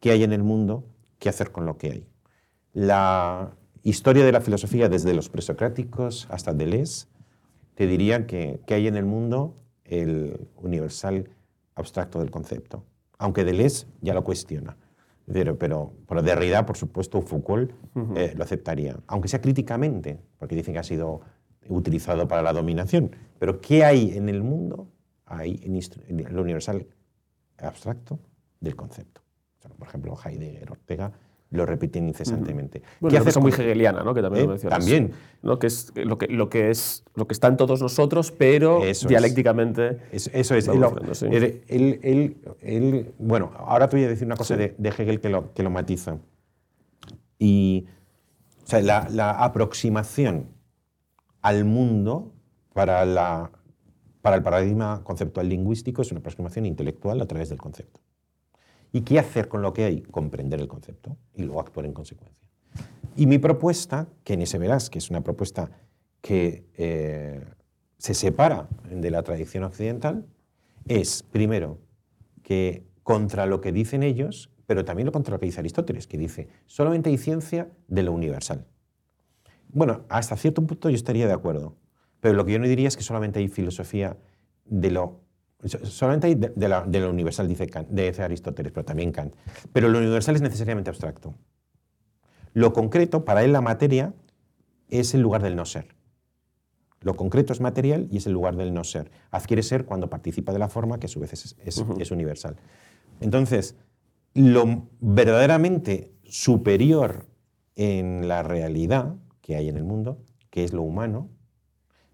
¿qué 0.00 0.12
hay 0.12 0.24
en 0.24 0.32
el 0.32 0.42
mundo? 0.42 0.82
¿Qué 1.18 1.28
hacer 1.28 1.52
con 1.52 1.66
lo 1.66 1.76
que 1.76 1.90
hay? 1.90 2.06
La 2.72 3.52
historia 3.82 4.24
de 4.24 4.32
la 4.32 4.40
filosofía, 4.40 4.88
desde 4.88 5.12
los 5.12 5.28
presocráticos 5.28 6.26
hasta 6.30 6.54
Deleuze, 6.54 7.06
te 7.74 7.86
diría 7.86 8.26
que, 8.26 8.60
¿qué 8.66 8.74
hay 8.74 8.86
en 8.86 8.96
el 8.96 9.04
mundo? 9.04 9.58
El 9.84 10.48
universal 10.56 11.28
abstracto 11.74 12.18
del 12.18 12.30
concepto. 12.30 12.82
Aunque 13.18 13.44
Deleuze 13.44 13.86
ya 14.00 14.14
lo 14.14 14.24
cuestiona. 14.24 14.78
Pero, 15.30 15.58
pero, 15.58 15.92
pero 16.08 16.22
Derrida, 16.22 16.64
por 16.64 16.78
supuesto, 16.78 17.20
Foucault 17.20 17.72
eh, 18.16 18.32
lo 18.34 18.42
aceptaría, 18.42 18.96
aunque 19.06 19.28
sea 19.28 19.42
críticamente, 19.42 20.18
porque 20.38 20.56
dicen 20.56 20.72
que 20.72 20.80
ha 20.80 20.82
sido 20.82 21.20
utilizado 21.68 22.26
para 22.26 22.40
la 22.40 22.54
dominación. 22.54 23.14
Pero 23.38 23.60
¿qué 23.60 23.84
hay 23.84 24.16
en 24.16 24.30
el 24.30 24.42
mundo? 24.42 24.88
Hay 25.32 25.60
en, 25.64 26.20
el 26.20 26.38
universal 26.38 26.86
abstracto 27.58 28.18
del 28.60 28.76
concepto. 28.76 29.22
por 29.78 29.88
ejemplo, 29.88 30.16
Heidegger, 30.24 30.70
Ortega 30.70 31.12
lo 31.52 31.66
repiten 31.66 32.08
incesantemente. 32.08 32.82
Bueno, 32.98 33.12
¿Qué 33.22 33.28
hace 33.28 33.38
muy 33.38 33.52
hegeliana, 33.52 34.02
¿no? 34.02 34.14
que 34.14 34.22
también 34.22 34.46
lo 34.46 34.52
eh, 34.52 34.54
mencionas. 34.54 34.78
También. 34.78 35.12
¿no? 35.42 35.58
Que 35.58 35.66
es 35.66 35.92
lo 35.94 36.16
que, 36.16 36.26
lo, 36.28 36.48
que 36.48 36.70
es 36.70 37.04
lo 37.14 37.26
que 37.26 37.34
está 37.34 37.48
en 37.48 37.58
todos 37.58 37.80
nosotros, 37.82 38.32
pero 38.32 38.80
dialécticamente. 39.06 39.98
Es. 40.10 40.30
Eso, 40.32 40.54
es. 40.54 40.66
bueno, 43.18 43.52
ahora 43.56 43.88
te 43.88 43.96
voy 43.96 44.04
a 44.06 44.08
decir 44.08 44.26
una 44.26 44.36
cosa 44.36 44.56
de, 44.56 44.74
Hegel 44.82 45.20
que 45.20 45.28
lo, 45.28 45.52
que 45.52 45.62
lo 45.62 45.70
matiza. 45.70 46.16
Y 47.38 47.86
o 48.64 48.66
sea, 48.66 48.80
la, 48.80 49.08
la, 49.10 49.32
aproximación 49.32 50.46
al 51.42 51.64
mundo 51.64 52.32
para, 52.72 53.04
la, 53.04 53.50
para 54.22 54.36
el 54.36 54.42
paradigma 54.42 55.02
conceptual 55.04 55.48
lingüístico 55.48 56.00
es 56.00 56.10
una 56.12 56.20
aproximación 56.20 56.64
intelectual 56.64 57.20
a 57.20 57.26
través 57.26 57.48
del 57.48 57.58
concepto. 57.58 58.00
¿Y 58.92 59.02
qué 59.02 59.18
hacer 59.18 59.48
con 59.48 59.62
lo 59.62 59.72
que 59.72 59.84
hay? 59.84 60.02
Comprender 60.02 60.60
el 60.60 60.68
concepto 60.68 61.16
y 61.34 61.42
luego 61.42 61.60
actuar 61.60 61.86
en 61.86 61.92
consecuencia. 61.92 62.38
Y 63.16 63.26
mi 63.26 63.38
propuesta, 63.38 64.08
que 64.24 64.36
ni 64.36 64.46
se 64.46 64.58
verás, 64.58 64.88
que 64.88 64.98
es 64.98 65.10
una 65.10 65.22
propuesta 65.22 65.70
que 66.20 66.64
eh, 66.74 67.44
se 67.98 68.14
separa 68.14 68.68
de 68.90 69.10
la 69.10 69.22
tradición 69.22 69.64
occidental, 69.64 70.26
es, 70.86 71.22
primero, 71.22 71.78
que 72.42 72.86
contra 73.02 73.46
lo 73.46 73.60
que 73.60 73.72
dicen 73.72 74.02
ellos, 74.02 74.50
pero 74.66 74.84
también 74.84 75.10
contra 75.10 75.32
lo 75.32 75.40
que 75.40 75.46
dice 75.46 75.60
Aristóteles, 75.60 76.06
que 76.06 76.16
dice, 76.16 76.48
solamente 76.66 77.10
hay 77.10 77.18
ciencia 77.18 77.70
de 77.88 78.02
lo 78.02 78.12
universal. 78.12 78.66
Bueno, 79.68 80.04
hasta 80.08 80.36
cierto 80.36 80.64
punto 80.64 80.90
yo 80.90 80.96
estaría 80.96 81.26
de 81.26 81.32
acuerdo, 81.32 81.76
pero 82.22 82.34
lo 82.34 82.44
que 82.44 82.52
yo 82.52 82.60
no 82.60 82.68
diría 82.68 82.86
es 82.86 82.96
que 82.96 83.02
solamente 83.02 83.40
hay 83.40 83.48
filosofía 83.48 84.16
de 84.64 84.92
lo 84.92 85.22
Solamente 85.64 86.26
hay 86.26 86.34
de, 86.34 87.00
lo 87.00 87.10
universal, 87.10 87.46
dice, 87.46 87.68
Kant, 87.68 87.88
dice 87.88 88.22
Aristóteles, 88.24 88.72
pero 88.72 88.84
también 88.84 89.12
Kant. 89.12 89.32
Pero 89.72 89.88
lo 89.88 89.98
universal 89.98 90.34
es 90.34 90.42
necesariamente 90.42 90.90
abstracto. 90.90 91.36
Lo 92.52 92.72
concreto, 92.72 93.24
para 93.24 93.44
él 93.44 93.52
la 93.52 93.60
materia, 93.60 94.12
es 94.88 95.14
el 95.14 95.20
lugar 95.20 95.40
del 95.40 95.54
no 95.54 95.64
ser. 95.64 95.94
Lo 97.00 97.14
concreto 97.14 97.52
es 97.52 97.60
material 97.60 98.08
y 98.10 98.16
es 98.16 98.26
el 98.26 98.32
lugar 98.32 98.56
del 98.56 98.74
no 98.74 98.82
ser. 98.82 99.12
Adquiere 99.30 99.62
ser 99.62 99.84
cuando 99.84 100.10
participa 100.10 100.52
de 100.52 100.58
la 100.58 100.68
forma, 100.68 100.98
que 100.98 101.06
a 101.06 101.08
su 101.08 101.20
vez 101.20 101.32
es, 101.32 101.56
es 101.64 102.10
universal. 102.10 102.56
Entonces, 103.20 103.76
lo 104.34 104.88
verdaderamente 104.98 106.12
superior 106.24 107.26
en 107.76 108.26
la 108.26 108.42
realidad 108.42 109.14
que 109.40 109.54
hay 109.54 109.68
en 109.68 109.76
el 109.76 109.84
mundo, 109.84 110.18
que 110.50 110.64
es 110.64 110.72
lo 110.72 110.82
humano, 110.82 111.30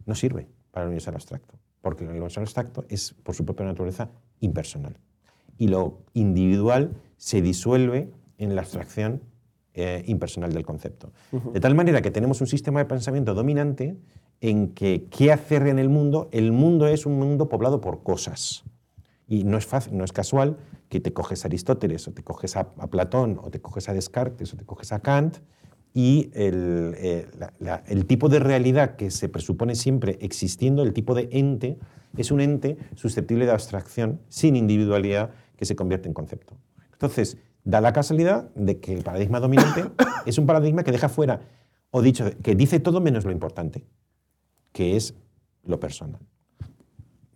no 0.08 0.14
sirve 0.14 0.48
para 0.70 0.84
el 0.84 0.88
universal 0.88 1.14
abstracto 1.14 1.58
porque 1.80 2.04
lo 2.04 2.10
universal 2.10 2.42
abstracto 2.42 2.84
es, 2.88 3.14
por 3.22 3.34
su 3.34 3.44
propia 3.44 3.66
naturaleza, 3.66 4.10
impersonal. 4.40 4.98
Y 5.56 5.68
lo 5.68 5.98
individual 6.12 6.92
se 7.16 7.42
disuelve 7.42 8.10
en 8.38 8.54
la 8.54 8.62
abstracción 8.62 9.22
eh, 9.74 10.02
impersonal 10.06 10.52
del 10.52 10.64
concepto. 10.64 11.12
De 11.52 11.60
tal 11.60 11.74
manera 11.74 12.02
que 12.02 12.10
tenemos 12.10 12.40
un 12.40 12.46
sistema 12.46 12.80
de 12.80 12.86
pensamiento 12.86 13.34
dominante 13.34 13.96
en 14.40 14.74
que 14.74 15.06
qué 15.10 15.32
hacer 15.32 15.66
en 15.66 15.78
el 15.78 15.88
mundo, 15.88 16.28
el 16.32 16.52
mundo 16.52 16.86
es 16.86 17.06
un 17.06 17.18
mundo 17.18 17.48
poblado 17.48 17.80
por 17.80 18.02
cosas. 18.02 18.64
Y 19.26 19.44
no 19.44 19.58
es, 19.58 19.66
fácil, 19.66 19.96
no 19.96 20.04
es 20.04 20.12
casual 20.12 20.56
que 20.88 21.00
te 21.00 21.12
coges 21.12 21.44
a 21.44 21.48
Aristóteles 21.48 22.06
o 22.08 22.12
te 22.12 22.22
coges 22.22 22.56
a, 22.56 22.72
a 22.78 22.86
Platón 22.88 23.38
o 23.42 23.50
te 23.50 23.60
coges 23.60 23.88
a 23.88 23.92
Descartes 23.92 24.54
o 24.54 24.56
te 24.56 24.64
coges 24.64 24.92
a 24.92 25.00
Kant 25.00 25.38
y 25.94 26.30
eh, 26.34 27.26
el, 27.86 28.06
tipo 28.06 28.28
de 28.28 28.38
realidad 28.38 28.96
que 28.96 29.10
se 29.10 29.28
presupone 29.28 29.74
siempre 29.74 30.18
existiendo, 30.20 30.82
el 30.82 30.92
tipo 30.92 31.14
de 31.14 31.28
ente, 31.32 31.78
es 32.16 32.30
un 32.30 32.40
ente 32.40 32.76
susceptible 32.94 33.46
de 33.46 33.52
abstracción, 33.52 34.20
sin 34.28 34.56
individualidad, 34.56 35.30
que 35.56 35.64
se 35.64 35.76
convierte 35.76 36.08
en 36.08 36.14
concepto. 36.14 36.54
Entonces, 36.92 37.38
da 37.64 37.80
la 37.80 37.92
casualidad 37.92 38.50
de 38.54 38.78
que 38.78 38.94
el 38.94 39.02
paradigma 39.02 39.40
dominante 39.40 39.84
es 40.26 40.38
un 40.38 40.46
paradigma 40.46 40.84
que 40.84 40.92
deja 40.92 41.08
fuera, 41.08 41.40
o 41.90 42.02
dicho, 42.02 42.30
que 42.42 42.54
dice 42.54 42.80
todo 42.80 43.00
menos 43.00 43.24
lo 43.24 43.32
importante, 43.32 43.84
que 44.72 44.96
es 44.96 45.14
lo 45.64 45.80
personal. 45.80 46.20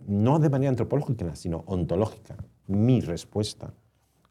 No 0.07 0.39
de 0.39 0.51
manera 0.51 0.71
antropológica, 0.71 1.37
sino 1.37 1.65
ontológica. 1.67 2.37
Mi 2.67 3.01
respuesta 3.01 3.73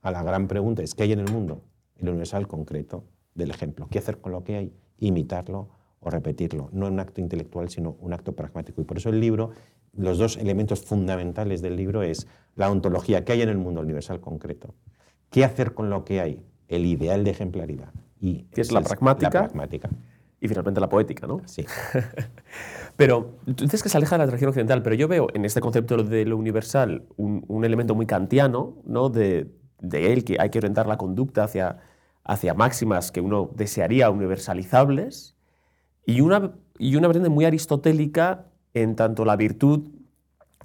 a 0.01 0.11
la 0.11 0.24
gran 0.24 0.47
pregunta 0.47 0.84
es, 0.84 0.95
¿qué 0.95 1.03
hay 1.03 1.13
en 1.13 1.19
el 1.19 1.32
mundo? 1.32 1.63
El 1.97 2.09
universal 2.09 2.47
concreto 2.47 3.03
del 3.36 3.51
ejemplo. 3.51 3.88
¿Qué 3.89 3.99
hacer 3.99 4.19
con 4.19 4.32
lo 4.32 4.43
que 4.43 4.55
hay? 4.55 4.73
Imitarlo 4.99 5.69
o 5.99 6.09
repetirlo. 6.09 6.69
No 6.71 6.88
un 6.88 6.99
acto 6.99 7.21
intelectual, 7.21 7.69
sino 7.69 7.95
un 7.99 8.13
acto 8.13 8.34
pragmático. 8.34 8.82
Y 8.82 8.84
por 8.84 8.97
eso 8.97 9.09
el 9.09 9.19
libro, 9.19 9.51
los 9.93 10.17
dos 10.17 10.38
elementos 10.38 10.84
fundamentales 10.84 11.61
del 11.61 11.75
libro 11.75 12.03
es 12.03 12.27
la 12.55 12.69
ontología, 12.69 13.23
¿qué 13.23 13.34
hay 13.34 13.41
en 13.41 13.49
el 13.49 13.57
mundo 13.57 13.82
universal 13.82 14.19
concreto? 14.19 14.73
¿Qué 15.29 15.45
hacer 15.45 15.73
con 15.73 15.89
lo 15.89 16.03
que 16.03 16.19
hay? 16.19 16.43
El 16.67 16.86
ideal 16.86 17.23
de 17.23 17.32
ejemplaridad. 17.32 17.93
Y 18.19 18.43
que 18.45 18.61
es 18.61 18.71
la 18.71 18.82
pragmática. 18.82 19.41
La 19.41 19.47
pragmática. 19.47 19.89
Y 20.39 20.47
finalmente 20.47 20.82
la 20.82 20.89
poética, 20.89 21.27
¿no? 21.27 21.41
Sí. 21.45 21.65
pero 22.95 23.36
tú 23.45 23.63
dices 23.63 23.84
que 23.84 23.89
se 23.89 23.97
aleja 23.97 24.15
de 24.15 24.19
la 24.19 24.25
tradición 24.25 24.49
occidental, 24.49 24.82
pero 24.82 24.95
yo 24.95 25.07
veo 25.07 25.27
en 25.34 25.45
este 25.45 25.61
concepto 25.61 26.03
de 26.03 26.25
lo 26.25 26.36
universal 26.36 27.05
un, 27.15 27.63
elemento 27.63 27.93
muy 27.93 28.07
kantiano, 28.07 28.73
¿no? 28.86 29.09
De, 29.09 29.51
de 29.79 30.13
él 30.13 30.23
que 30.23 30.38
hay 30.39 30.49
que 30.49 30.57
orientar 30.57 30.88
la 30.88 30.97
conducta 30.97 31.43
hacia 31.43 31.77
hacia 32.24 32.53
máximas 32.53 33.11
que 33.11 33.22
uno 33.22 33.49
desearía 33.55 34.09
universalizables 34.09 35.36
y 36.05 36.22
una, 36.22 36.51
y 36.78 36.95
una 36.95 37.07
vertiente 37.07 37.30
muy 37.30 37.45
aristotélica 37.45 38.45
en 38.74 38.95
tanto 38.95 39.26
la 39.26 39.36
virtud 39.36 39.89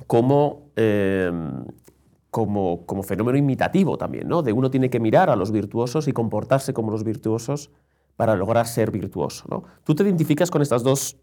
como, 0.07 0.71
em, 0.77 1.65
como, 2.31 2.85
como, 2.87 3.03
fenómeno 3.03 3.39
imitativo 3.39 3.97
también, 3.97 4.29
¿no? 4.29 4.43
de 4.43 4.53
uno 4.53 4.71
tiene 4.71 4.91
que 4.91 5.01
mirar 5.01 5.31
a 5.31 5.37
los 5.37 5.53
virtuosos 5.53 6.07
y 6.09 6.13
comportarse 6.13 6.75
como 6.75 6.91
los 6.91 7.05
virtuosos 7.05 7.71
para 8.17 8.37
lograr 8.37 8.67
ser 8.67 8.91
virtuoso. 8.91 9.45
¿no? 9.49 9.65
¿Tú 9.85 9.95
te 9.95 10.03
identificas 10.03 10.51
con 10.51 10.63
estas 10.63 10.83
dos 10.83 11.17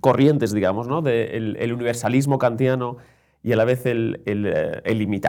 corrientes, 0.00 0.52
digamos, 0.52 0.88
¿no? 0.88 1.02
de 1.02 1.36
el, 1.36 1.72
universalismo 1.72 2.38
kantiano 2.38 2.96
y 3.42 3.52
a 3.52 3.56
la 3.56 3.64
vez 3.64 3.86
el, 3.86 4.22
el, 4.26 4.42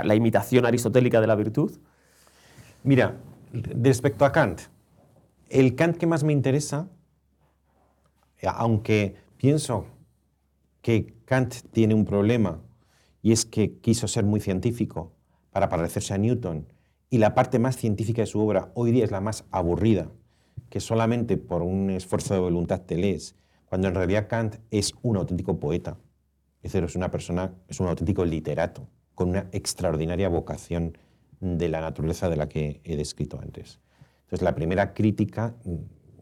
la 0.03 0.15
imitación 0.15 0.65
aristotélica 0.65 1.21
de 1.21 1.27
la 1.27 1.35
virtud? 1.35 1.71
Mira, 2.83 3.15
Respecto 3.53 4.23
a 4.23 4.31
Kant, 4.31 4.61
el 5.49 5.75
Kant 5.75 5.97
que 5.97 6.07
más 6.07 6.23
me 6.23 6.31
interesa, 6.31 6.87
aunque 8.47 9.15
pienso 9.35 9.85
que 10.81 11.13
Kant 11.25 11.55
tiene 11.71 11.93
un 11.93 12.05
problema 12.05 12.61
y 13.21 13.33
es 13.33 13.45
que 13.45 13.77
quiso 13.79 14.07
ser 14.07 14.23
muy 14.23 14.39
científico 14.39 15.11
para 15.51 15.67
parecerse 15.67 16.13
a 16.13 16.17
Newton 16.17 16.65
y 17.09 17.17
la 17.17 17.35
parte 17.35 17.59
más 17.59 17.75
científica 17.75 18.21
de 18.21 18.25
su 18.25 18.39
obra 18.39 18.71
hoy 18.73 18.91
día 18.91 19.03
es 19.03 19.11
la 19.11 19.19
más 19.19 19.43
aburrida, 19.51 20.09
que 20.69 20.79
solamente 20.79 21.35
por 21.35 21.61
un 21.61 21.89
esfuerzo 21.89 22.33
de 22.33 22.39
voluntad 22.39 22.81
te 22.81 22.95
lees, 22.95 23.35
cuando 23.65 23.89
en 23.89 23.95
realidad 23.95 24.29
Kant 24.29 24.55
es 24.71 24.93
un 25.01 25.17
auténtico 25.17 25.59
poeta, 25.59 25.97
es 26.63 26.71
decir, 26.71 26.85
es 26.85 26.95
una 26.95 27.11
persona, 27.11 27.53
es 27.67 27.81
un 27.81 27.87
auténtico 27.87 28.23
literato, 28.23 28.87
con 29.13 29.29
una 29.29 29.49
extraordinaria 29.51 30.29
vocación 30.29 30.97
de 31.41 31.67
la 31.69 31.81
naturaleza 31.81 32.29
de 32.29 32.37
la 32.37 32.47
que 32.47 32.79
he 32.83 32.95
descrito 32.95 33.39
antes. 33.41 33.79
Entonces, 34.23 34.43
la 34.43 34.55
primera 34.55 34.93
crítica, 34.93 35.55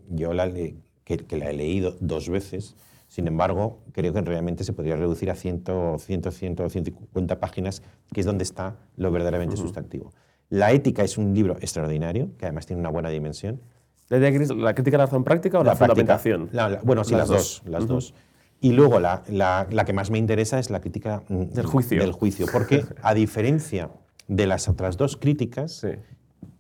yo 0.10 0.34
la 0.34 0.46
le- 0.48 0.78
que, 1.04 1.18
que 1.18 1.38
la 1.38 1.50
he 1.50 1.54
leído 1.54 1.96
dos 2.00 2.30
veces, 2.30 2.76
sin 3.08 3.28
embargo, 3.28 3.80
creo 3.92 4.14
que 4.14 4.22
realmente 4.22 4.64
se 4.64 4.74
podría 4.74 4.96
reducir 4.96 5.30
a 5.32 5.36
100, 5.36 5.64
100, 5.98 6.24
100, 6.32 6.32
150 6.70 7.40
páginas, 7.40 7.82
que 8.14 8.22
es 8.22 8.26
donde 8.26 8.44
está 8.44 8.78
lo 8.96 9.12
verdaderamente 9.12 9.58
sustantivo. 9.58 10.14
La 10.50 10.72
ética 10.72 11.04
es 11.04 11.18
un 11.18 11.34
libro 11.34 11.58
extraordinario, 11.60 12.32
que 12.38 12.46
además 12.46 12.66
tiene 12.66 12.80
una 12.80 12.90
buena 12.90 13.10
dimensión. 13.10 13.62
¿La, 14.10 14.18
la 14.20 14.74
crítica 14.74 14.92
de 14.92 14.98
la 14.98 15.06
razón 15.06 15.24
práctica 15.24 15.60
o 15.60 15.64
la, 15.64 15.76
práctica- 15.76 16.18
fundamentación? 16.18 16.50
la- 16.52 16.70
la- 16.70 16.82
bueno, 16.82 17.04
sí, 17.04 17.12
Las 17.12 17.30
las, 17.30 17.30
dos. 17.30 17.62
las 17.66 17.88
dos. 17.88 18.14
Y 18.62 18.74
luego 18.74 19.00
la, 19.00 19.24
la- 19.28 19.68
la 19.72 19.86
que 19.86 19.94
más 19.94 20.10
me 20.12 20.18
interesa 20.18 20.58
es 20.60 20.70
la 20.70 20.82
crítica 20.82 21.24
mm, 21.30 21.44
Del 21.54 21.66
juicio. 21.66 22.00
Del 22.02 22.12
juicio, 22.12 22.46
porque 22.52 22.84
a 23.02 23.14
diferencia 23.14 23.90
de 24.30 24.48
las 24.48 24.70
otras 24.70 24.96
dos 24.96 25.18
críticas, 25.18 25.74
Sí. 25.74 25.90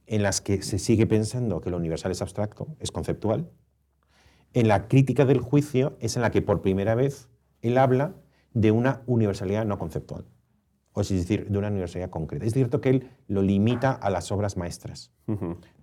en 0.07 0.23
las 0.23 0.41
que 0.41 0.61
se 0.63 0.79
sigue 0.79 1.05
pensando 1.05 1.61
que 1.61 1.69
lo 1.69 1.77
universal 1.77 2.11
es 2.11 2.21
abstracto, 2.21 2.67
es 2.79 2.91
conceptual, 2.91 3.47
en 4.53 4.67
la 4.67 4.87
crítica 4.87 5.23
del 5.25 5.39
juicio 5.39 5.95
es 5.99 6.15
en 6.15 6.23
la 6.23 6.31
que 6.31 6.41
por 6.41 6.61
primera 6.61 6.95
vez 6.95 7.29
él 7.61 7.77
habla 7.77 8.15
de 8.55 8.71
una 8.71 9.03
universalidad 9.05 9.65
no 9.65 9.77
conceptual, 9.77 10.25
o 10.93 11.01
es 11.01 11.09
decir, 11.09 11.47
de 11.47 11.57
una 11.59 11.67
universalidad 11.67 12.09
concreta. 12.09 12.43
Es 12.45 12.53
cierto 12.53 12.81
que 12.81 12.89
él 12.89 13.09
lo 13.27 13.43
limita 13.43 13.91
a 13.91 14.09
las 14.09 14.31
obras 14.31 14.57
maestras 14.57 15.11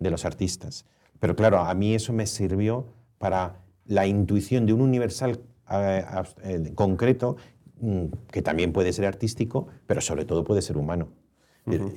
de 0.01 0.11
los 0.11 0.25
artistas, 0.25 0.87
pero 1.21 1.37
claro, 1.37 1.61
a 1.61 1.73
mí 1.75 1.95
eso 1.95 2.13
me 2.13 2.27
sirvió 2.27 2.89
para 3.19 3.61
la 3.85 4.09
intuición 4.09 4.67
de 4.67 4.73
un 4.73 4.81
universal 4.81 5.41
eh, 5.71 6.05
eh, 6.43 6.73
concreto 6.75 7.37
mm, 7.81 8.07
que 8.33 8.43
también 8.43 8.73
puede 8.73 8.93
ser 8.93 9.07
artístico, 9.07 9.69
pero 9.87 10.01
sobre 10.01 10.25
todo 10.25 10.43
puede 10.43 10.63
ser 10.63 10.77
humano 10.77 11.09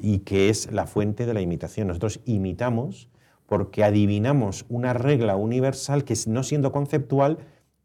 y 0.01 0.19
que 0.19 0.49
es 0.49 0.71
la 0.71 0.85
fuente 0.85 1.25
de 1.25 1.33
la 1.33 1.41
imitación. 1.41 1.87
Nosotros 1.87 2.21
imitamos 2.25 3.09
porque 3.45 3.83
adivinamos 3.83 4.65
una 4.69 4.93
regla 4.93 5.35
universal 5.35 6.03
que, 6.03 6.15
no 6.27 6.43
siendo 6.43 6.71
conceptual, 6.71 7.39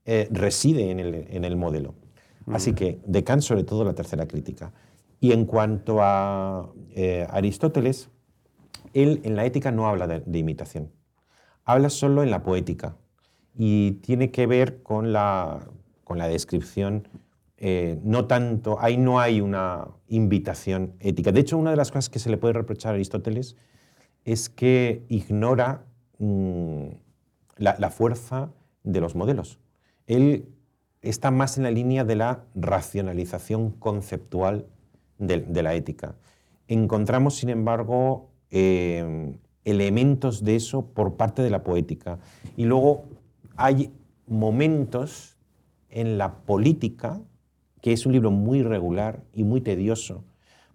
eh, 0.05 0.29
reside 0.31 0.91
en 0.91 1.01
el, 1.01 1.27
en 1.31 1.45
el 1.45 1.57
modelo. 1.57 1.95
Así 2.47 2.75
que 2.75 3.01
de 3.07 3.25
Kant, 3.25 3.43
sobre 3.43 3.65
todo, 3.65 3.85
la 3.85 3.95
tercera 3.95 4.27
crítica. 4.27 4.73
Y 5.21 5.33
en 5.33 5.47
cuanto 5.47 6.03
a 6.03 6.71
eh, 6.91 7.27
Aristóteles, 7.31 8.11
él 8.93 9.21
en 9.25 9.37
la 9.37 9.47
ética 9.47 9.71
no 9.71 9.87
habla 9.89 10.07
de, 10.07 10.21
de 10.21 10.39
imitación, 10.39 10.91
habla 11.65 11.89
solo 11.89 12.23
en 12.23 12.31
la 12.31 12.43
poética 12.43 12.97
y 13.57 13.93
tiene 13.93 14.31
que 14.31 14.47
ver 14.47 14.83
con 14.83 15.13
la, 15.13 15.67
con 16.05 16.19
la 16.19 16.29
descripción, 16.29 17.09
eh, 17.57 17.99
no 18.03 18.27
tanto, 18.27 18.79
ahí 18.81 18.97
no 18.97 19.21
hay 19.21 19.41
una 19.41 19.89
invitación 20.09 20.95
ética. 21.01 21.33
De 21.33 21.41
hecho, 21.41 21.57
una 21.57 21.71
de 21.71 21.77
las 21.77 21.91
cosas 21.91 22.11
que 22.11 22.19
se 22.19 22.31
le 22.31 22.37
puede 22.37 22.55
reprochar 22.55 22.93
a 22.93 22.95
Aristóteles 22.95 23.57
es 24.25 24.49
que 24.49 25.05
ignora 25.09 25.85
mm, 26.19 26.87
la, 27.57 27.91
fuerza 27.91 28.51
de 28.83 29.01
los 29.01 29.15
modelos. 29.15 29.59
Él 30.07 30.49
está 31.03 31.31
más 31.31 31.57
en 31.57 31.65
la 31.65 31.71
línea 31.71 32.05
de 32.05 32.17
la 32.17 32.45
racionalización 32.55 33.71
conceptual 33.71 34.67
de, 35.19 35.41
de 35.41 35.63
la 35.63 35.75
ética. 35.75 36.17
Encontramos, 36.67 37.37
sin 37.37 37.51
embargo, 37.51 38.31
eh, 38.51 39.37
elementos 39.65 40.45
de 40.45 40.57
eso 40.57 40.87
por 40.87 41.17
parte 41.17 41.43
de 41.43 41.51
la 41.51 41.63
poética. 41.63 42.19
Y 42.57 42.65
luego 42.65 43.05
hay 43.57 43.93
momentos 44.27 45.37
en 45.91 46.19
la 46.19 46.35
política, 46.39 47.21
que 47.85 47.93
es 47.93 48.07
un 48.07 48.13
libro 48.13 48.31
muy 48.31 48.63
regular 48.63 49.23
y 49.35 49.45
muy 49.45 49.61
tedioso, 49.61 50.25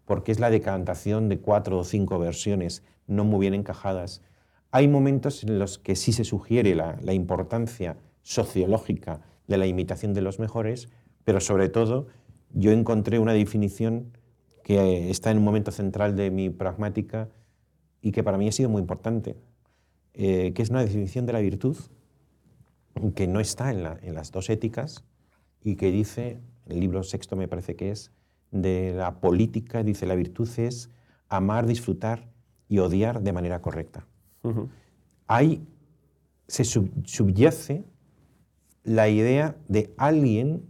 porque 0.06 0.32
es 0.32 0.40
la 0.40 0.52
decantación 0.52 1.28
de 1.28 1.40
cuatro 1.40 1.80
o 1.80 1.84
cinco 1.84 2.20
versiones 2.20 2.84
no 3.08 3.24
muy 3.24 3.40
bien 3.40 3.56
encajadas. 3.56 4.22
Hay 4.70 4.88
momentos 4.88 5.44
en 5.44 5.58
los 5.58 5.80
que 5.80 5.96
sí 5.96 6.12
se 6.14 6.24
sugiere 6.24 6.76
la, 6.76 7.00
la 7.02 7.14
importancia 7.14 7.98
sociológica 8.22 9.22
de 9.48 9.58
la 9.58 9.66
imitación 9.66 10.14
de 10.14 10.22
los 10.22 10.38
mejores, 10.38 10.88
pero 11.24 11.40
sobre 11.40 11.68
todo 11.68 12.06
yo 12.54 12.72
encontré 12.72 13.18
una 13.18 13.34
definición 13.34 14.16
que 14.64 15.10
está 15.10 15.32
en 15.32 15.40
un 15.40 15.44
momento 15.46 15.72
central 15.72 16.16
de 16.16 16.30
mi 16.30 16.52
pragmática 16.52 17.28
y 18.04 18.12
que 18.12 18.24
para 18.24 18.38
mí 18.38 18.48
ha 18.48 18.52
sido 18.52 18.70
muy 18.70 18.82
importante, 18.82 19.36
eh, 20.14 20.54
que 20.54 20.62
es 20.62 20.70
una 20.70 20.84
definición 20.84 21.26
de 21.26 21.34
la 21.34 21.40
virtud 21.40 21.76
que 23.16 23.26
no 23.26 23.40
está 23.40 23.72
en, 23.72 23.82
la- 23.82 23.98
en 24.04 24.14
las 24.14 24.32
dos 24.32 24.52
éticas 24.52 25.04
y 25.64 25.76
que 25.76 25.90
dice, 25.90 26.38
el 26.70 26.80
libro 26.80 27.04
sexto 27.04 27.36
me 27.36 27.48
parece 27.48 27.76
que 27.76 27.92
es, 27.92 28.12
de 28.52 28.94
la 28.96 29.20
política, 29.20 29.84
dice, 29.84 30.06
la 30.06 30.16
virtud 30.16 30.50
es 30.58 30.90
amar, 31.28 31.66
disfrutar 31.66 32.30
y 32.68 32.80
odiar 32.80 33.22
de 33.22 33.34
manera 33.34 33.62
correcta. 33.62 34.08
Ahí 35.28 35.68
se 36.48 36.64
sub- 36.64 36.92
subyace 37.06 37.84
la 38.84 39.10
idea 39.10 39.56
de 39.68 39.94
alguien 39.98 40.64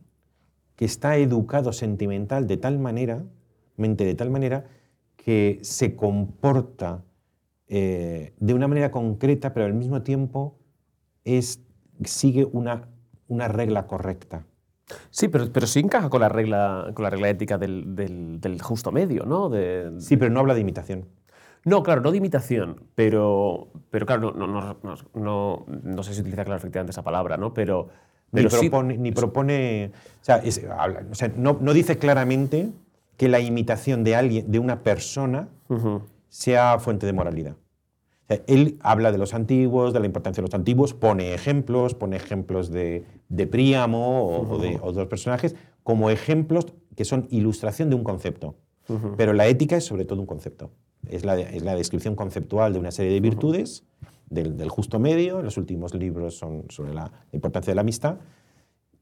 que 0.76 0.86
está 0.86 1.18
educado 1.18 1.72
sentimental 1.72 2.48
de 2.48 2.58
tal 2.58 2.80
manera, 2.80 3.24
mente 3.78 4.04
de 4.06 4.16
tal 4.16 4.30
manera, 4.30 4.66
que 5.16 5.60
se 5.62 5.96
comporta 5.96 7.04
eh, 7.68 8.34
de 8.40 8.54
una 8.54 8.68
manera 8.68 8.92
concreta, 8.92 9.54
pero 9.54 9.66
al 9.66 9.74
mismo 9.74 10.02
tiempo 10.02 10.58
es, 11.24 11.62
sigue 12.04 12.46
una, 12.46 12.88
una 13.28 13.48
regla 13.48 13.88
correcta. 13.88 14.46
Sí, 15.12 15.28
pero, 15.28 15.52
pero 15.52 15.68
sí 15.68 15.80
encaja 15.80 16.10
con 16.10 16.22
la 16.22 16.30
regla, 16.30 16.92
con 16.94 17.04
la 17.04 17.10
regla 17.10 17.30
ética 17.30 17.58
del, 17.58 17.96
del- 17.96 18.40
del 18.42 18.62
justo 18.62 18.92
medio, 18.92 19.26
¿no? 19.26 19.50
De- 19.50 19.92
Sí, 20.00 20.18
pero 20.18 20.32
no 20.32 20.40
habla 20.40 20.54
de 20.54 20.62
imitación. 20.62 21.06
No, 21.66 21.84
claro, 21.84 22.02
no 22.02 22.12
de 22.12 22.18
imitación, 22.18 22.84
pero, 22.96 23.68
pero 23.92 24.06
claro, 24.06 24.34
no, 24.36 24.48
no, 24.48 24.78
no, 24.82 24.96
no, 25.14 25.66
no 25.84 26.04
sé 26.04 26.14
si 26.14 26.22
utiliza 26.22 26.46
claro 26.46 26.58
efectivamente 26.58 26.92
esa 26.92 27.04
palabra, 27.04 27.36
¿no? 27.38 27.54
Pero, 27.54 27.90
Ni 28.32 28.44
pero 28.44 28.50
sí- 28.50 28.70
propone, 28.70 28.98
ni 28.98 29.12
propone- 29.12 29.92
o 29.92 30.24
sea, 30.24 30.38
es- 30.38 30.64
habla- 30.78 31.04
o 31.12 31.16
sea, 31.16 31.30
no, 31.36 31.58
no 31.60 31.74
dice 31.74 31.98
claramente 31.98 32.72
que 33.18 33.28
la 33.28 33.40
imitación 33.42 34.04
de 34.06 34.16
alguien, 34.16 34.50
de 34.50 34.60
una 34.60 34.82
persona, 34.84 35.50
sea 36.30 36.80
fuente 36.80 37.06
de 37.06 37.14
moralidad. 37.14 37.56
Él 38.48 38.78
habla 38.82 39.12
de 39.12 39.18
los 39.18 39.34
antiguos, 39.34 39.92
de 39.94 40.00
la 40.00 40.06
importancia 40.06 40.42
de 40.42 40.48
los 40.48 40.54
antiguos, 40.54 40.94
pone 40.94 41.34
ejemplos, 41.34 41.96
pone 41.96 42.16
ejemplos 42.16 42.70
de, 42.70 43.04
de 43.28 43.48
Príamo 43.48 44.24
o, 44.24 44.56
o 44.56 44.60
de 44.60 44.78
otros 44.82 45.08
personajes 45.08 45.56
como 45.84 46.10
ejemplos 46.10 46.68
que 46.96 47.06
son 47.06 47.28
ilustración 47.32 47.90
de 47.90 47.96
un 47.96 48.04
concepto. 48.04 48.56
Pero 49.18 49.34
la 49.34 49.46
ética 49.46 49.78
es 49.78 49.86
sobre 49.86 50.04
todo 50.06 50.20
un 50.20 50.26
concepto. 50.26 50.72
Es 51.08 51.24
la, 51.24 51.40
es 51.40 51.64
la 51.64 51.76
descripción 51.76 52.16
conceptual 52.16 52.74
de 52.74 52.80
una 52.80 52.92
serie 52.92 53.14
de 53.14 53.20
virtudes, 53.20 53.84
del, 54.30 54.58
del 54.58 54.70
justo 54.70 55.00
medio. 55.00 55.44
Los 55.44 55.58
últimos 55.58 55.94
libros 55.94 56.38
son 56.38 56.66
sobre 56.70 56.94
la 56.94 57.12
importancia 57.32 57.72
de 57.72 57.76
la 57.76 57.82
amistad, 57.82 58.18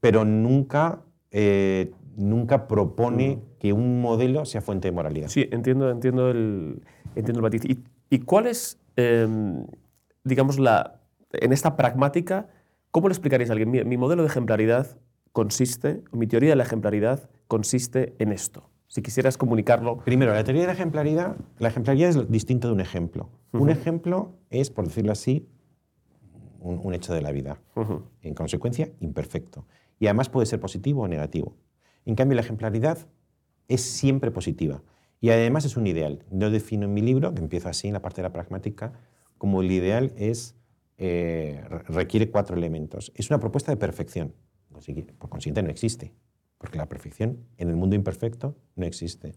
pero 0.00 0.26
nunca, 0.26 1.00
eh, 1.30 1.90
nunca 2.16 2.68
propone 2.68 3.40
que 3.58 3.72
un 3.72 4.00
modelo 4.02 4.44
sea 4.44 4.60
fuente 4.60 4.88
de 4.88 4.92
moralidad. 4.92 5.28
Sí, 5.28 5.48
entiendo, 5.50 5.90
entiendo, 5.90 6.30
el, 6.30 6.82
entiendo 7.14 7.38
el 7.38 7.42
matiz. 7.42 7.64
¿Y, 7.64 7.78
y 8.10 8.18
cuál 8.20 8.46
es, 8.46 8.78
em, 8.98 9.64
digamos, 10.24 10.58
la, 10.58 11.00
en 11.32 11.52
esta 11.52 11.76
pragmática, 11.76 12.48
cómo 12.90 13.08
le 13.08 13.12
explicarías 13.12 13.48
a 13.48 13.52
alguien? 13.52 13.70
Mi, 13.70 13.84
mi 13.84 13.96
modelo 13.96 14.22
de 14.22 14.28
ejemplaridad 14.28 14.98
consiste, 15.32 16.02
o 16.10 16.16
mi 16.16 16.26
teoría 16.26 16.50
de 16.50 16.56
la 16.56 16.64
ejemplaridad 16.64 17.30
consiste 17.46 18.16
en 18.18 18.32
esto. 18.32 18.68
Si 18.88 19.00
quisieras 19.00 19.36
comunicarlo, 19.36 19.98
Primero, 19.98 20.34
la 20.34 20.42
teoría 20.42 20.62
de 20.62 20.66
la 20.66 20.72
ejemplaridad, 20.72 21.36
la 21.58 21.68
ejemplaridad 21.68 22.08
es 22.10 22.30
distinto 22.30 22.68
de 22.68 22.74
un 22.74 22.80
ejemplo. 22.80 23.30
Un 23.52 23.70
ejemplo 23.70 24.34
es, 24.50 24.70
por 24.70 24.86
decirlo 24.86 25.12
así, 25.12 25.46
un, 26.58 26.80
un 26.82 26.94
hecho 26.94 27.14
de 27.14 27.22
la 27.22 27.30
vida. 27.30 27.60
En 28.22 28.34
consecuencia, 28.34 28.90
imperfecto. 29.00 29.66
Y 30.00 30.06
además 30.06 30.28
puede 30.28 30.46
ser 30.46 30.58
positivo 30.58 31.02
o 31.02 31.08
negativo. 31.08 31.54
En 32.04 32.14
cambio, 32.14 32.34
la 32.34 32.40
ejemplaridad 32.42 32.98
es 33.68 33.82
siempre 33.82 34.30
positiva. 34.30 34.82
Y 35.20 35.30
además 35.30 35.64
es 35.64 35.76
un 35.76 35.86
ideal. 35.86 36.24
Yo 36.30 36.50
defino 36.50 36.84
en 36.86 36.94
mi 36.94 37.00
libro, 37.02 37.34
que 37.34 37.40
empieza 37.42 37.70
así 37.70 37.88
en 37.88 37.94
la 37.94 38.02
parte 38.02 38.22
de 38.22 38.28
la 38.28 38.32
pragmática, 38.32 38.92
como 39.36 39.62
el 39.62 39.70
ideal 39.70 40.12
es, 40.16 40.54
eh, 40.96 41.62
re- 41.68 41.82
requiere 41.88 42.30
cuatro 42.30 42.56
elementos. 42.56 43.12
Es 43.14 43.30
una 43.30 43.40
propuesta 43.40 43.72
de 43.72 43.76
perfección. 43.76 44.34
Por 45.18 45.28
consiguiente, 45.28 45.62
no 45.62 45.70
existe. 45.70 46.12
Porque 46.58 46.78
la 46.78 46.86
perfección 46.88 47.38
en 47.56 47.68
el 47.68 47.76
mundo 47.76 47.94
imperfecto 47.96 48.56
no 48.76 48.84
existe. 48.86 49.34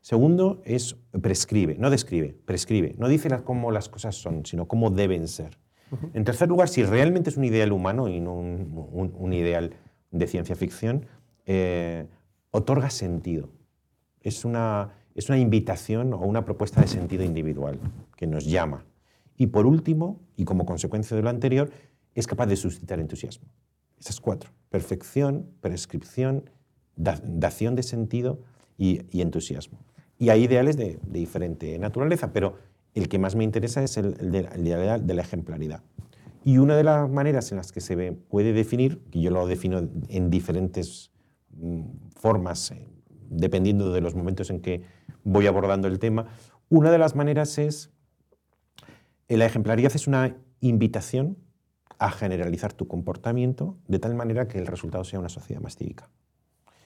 Segundo, 0.00 0.60
es 0.64 0.96
prescribe, 1.22 1.76
no 1.78 1.88
describe, 1.88 2.36
prescribe. 2.44 2.94
No 2.98 3.08
dice 3.08 3.28
cómo 3.44 3.70
las 3.70 3.88
cosas 3.88 4.14
son, 4.16 4.44
sino 4.44 4.66
cómo 4.68 4.90
deben 4.90 5.28
ser. 5.28 5.58
En 6.12 6.24
tercer 6.24 6.48
lugar, 6.48 6.68
si 6.68 6.82
realmente 6.82 7.30
es 7.30 7.36
un 7.36 7.44
ideal 7.44 7.72
humano 7.72 8.08
y 8.08 8.18
no 8.20 8.34
un, 8.34 8.88
un- 8.92 9.14
un 9.16 9.32
ideal 9.32 9.70
de 10.10 10.26
ciencia 10.26 10.56
ficción, 10.56 11.06
eh, 11.46 12.06
otorga 12.50 12.90
sentido. 12.90 13.50
Es 14.20 14.44
una, 14.44 14.90
es 15.14 15.28
una 15.28 15.38
invitación 15.38 16.12
o 16.12 16.18
una 16.18 16.44
propuesta 16.44 16.80
de 16.80 16.88
sentido 16.88 17.24
individual 17.24 17.78
que 18.16 18.26
nos 18.26 18.44
llama. 18.44 18.84
Y 19.36 19.48
por 19.48 19.66
último, 19.66 20.20
y 20.36 20.44
como 20.44 20.66
consecuencia 20.66 21.16
de 21.16 21.22
lo 21.22 21.28
anterior, 21.30 21.70
es 22.14 22.26
capaz 22.26 22.46
de 22.46 22.56
suscitar 22.56 23.00
entusiasmo. 23.00 23.46
Esas 23.98 24.20
cuatro, 24.20 24.50
perfección, 24.70 25.46
prescripción, 25.60 26.50
da- 26.96 27.20
dación 27.24 27.74
de 27.74 27.82
sentido 27.82 28.40
y, 28.78 29.00
entusiasmo. 29.20 29.78
Y 30.18 30.28
hay 30.30 30.44
ideales 30.44 30.76
de, 30.76 30.98
diferente 31.06 31.78
naturaleza, 31.78 32.32
pero 32.32 32.56
el 32.94 33.08
que 33.08 33.18
más 33.18 33.34
me 33.34 33.44
interesa 33.44 33.82
es 33.82 33.96
el, 33.96 34.16
el 34.20 34.30
de, 34.30 34.98
de 35.02 35.14
la 35.14 35.22
ejemplaridad. 35.22 35.82
Y 36.44 36.58
una 36.58 36.76
de 36.76 36.84
las 36.84 37.08
maneras 37.10 37.50
en 37.52 37.56
las 37.56 37.72
que 37.72 37.80
se 37.80 38.12
puede 38.12 38.52
definir, 38.52 39.00
que 39.10 39.20
yo 39.20 39.30
lo 39.30 39.46
defino 39.46 39.88
en 40.08 40.30
diferentes 40.30 41.10
mm, 41.56 41.80
formas, 42.16 42.70
eh, 42.70 42.86
dependiendo 43.36 43.92
de 43.92 44.00
los 44.00 44.14
momentos 44.14 44.50
en 44.50 44.60
que 44.60 44.82
voy 45.24 45.46
abordando 45.46 45.88
el 45.88 45.98
tema, 45.98 46.26
una 46.68 46.90
de 46.90 46.98
las 46.98 47.14
maneras 47.14 47.58
es, 47.58 47.90
la 49.28 49.46
ejemplaridad 49.46 49.92
es 49.94 50.06
una 50.06 50.36
invitación 50.60 51.36
a 51.98 52.10
generalizar 52.10 52.72
tu 52.72 52.86
comportamiento 52.88 53.76
de 53.88 53.98
tal 53.98 54.14
manera 54.14 54.48
que 54.48 54.58
el 54.58 54.66
resultado 54.66 55.04
sea 55.04 55.20
una 55.20 55.28
sociedad 55.28 55.60
más 55.62 55.76
cívica. 55.76 56.10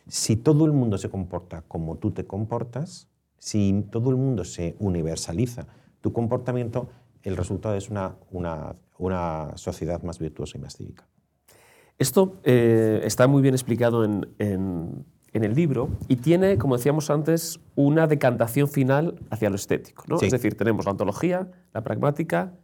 Si 0.07 0.36
todo 0.36 0.64
el 0.64 0.72
mundo 0.72 0.99
se 0.99 1.11
comporta 1.11 1.62
como 1.62 1.96
tú 1.96 2.11
te 2.12 2.26
comportas, 2.26 3.09
si 3.38 3.84
todo 3.90 4.11
el 4.11 4.16
mundo 4.16 4.44
se 4.44 4.74
universaliza 4.78 5.66
tu 6.01 6.12
comportamiento, 6.12 6.88
el 7.22 7.36
resultado 7.36 7.74
es 7.76 7.90
una, 7.90 8.16
una, 8.30 8.76
una 8.99 9.53
sociedad 9.57 10.03
más 10.03 10.18
virtuosa 10.18 10.57
y 10.59 10.61
más 10.61 10.76
cívica. 10.76 11.07
Esto 11.99 12.40
eh, 12.44 13.01
está 13.05 13.26
muy 13.26 13.42
bien 13.42 13.55
explicado 13.55 14.05
en- 14.05 15.05
en 15.33 15.45
el 15.45 15.55
libro 15.55 15.91
y 16.09 16.16
tiene, 16.16 16.59
como 16.59 16.76
decíamos 16.76 17.11
antes, 17.11 17.61
una 17.74 18.07
decantación 18.07 18.68
final 18.68 19.20
hacia 19.31 19.51
lo 19.51 19.57
estético. 19.57 20.05
¿no? 20.09 20.18
Sí. 20.18 20.26
Es 20.26 20.33
decir, 20.33 20.57
tenemos 20.57 20.85
la 20.85 20.93
ontología, 20.93 21.51
la 21.72 21.83
pragmática 21.83 22.55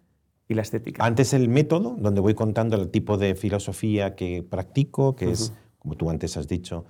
y 0.48 0.54
la 0.54 0.62
estética. 0.62 1.04
Antes 1.04 1.32
el 1.34 1.48
método, 1.48 1.96
donde 1.98 2.20
voy 2.20 2.34
contando 2.34 2.76
el 2.76 2.88
tipo 2.90 3.16
de 3.16 3.34
filosofía 3.34 4.14
que 4.14 4.42
practico, 4.42 5.16
que 5.16 5.30
es, 5.30 5.52
como 5.78 5.94
tú 5.96 6.10
antes 6.10 6.36
has 6.36 6.48
dicho, 6.48 6.84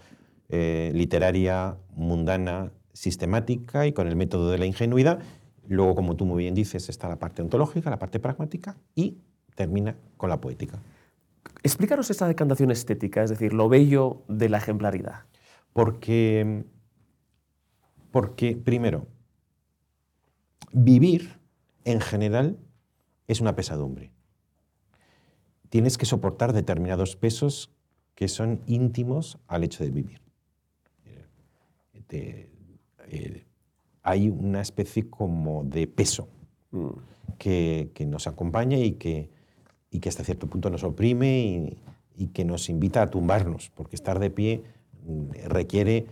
eh, 0.48 0.92
literaria, 0.94 1.76
mundana, 1.96 2.70
sistemática 2.92 3.86
y 3.86 3.92
con 3.92 4.08
el 4.08 4.16
método 4.16 4.50
de 4.50 4.58
la 4.58 4.66
ingenuidad. 4.66 5.20
Luego, 5.66 5.94
como 5.94 6.16
tú 6.16 6.26
muy 6.26 6.44
bien 6.44 6.54
dices, 6.54 6.88
está 6.88 7.08
la 7.08 7.16
parte 7.16 7.42
ontológica, 7.42 7.90
la 7.90 7.98
parte 7.98 8.20
pragmática 8.20 8.76
y 8.94 9.18
termina 9.54 9.96
con 10.16 10.30
la 10.30 10.40
poética. 10.40 10.78
Explícanos 11.62 12.10
esta 12.10 12.28
decantación 12.28 12.70
estética, 12.70 13.22
es 13.22 13.30
decir, 13.30 13.52
lo 13.52 13.68
bello 13.68 14.22
de 14.28 14.48
la 14.48 14.58
ejemplaridad. 14.58 15.24
Porque, 15.74 16.64
porque, 18.10 18.56
primero, 18.56 19.06
vivir 20.72 21.38
en 21.84 22.00
general 22.00 22.56
es 23.26 23.40
una 23.40 23.54
pesadumbre. 23.56 24.12
Tienes 25.68 25.98
que 25.98 26.06
soportar 26.06 26.52
determinados 26.52 27.16
pesos 27.16 27.70
que 28.14 28.28
son 28.28 28.60
íntimos 28.66 29.38
al 29.48 29.64
hecho 29.64 29.82
de 29.82 29.90
vivir. 29.90 30.20
Eh, 31.04 32.02
te- 32.06 32.48
eh, 33.08 33.44
hay 34.02 34.28
una 34.28 34.60
especie 34.60 35.10
como 35.10 35.64
de 35.64 35.86
peso 35.86 36.28
Mm. 36.70 36.88
que, 37.38 37.90
que 37.94 38.06
nos 38.06 38.26
acompaña 38.28 38.78
y 38.78 38.92
que, 38.92 39.30
y 39.90 39.98
que 40.00 40.08
hasta 40.08 40.22
cierto 40.24 40.46
punto 40.48 40.70
nos 40.70 40.84
oprime 40.84 41.40
y, 41.40 41.78
y 42.24 42.26
que 42.28 42.44
nos 42.44 42.68
invita 42.68 43.02
a 43.02 43.10
tumbarnos, 43.10 43.70
porque 43.70 43.96
estar 43.96 44.18
de 44.20 44.30
pie 44.30 44.62
requiere 45.44 46.06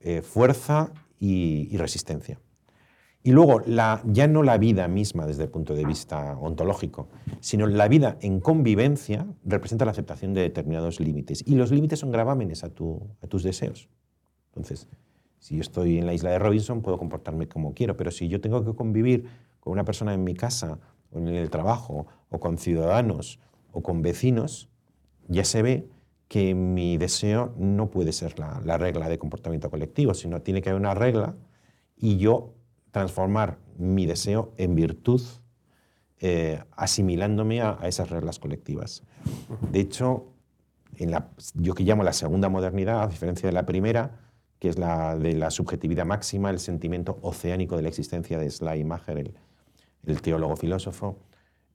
eh, 0.00 0.22
fuerza 0.22 0.92
y, 1.18 1.76
resistencia. 1.76 2.40
Y 3.22 3.32
luego, 3.32 3.62
ya 3.66 4.26
no 4.28 4.42
la 4.42 4.56
vida 4.58 4.86
misma 4.88 5.26
desde 5.26 5.44
el 5.44 5.50
punto 5.50 5.74
de 5.74 5.84
vista 5.84 6.38
ontológico, 6.38 7.08
sino 7.40 7.66
la 7.66 7.88
vida 7.88 8.16
en 8.20 8.40
convivencia 8.40 9.26
representa 9.44 9.84
la 9.84 9.90
aceptación 9.90 10.34
de 10.34 10.42
determinados 10.42 11.00
límites. 11.00 11.42
Y 11.46 11.56
los 11.56 11.70
límites 11.70 11.98
son 11.98 12.10
gravámenes 12.10 12.64
a, 12.64 12.68
a 12.68 13.26
tus 13.26 13.42
deseos. 13.42 13.88
Entonces, 14.46 14.88
si 15.38 15.56
yo 15.56 15.60
estoy 15.60 15.98
en 15.98 16.06
la 16.06 16.14
isla 16.14 16.30
de 16.30 16.38
Robinson, 16.38 16.80
puedo 16.80 16.96
comportarme 16.96 17.48
como 17.48 17.74
quiero, 17.74 17.96
pero 17.96 18.10
si 18.10 18.28
yo 18.28 18.40
tengo 18.40 18.64
que 18.64 18.74
convivir 18.74 19.26
con 19.60 19.72
una 19.72 19.84
persona 19.84 20.14
en 20.14 20.24
mi 20.24 20.34
casa, 20.34 20.78
o 21.10 21.18
en 21.18 21.28
el 21.28 21.50
trabajo, 21.50 22.06
o 22.30 22.40
con 22.40 22.58
ciudadanos, 22.58 23.40
o 23.72 23.82
con 23.82 24.02
vecinos, 24.02 24.68
ya 25.26 25.44
se 25.44 25.62
ve 25.62 25.88
que 26.28 26.54
mi 26.54 26.98
deseo 26.98 27.54
no 27.56 27.90
puede 27.90 28.12
ser 28.12 28.38
la, 28.38 28.60
la 28.64 28.76
regla 28.78 29.08
de 29.08 29.18
comportamiento 29.18 29.70
colectivo, 29.70 30.14
sino 30.14 30.42
tiene 30.42 30.60
que 30.62 30.68
haber 30.68 30.80
una 30.80 30.94
regla 30.94 31.34
y 31.96 32.18
yo 32.18 32.54
transformar 32.90 33.58
mi 33.78 34.06
deseo 34.06 34.52
en 34.56 34.74
virtud, 34.74 35.22
eh, 36.20 36.62
asimilándome 36.72 37.60
a, 37.62 37.78
a 37.80 37.88
esas 37.88 38.10
reglas 38.10 38.38
colectivas. 38.38 39.04
De 39.72 39.80
hecho, 39.80 40.26
yo 41.54 41.74
que 41.74 41.84
llamo 41.84 42.02
la 42.02 42.12
segunda 42.12 42.48
modernidad, 42.48 43.02
a 43.02 43.06
diferencia 43.06 43.48
de 43.48 43.52
la 43.52 43.64
primera, 43.64 44.20
que 44.58 44.68
es 44.68 44.78
la 44.78 45.16
de 45.16 45.34
la 45.34 45.50
subjetividad 45.50 46.04
máxima, 46.04 46.50
el 46.50 46.58
sentimiento 46.58 47.18
oceánico 47.22 47.76
de 47.76 47.82
la 47.82 47.88
existencia 47.88 48.38
de 48.38 48.50
Schleiermacher, 48.50 49.18
el, 49.18 49.34
el 50.04 50.20
teólogo 50.20 50.56
filósofo, 50.56 51.18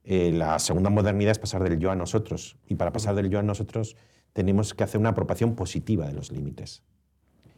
eh, 0.04 0.30
la 0.32 0.58
segunda 0.58 0.90
modernidad 0.90 1.32
es 1.32 1.38
pasar 1.38 1.62
del 1.62 1.78
yo 1.78 1.90
a 1.90 1.96
nosotros. 1.96 2.56
Y 2.68 2.74
para 2.74 2.92
pasar 2.92 3.14
del 3.14 3.30
yo 3.30 3.38
a 3.38 3.42
nosotros 3.42 3.96
tenemos 4.34 4.74
que 4.74 4.84
hacer 4.84 5.00
una 5.00 5.08
apropiación 5.10 5.54
positiva 5.54 6.06
de 6.06 6.12
los 6.12 6.30
límites. 6.30 6.82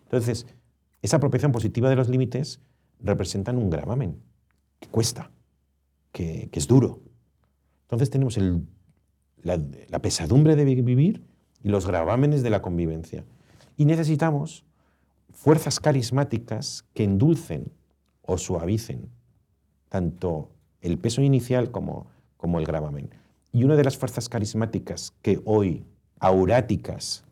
Entonces, 0.04 0.46
esa 1.02 1.16
apropiación 1.16 1.50
positiva 1.50 1.90
de 1.90 1.96
los 1.96 2.08
límites 2.08 2.60
representan 3.00 3.58
un 3.58 3.68
gravamen 3.70 4.20
que 4.78 4.88
cuesta, 4.88 5.30
que, 6.12 6.48
que 6.52 6.58
es 6.60 6.68
duro. 6.68 7.00
Entonces 7.82 8.10
tenemos 8.10 8.36
el- 8.36 8.66
la, 9.42 9.60
la 9.88 10.00
pesadumbre 10.00 10.54
de 10.54 10.64
vi- 10.64 10.82
vivir 10.82 11.24
y 11.62 11.68
los 11.70 11.86
gravámenes 11.86 12.42
de 12.42 12.50
la 12.50 12.62
convivencia. 12.62 13.24
Y 13.76 13.84
necesitamos 13.84 14.64
fuerzas 15.32 15.80
carismáticas 15.80 16.84
que 16.94 17.04
endulcen 17.04 17.72
o 18.22 18.38
suavicen 18.38 19.08
tanto 19.88 20.50
el 20.80 20.98
peso 20.98 21.22
inicial 21.22 21.70
como, 21.70 22.06
como 22.36 22.58
el 22.58 22.66
gravamen. 22.66 23.10
Y 23.52 23.64
una 23.64 23.76
de 23.76 23.84
las 23.84 23.96
fuerzas 23.96 24.28
carismáticas 24.28 25.14
que 25.22 25.40
hoy, 25.44 25.84
auráticas, 26.20 27.24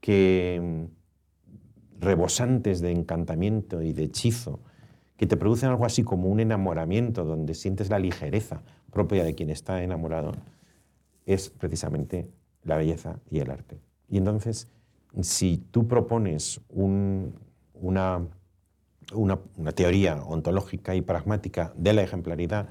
que 0.00 0.60
mm, 0.62 2.00
rebosantes 2.00 2.80
de 2.80 2.90
encantamiento 2.90 3.82
y 3.82 3.92
de 3.92 4.04
hechizo, 4.04 4.60
que 5.16 5.26
te 5.26 5.36
producen 5.36 5.70
algo 5.70 5.86
así 5.86 6.02
como 6.02 6.28
un 6.28 6.40
enamoramiento, 6.40 7.24
donde 7.24 7.54
sientes 7.54 7.88
la 7.88 7.98
ligereza 7.98 8.62
propia 8.90 9.24
de 9.24 9.34
quien 9.34 9.50
está 9.50 9.82
enamorado, 9.82 10.32
es 11.26 11.50
precisamente 11.50 12.28
la 12.64 12.76
belleza 12.76 13.18
y 13.30 13.38
el 13.38 13.50
arte. 13.50 13.80
Y 14.08 14.18
entonces, 14.18 14.68
si 15.22 15.58
tú 15.70 15.86
propones 15.88 16.60
un- 16.68 17.34
una, 17.74 18.26
una, 19.14 19.38
una 19.56 19.72
teoría 19.72 20.22
ontológica 20.22 20.94
y 20.94 21.00
pragmática 21.02 21.72
de 21.76 21.92
la 21.92 22.02
ejemplaridad, 22.02 22.68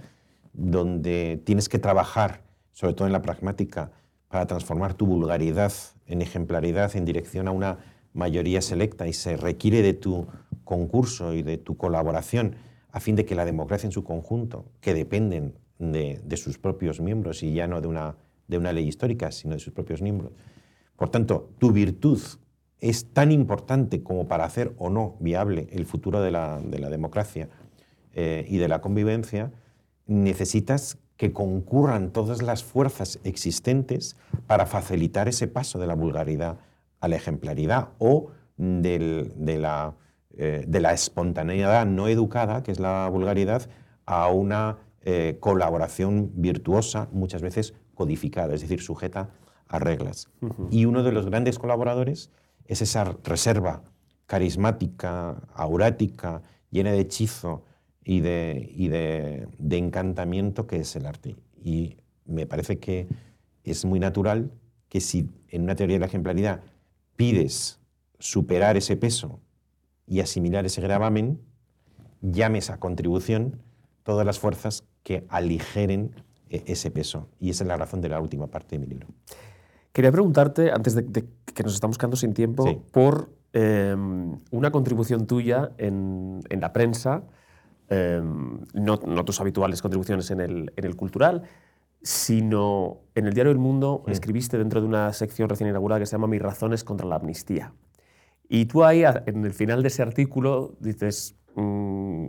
donde 0.53 1.41
tienes 1.45 1.69
que 1.69 1.79
trabajar, 1.79 2.41
sobre 2.73 2.93
todo 2.93 3.07
en 3.07 3.13
la 3.13 3.21
pragmática, 3.21 3.91
para 4.33 4.47
transformar 4.47 4.95
tu 4.95 5.05
vulgaridad 5.05 5.71
en 6.07 6.23
ejemplaridad 6.23 6.95
en 6.95 7.05
dirección 7.05 7.47
a 7.47 7.51
una 7.51 7.77
mayoría 8.13 8.63
selecta 8.63 9.07
y 9.07 9.13
se 9.13 9.37
requiere 9.37 9.83
de 9.83 9.93
tu 9.93 10.25
concurso 10.63 11.35
y 11.35 11.43
de 11.43 11.59
tu 11.59 11.77
colaboración 11.77 12.55
a 12.91 12.99
fin 12.99 13.15
de 13.15 13.25
que 13.25 13.35
la 13.35 13.45
democracia 13.45 13.85
en 13.85 13.91
su 13.91 14.03
conjunto, 14.03 14.65
que 14.81 14.95
dependen 14.95 15.53
de, 15.77 16.19
sus 16.35 16.57
propios 16.57 16.99
miembros 16.99 17.43
y 17.43 17.53
ya 17.53 17.67
no 17.67 17.79
de 17.79 17.87
una, 17.87 18.15
de 18.47 18.57
una 18.57 18.73
ley 18.73 18.87
histórica, 18.87 19.31
sino 19.31 19.53
de 19.53 19.59
sus 19.59 19.71
propios 19.71 20.01
miembros. 20.01 20.31
Por 20.95 21.09
tanto, 21.09 21.51
tu 21.59 21.71
virtud 21.71 22.19
es 22.79 23.13
tan 23.13 23.31
importante 23.31 24.01
como 24.01 24.27
para 24.27 24.45
hacer 24.45 24.73
o 24.79 24.89
no 24.89 25.15
viable 25.19 25.67
el 25.69 25.85
futuro 25.85 26.23
de 26.23 26.31
la, 26.31 26.59
de 26.59 26.79
la 26.79 26.89
democracia 26.89 27.49
eh, 28.15 28.47
y 28.49 28.57
de 28.57 28.67
la 28.67 28.81
convivencia, 28.81 29.51
necesitas 30.07 30.97
que 31.17 31.31
concurran 31.31 32.11
todas 32.11 32.41
las 32.41 32.63
fuerzas 32.63 33.19
existentes 33.23 34.15
para 34.47 34.65
facilitar 34.65 35.27
ese 35.27 35.47
paso 35.47 35.79
de 35.79 35.87
la 35.87 35.95
vulgaridad 35.95 36.57
a 36.99 37.07
la 37.07 37.15
ejemplaridad 37.15 37.89
o 37.99 38.29
del- 38.57 39.33
de, 39.35 39.57
la, 39.59 39.95
eh, 40.37 40.65
de 40.67 40.79
la 40.79 40.93
espontaneidad 40.93 41.85
no 41.85 42.07
educada, 42.07 42.63
que 42.63 42.71
es 42.71 42.79
la 42.79 43.07
vulgaridad, 43.09 43.69
a 44.05 44.27
una 44.27 44.77
eh, 45.05 45.37
colaboración 45.39 46.31
virtuosa, 46.35 47.09
muchas 47.11 47.41
veces 47.41 47.73
codificada, 47.93 48.53
es 48.55 48.61
decir, 48.61 48.81
sujeta 48.81 49.29
a 49.67 49.77
reglas. 49.79 50.29
Y 50.71 50.85
uno 50.85 51.03
de 51.03 51.11
los 51.11 51.25
grandes 51.25 51.59
colaboradores 51.59 52.31
es 52.65 52.81
esa 52.81 53.03
reserva 53.23 53.83
carismática, 54.25 55.35
aurática, 55.53 56.41
llena 56.71 56.91
de 56.91 57.01
hechizo 57.01 57.63
y 58.03 58.19
de, 58.21 58.71
y 58.75 58.87
de, 58.89 59.47
de 59.57 59.77
encantamiento 59.77 60.67
que 60.67 60.77
es 60.77 60.95
el 60.95 61.05
arte. 61.05 61.35
Y 61.63 61.97
me 62.25 62.45
parece 62.45 62.79
que 62.79 63.07
es 63.63 63.85
muy 63.85 63.99
natural 63.99 64.51
que 64.89 64.99
si 65.01 65.29
en 65.49 65.63
una 65.63 65.75
teoría 65.75 65.95
de 65.95 65.99
la 66.01 66.05
ejemplaridad 66.07 66.61
pides 67.15 67.79
superar 68.19 68.77
ese 68.77 68.95
peso 68.97 69.39
y 70.07 70.19
asimilar 70.19 70.65
ese 70.65 70.81
gravamen, 70.81 71.39
llames 72.21 72.69
a 72.69 72.79
contribución 72.79 73.59
todas 74.03 74.25
las 74.25 74.39
fuerzas 74.39 74.83
que 75.03 75.25
aligeren 75.29 76.11
eh, 76.49 76.63
ese 76.67 76.91
peso. 76.91 77.29
Y 77.39 77.49
esa 77.49 77.63
es 77.63 77.67
la 77.67 77.77
razón 77.77 78.01
de 78.01 78.09
la 78.09 78.19
última 78.19 78.47
parte 78.47 78.75
de 78.75 78.79
mi 78.79 78.87
libro. 78.87 79.07
Quería 79.93 80.11
preguntarte, 80.11 80.71
antes 80.71 80.95
de, 80.95 81.03
de 81.03 81.25
que 81.53 81.63
nos 81.63 81.73
estamos 81.75 81.97
quedando 81.97 82.17
sin 82.17 82.33
tiempo, 82.33 82.65
Sí. 82.67 82.77
por 82.91 83.29
eh, 83.53 83.95
una 84.51 84.71
contribución 84.71 85.27
tuya 85.27 85.71
en, 85.77 86.39
en 86.49 86.59
la 86.61 86.73
prensa, 86.73 87.23
eh, 87.95 88.21
no, 88.23 88.99
no 89.05 89.25
tus 89.25 89.39
habituales 89.39 89.81
contribuciones 89.81 90.31
en 90.31 90.39
el, 90.41 90.73
en 90.75 90.85
el 90.85 90.95
cultural, 90.95 91.43
sino 92.01 93.01
en 93.15 93.27
el 93.27 93.33
diario 93.33 93.51
El 93.51 93.59
Mundo 93.59 94.03
escribiste 94.07 94.57
dentro 94.57 94.81
de 94.81 94.87
una 94.87 95.13
sección 95.13 95.47
recién 95.49 95.69
inaugurada 95.69 95.99
que 95.99 96.05
se 96.05 96.13
llama 96.13 96.27
Mis 96.27 96.41
razones 96.41 96.83
contra 96.83 97.07
la 97.07 97.15
amnistía. 97.17 97.73
Y 98.49 98.65
tú 98.65 98.83
ahí, 98.83 99.03
en 99.25 99.45
el 99.45 99.53
final 99.53 99.81
de 99.83 99.87
ese 99.87 100.01
artículo, 100.01 100.75
dices, 100.79 101.35
mm, 101.55 102.27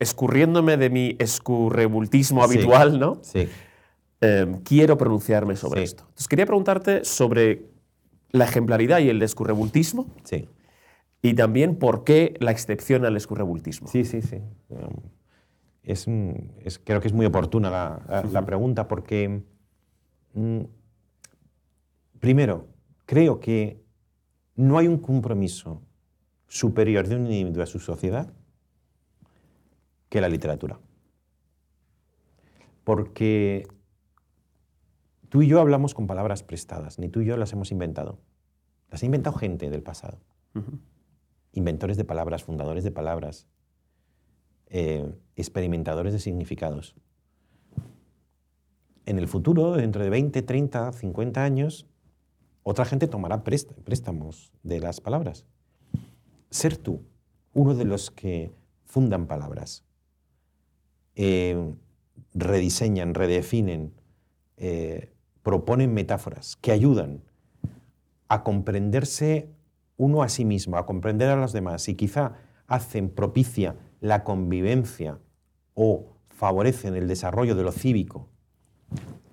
escurriéndome 0.00 0.76
de 0.76 0.90
mi 0.90 1.16
escurrebultismo 1.18 2.46
Sí. 2.46 2.56
habitual, 2.56 2.98
¿no? 2.98 3.18
Sí. 3.22 3.48
Eh, 4.20 4.46
quiero 4.64 4.98
pronunciarme 4.98 5.54
sobre 5.56 5.80
Sí. 5.80 5.84
esto. 5.84 6.02
Entonces 6.08 6.28
quería 6.28 6.46
preguntarte 6.46 7.04
sobre 7.04 7.66
la 8.32 8.44
ejemplaridad 8.44 8.98
y 8.98 9.08
el 9.10 9.22
escurrebultismo 9.22 10.06
Sí. 10.24 10.48
Y 11.22 11.34
también 11.34 11.76
por 11.76 12.04
qué 12.04 12.34
la 12.40 12.50
excepción 12.50 13.04
al 13.04 13.16
escurrebultismo. 13.16 13.88
Sí, 13.88 14.04
sí, 14.04 14.22
sí. 14.22 14.38
Es, 15.82 16.06
es- 16.08 16.78
creo 16.78 17.00
que 17.00 17.08
es 17.08 17.14
muy 17.14 17.26
oportuna 17.26 17.70
la, 17.70 18.02
la- 18.08 18.22
la 18.24 18.44
pregunta 18.46 18.86
porque, 18.88 19.42
mm, 20.34 20.60
primero, 22.20 22.68
creo 23.06 23.40
que 23.40 23.82
no 24.54 24.78
hay 24.78 24.86
un 24.86 24.98
compromiso 24.98 25.82
superior 26.46 27.06
de 27.08 27.16
un 27.16 27.26
individuo 27.26 27.62
a 27.62 27.66
su 27.66 27.78
sociedad 27.78 28.32
que 30.08 30.20
la 30.20 30.28
literatura. 30.28 30.78
Porque 32.84 33.66
tú 35.28 35.42
y 35.42 35.46
yo 35.48 35.60
hablamos 35.60 35.94
con 35.94 36.06
palabras 36.06 36.42
prestadas, 36.42 36.98
ni 36.98 37.08
tú 37.08 37.20
y 37.20 37.26
yo 37.26 37.36
las 37.36 37.52
hemos 37.52 37.70
inventado. 37.70 38.18
Las 38.90 39.02
ha 39.02 39.06
inventado 39.06 39.36
gente 39.36 39.68
del 39.68 39.82
pasado 39.82 40.18
Ujú. 40.54 40.78
Inventores 41.58 41.96
de 41.96 42.04
palabras, 42.04 42.42
fundadores 42.44 42.84
de 42.84 42.90
palabras, 42.90 43.46
eh, 44.66 45.12
experimentadores 45.36 46.12
de 46.12 46.18
significados. 46.20 46.94
En 49.06 49.18
el 49.18 49.28
futuro, 49.28 49.72
dentro 49.72 50.02
de 50.02 50.10
20, 50.10 50.42
30, 50.42 50.92
50 50.92 51.42
años, 51.42 51.86
otra 52.62 52.84
gente 52.84 53.06
tomará 53.06 53.42
prést- 53.44 53.74
préstamos 53.84 54.52
de 54.62 54.80
las 54.80 55.00
palabras. 55.00 55.44
Ser 56.50 56.76
tú 56.76 57.02
uno 57.54 57.74
de 57.74 57.84
los 57.84 58.10
que 58.10 58.52
fundan 58.84 59.26
palabras, 59.26 59.84
eh, 61.14 61.74
rediseñan, 62.34 63.14
redefinen, 63.14 63.92
eh, 64.58 65.12
proponen 65.42 65.94
metáforas 65.94 66.56
que 66.56 66.72
ayudan 66.72 67.22
a 68.28 68.44
comprenderse 68.44 69.48
uno 69.98 70.22
a 70.22 70.30
sí 70.30 70.46
mismo, 70.46 70.78
a 70.78 70.86
comprender 70.86 71.28
a 71.28 71.36
los 71.36 71.52
demás 71.52 71.86
y 71.88 71.94
quizá 71.94 72.32
hacen 72.66 73.10
propicia 73.10 73.76
la 74.00 74.24
convivencia 74.24 75.18
o 75.74 76.06
favorecen 76.30 76.94
el 76.94 77.08
desarrollo 77.08 77.54
de 77.54 77.64
lo 77.64 77.72
cívico, 77.72 78.28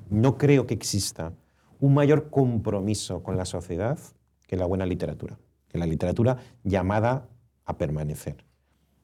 no 0.09 0.37
creo 0.37 0.67
que 0.67 0.73
exista 0.73 1.33
un 1.79 1.93
mayor 1.93 2.29
compromiso 2.29 3.23
con 3.23 3.37
la 3.37 3.45
sociedad 3.45 3.99
que 4.47 4.57
la 4.57 4.65
buena 4.65 4.85
literatura, 4.85 5.37
que 5.67 5.77
la 5.77 5.85
literatura 5.85 6.37
llamada 6.63 7.29
a 7.65 7.77
permanecer. 7.77 8.43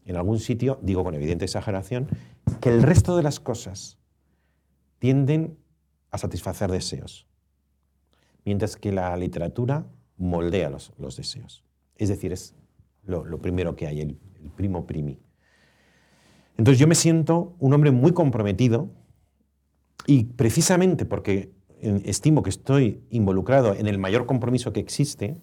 En 0.05 0.15
algún 0.15 0.39
sitio, 0.39 0.79
digo 0.81 1.03
con 1.03 1.13
evidente 1.13 1.45
exageración, 1.45 2.07
que 2.59 2.69
el 2.69 2.81
resto 2.81 3.15
de 3.15 3.23
las 3.23 3.39
cosas 3.39 3.97
tienden 4.99 5.57
a 6.09 6.17
satisfacer 6.17 6.71
deseos, 6.71 7.27
mientras 8.45 8.75
que 8.75 8.91
la 8.91 9.15
literatura 9.15 9.85
moldea 10.21 10.69
los, 10.69 10.93
los 10.97 11.17
deseos. 11.17 11.63
Es 11.95 12.09
decir, 12.09 12.31
es 12.31 12.55
lo, 13.03 13.25
lo 13.25 13.39
primero 13.39 13.75
que 13.75 13.87
hay, 13.87 14.01
el, 14.01 14.17
el 14.41 14.49
primo 14.51 14.85
primi. 14.85 15.19
Entonces 16.57 16.79
yo 16.79 16.87
me 16.87 16.95
siento 16.95 17.55
un 17.59 17.73
hombre 17.73 17.91
muy 17.91 18.11
comprometido 18.13 18.89
y 20.05 20.25
precisamente 20.25 21.05
porque 21.05 21.51
eh, 21.81 22.01
estimo 22.05 22.43
que 22.43 22.49
estoy 22.49 23.03
involucrado 23.09 23.73
en 23.73 23.87
el 23.87 23.97
mayor 23.97 24.25
compromiso 24.25 24.71
que 24.71 24.79
existe, 24.79 25.37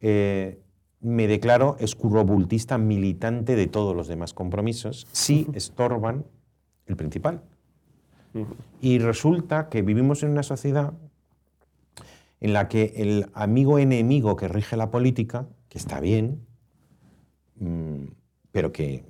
eh, 0.00 0.60
me 1.00 1.26
declaro 1.26 1.76
escurrobultista 1.78 2.78
militante 2.78 3.56
de 3.56 3.66
todos 3.66 3.94
los 3.94 4.08
demás 4.08 4.32
compromisos 4.34 5.06
si 5.12 5.46
estorban 5.52 6.24
el 6.86 6.96
principal. 6.96 7.42
Y 8.80 8.98
resulta 8.98 9.68
que 9.68 9.82
vivimos 9.82 10.22
en 10.24 10.30
una 10.30 10.42
sociedad 10.42 10.94
en 12.44 12.52
la 12.52 12.68
que 12.68 12.92
el 12.96 13.24
amigo 13.32 13.78
enemigo 13.78 14.36
que 14.36 14.48
rige 14.48 14.76
la 14.76 14.90
política, 14.90 15.48
que 15.70 15.78
está 15.78 15.98
bien, 15.98 16.44
mm, 17.58 18.04
pero 18.52 18.70
que 18.70 19.02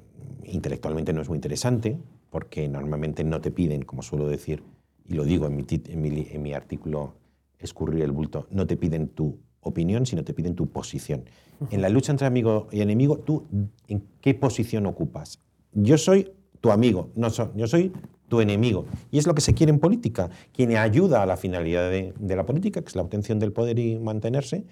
intelectualmente 0.44 1.12
no 1.12 1.20
es 1.20 1.28
muy 1.28 1.38
interesante, 1.38 1.98
porque 2.30 2.68
normalmente 2.68 3.24
no 3.24 3.40
te 3.40 3.50
piden, 3.50 3.82
como 3.82 4.02
suelo 4.02 4.28
decir, 4.28 4.62
y 5.04 5.14
lo 5.14 5.24
digo 5.24 5.46
en 5.46 6.42
mi, 6.42 6.52
artículo 6.52 7.16
Escurrir 7.58 8.04
el 8.04 8.12
bulto, 8.12 8.46
no 8.50 8.68
te 8.68 8.76
piden 8.76 9.08
tu 9.08 9.40
opinión, 9.62 10.06
sino 10.06 10.22
te 10.22 10.32
piden 10.32 10.54
tu 10.54 10.68
posición. 10.68 11.24
En 11.72 11.82
la 11.82 11.88
lucha 11.88 12.12
entre 12.12 12.28
amigo 12.28 12.68
y 12.70 12.82
enemigo, 12.82 13.18
¿tú 13.18 13.46
en 13.88 14.04
qué 14.20 14.34
posición 14.34 14.86
ocupas? 14.86 15.40
Yo 15.72 15.98
soy 15.98 16.30
tu 16.60 16.70
amigo, 16.70 17.10
no 17.16 17.30
so- 17.30 17.52
yo 17.56 17.66
soy 17.66 17.90
tu 18.28 18.40
enemigo. 18.40 18.86
Y 19.10 19.18
es 19.18 19.26
lo 19.26 19.34
que 19.34 19.40
se 19.40 19.54
quiere 19.54 19.70
en 19.72 19.78
política. 19.78 20.30
Quien 20.52 20.76
ayuda 20.76 21.22
a 21.22 21.26
la 21.26 21.36
finalidad 21.36 21.90
de, 21.90 22.14
de 22.18 22.36
la 22.36 22.46
política, 22.46 22.80
que 22.82 22.88
es 22.88 22.96
la 22.96 23.02
obtención 23.02 23.38
del 23.38 23.52
poder 23.52 23.78
y 23.78 23.98
mantenerse, 23.98 24.64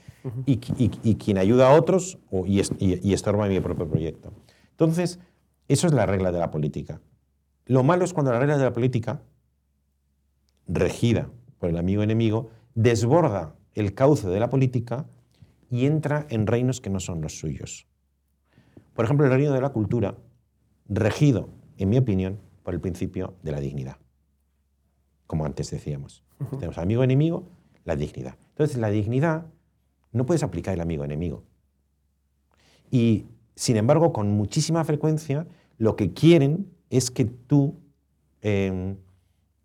y, 0.46 0.52
y- 0.78 0.90
y 1.02 1.14
quien 1.16 1.38
ayuda 1.38 1.70
a 1.70 1.74
otros 1.78 2.18
o- 2.30 2.46
y, 2.46 2.60
es- 2.60 2.72
y- 2.78 3.06
y 3.06 3.12
estorba 3.12 3.46
mi 3.48 3.60
propio 3.60 3.86
proyecto. 3.88 4.32
Entonces, 4.70 5.20
eso 5.68 5.86
es 5.86 5.92
la 5.92 6.06
regla 6.06 6.32
de 6.32 6.38
la 6.38 6.50
política. 6.50 7.00
Lo 7.66 7.82
malo 7.82 8.04
es 8.04 8.12
cuando 8.12 8.32
la 8.32 8.38
regla 8.40 8.56
de 8.58 8.64
la 8.64 8.72
política, 8.72 9.22
regida 10.66 11.28
por 11.58 11.68
el 11.70 11.76
amigo 11.76 12.02
enemigo, 12.02 12.50
desborda 12.74 13.54
el 13.74 13.94
cauce 13.94 14.28
de 14.28 14.40
la 14.40 14.50
política 14.50 15.06
y 15.70 15.86
entra 15.86 16.26
en 16.30 16.46
reinos 16.46 16.80
que 16.80 16.90
no 16.90 17.00
son 17.00 17.20
los 17.20 17.38
suyos. 17.38 17.86
Por 18.94 19.04
ejemplo, 19.04 19.26
el 19.26 19.32
reino 19.32 19.52
de 19.52 19.60
la 19.60 19.70
cultura, 19.70 20.16
regido, 20.88 21.48
en 21.78 21.88
mi 21.88 21.98
opinión, 21.98 22.38
por 22.62 22.74
el 22.74 22.80
principio 22.80 23.34
de 23.42 23.52
la 23.52 23.60
dignidad. 23.60 23.96
Como 25.26 25.44
antes 25.44 25.70
decíamos. 25.70 26.24
Tenemos 26.50 26.78
amigo 26.78 27.04
enemigo, 27.04 27.48
la 27.84 27.96
dignidad. 27.96 28.36
Entonces, 28.50 28.76
la 28.78 28.90
dignidad 28.90 29.46
no 30.10 30.26
puedes 30.26 30.42
aplicar 30.42 30.74
el 30.74 30.80
amigo 30.80 31.04
enemigo. 31.04 31.44
Y, 32.90 33.26
sin 33.54 33.76
embargo, 33.76 34.12
con 34.12 34.30
muchísima 34.32 34.84
frecuencia, 34.84 35.46
lo 35.78 35.96
que 35.96 36.12
quieren 36.12 36.70
es 36.90 37.10
que 37.10 37.24
tú 37.24 37.78
eh, 38.42 38.96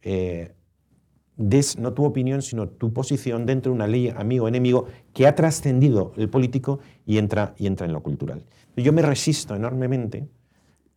eh, 0.01 0.53
des 1.35 1.77
no 1.77 1.93
tu 1.93 2.05
opinión, 2.05 2.41
sino 2.41 2.67
tu 2.67 2.93
posición 2.93 3.45
dentro 3.45 3.71
de 3.71 3.75
una 3.75 3.87
ley 3.87 4.09
amigo-enemigo 4.09 4.87
que 5.13 5.27
ha 5.27 5.35
trascendido 5.35 6.13
el 6.17 6.29
político 6.29 6.79
y 7.05 7.17
entra, 7.17 7.53
y 7.57 7.67
entra 7.67 7.85
en 7.85 7.93
lo 7.93 8.01
cultural. 8.01 8.43
Yo 8.75 8.93
me 8.93 9.01
resisto 9.01 9.55
enormemente 9.55 10.27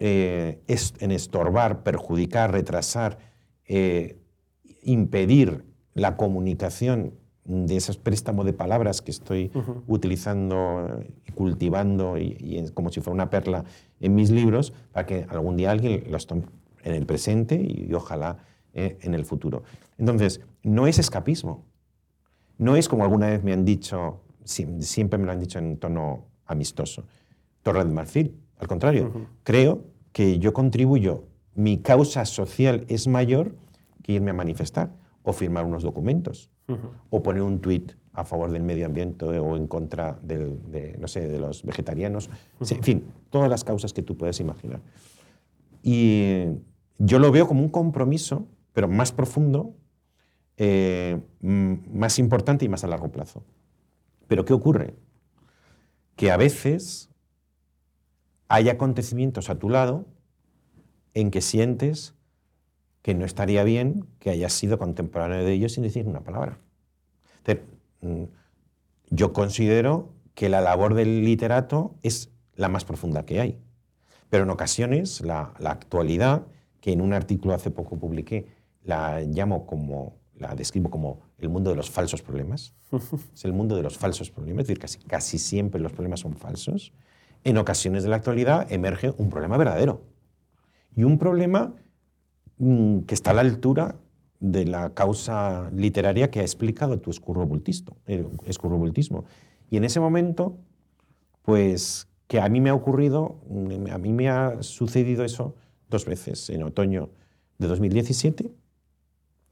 eh, 0.01 0.61
es- 0.67 0.95
en 0.99 1.11
estorbar, 1.13 1.83
perjudicar, 1.83 2.51
retrasar, 2.53 3.19
eh, 3.67 4.19
impedir 4.83 5.65
la 5.95 6.17
comunicación 6.17 7.15
de 7.45 7.77
esos 7.77 7.99
préstamos 7.99 8.45
de 8.47 8.53
palabras 8.53 9.03
que 9.03 9.11
estoy 9.11 9.51
utilizando 9.87 11.01
y 11.27 11.33
cultivando 11.33 12.17
y, 12.19 12.65
como 12.75 12.91
si 12.91 13.01
fuera 13.01 13.15
una 13.15 13.31
perla 13.31 13.65
en 14.01 14.15
mis 14.15 14.31
libros 14.31 14.73
para 14.93 15.07
que 15.07 15.27
algún 15.29 15.57
día 15.57 15.71
alguien 15.71 16.05
los 16.11 16.27
tome 16.27 16.45
en 16.83 16.95
el 16.95 17.07
presente 17.07 17.57
y, 17.57 17.87
y 17.91 17.95
ojalá 17.95 18.39
eh, 18.73 18.99
en 19.03 19.15
el 19.15 19.25
futuro. 19.25 19.63
Entonces, 19.99 20.41
no 20.63 20.87
es 20.87 20.99
escapismo. 20.99 21.65
No 22.57 22.77
es 22.77 22.89
como 22.89 23.05
alguna 23.05 23.29
vez 23.29 23.43
me 23.43 23.53
han 23.53 23.65
dicho, 23.65 24.21
sie- 24.45 24.81
siempre 24.83 25.19
me 25.19 25.27
lo 25.27 25.33
han 25.33 25.41
dicho 25.41 25.59
en 25.59 25.77
tono 25.79 26.27
amistoso, 26.47 27.05
Torre 27.63 27.85
de 27.85 27.93
Marfil. 27.93 28.37
Al 28.61 28.69
contrario, 28.69 29.29
creo 29.43 29.85
que 30.13 30.39
yo 30.39 30.53
contribuyo, 30.53 31.25
mi 31.55 31.79
causa 31.79 32.25
social 32.27 32.85
es 32.89 33.09
mayor 33.09 33.55
que 34.03 34.13
irme 34.13 34.31
a 34.31 34.35
manifestar 34.35 34.93
o 35.23 35.33
firmar 35.33 35.65
unos 35.65 35.83
documentos 35.83 36.51
o 37.11 37.23
poner 37.23 37.43
un 37.43 37.59
tuit 37.61 37.93
a 38.13 38.25
favor 38.25 38.51
del 38.53 38.63
medio 38.63 38.87
ambiente 38.87 39.25
o 39.25 39.57
en 39.57 39.67
contra 39.67 40.19
del- 40.23 40.61
de, 40.71 40.97
no 40.99 41.09
sé, 41.09 41.27
de 41.27 41.39
los 41.41 41.63
vegetarianos. 41.65 42.29
En 42.77 42.83
fin, 42.83 43.05
todas 43.31 43.49
las 43.51 43.65
causas 43.65 43.93
que 43.93 44.03
tú 44.03 44.17
puedes 44.17 44.39
imaginar. 44.41 44.81
Y 45.83 46.45
yo 46.99 47.19
lo 47.19 47.31
veo 47.33 47.47
como 47.49 47.63
un 47.63 47.69
compromiso, 47.71 48.47
pero 48.73 48.89
más 48.89 49.13
profundo, 49.13 49.75
eh, 50.57 51.21
más 51.41 52.19
importante 52.19 52.65
y 52.65 52.69
más 52.69 52.85
a 52.85 52.89
largo 52.89 53.09
plazo. 53.11 53.43
Pero 54.29 54.45
¿qué 54.45 54.53
ocurre? 54.53 54.95
Que 56.17 56.31
a 56.31 56.37
veces 56.37 57.10
hay 58.51 58.69
acontecimientos 58.69 59.49
a 59.49 59.61
tu 59.61 59.71
lado 59.71 60.07
en 61.15 61.31
que 61.31 61.41
sientes 61.41 62.15
que 63.01 63.15
no 63.15 63.25
estaría 63.25 63.63
bien 63.63 64.07
que 64.19 64.31
hayas 64.31 64.53
sido 64.53 64.77
contemporáneo 64.77 65.45
de 65.45 65.53
ellos 65.53 65.73
sin 65.73 65.85
decir 65.85 66.07
una 66.07 66.21
palabra. 66.21 66.59
Mm, 68.03 68.25
yo 69.11 69.33
considero 69.35 70.09
que 70.35 70.49
la 70.49 70.63
labor 70.63 70.95
del 70.95 71.23
literato 71.23 71.95
es 72.03 72.31
la 72.57 72.69
más 72.69 72.85
profunda 72.85 73.25
que 73.25 73.41
hay. 73.41 73.59
Pero 74.31 74.45
en 74.45 74.51
ocasiones 74.51 75.21
la, 75.21 75.53
la 75.59 75.71
actualidad, 75.71 76.47
que 76.81 76.93
en 76.93 77.03
un 77.03 77.13
artículo 77.13 77.55
hace 77.55 77.71
poco 77.71 77.99
publiqué, 77.99 78.47
la 78.83 79.21
llamo 79.21 79.67
como, 79.67 80.17
la 80.35 80.55
describo 80.57 80.91
como 80.91 81.21
el 81.39 81.51
mundo 81.51 81.71
de 81.71 81.77
los 81.77 81.91
falsos 81.91 82.23
problemas. 82.23 82.75
es 83.35 83.45
el 83.45 83.53
mundo 83.53 83.77
de 83.77 83.83
los 83.83 83.97
falsos 83.97 84.31
problemas, 84.31 84.63
es 84.63 84.69
decir, 84.69 84.81
casi, 84.81 84.99
casi 84.99 85.39
siempre 85.39 85.81
los 85.81 85.93
problemas 85.93 86.21
son 86.21 86.35
falsos. 86.35 86.93
En 87.45 87.57
ocasiones 87.57 88.03
de 88.03 88.11
la 88.11 88.16
actualidad 88.16 88.70
emerge 88.70 89.12
un 89.16 89.30
problema 89.30 89.57
verdadero. 89.57 90.03
Y 90.95 91.05
un 91.05 91.18
problema 91.18 91.74
mm, 92.59 93.01
que 93.01 93.14
está 93.14 93.30
a 93.30 93.34
la 93.34 93.41
altura 93.41 93.97
de 94.41 94.64
la 94.64 94.95
causa 94.95 95.70
literaria 95.74 96.30
que 96.30 96.41
ha 96.41 96.43
explicado 96.43 96.99
tu 96.99 97.11
escurrobultismo. 97.11 97.97
Y 99.70 99.76
en 99.76 99.84
ese 99.84 100.01
momento, 100.01 100.59
pues 101.43 102.09
que 102.26 102.41
a 102.41 102.49
mí 102.49 102.61
me 102.61 102.70
ha 102.70 102.74
ocurrido, 102.74 103.41
a 103.91 103.99
mí 103.99 104.12
me 104.12 104.28
ha 104.28 104.62
sucedido 104.62 105.24
eso 105.24 105.57
dos 105.88 106.07
veces, 106.07 106.49
en 106.51 106.62
otoño 106.62 107.11
de 107.59 107.66
2017 107.66 108.53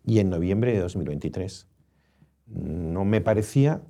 y 0.04 0.20
en 0.20 0.30
noviembre 0.30 0.72
de 0.72 0.78
2023. 0.78 1.66
No 2.46 3.04
me 3.04 3.20
parecía 3.20 3.82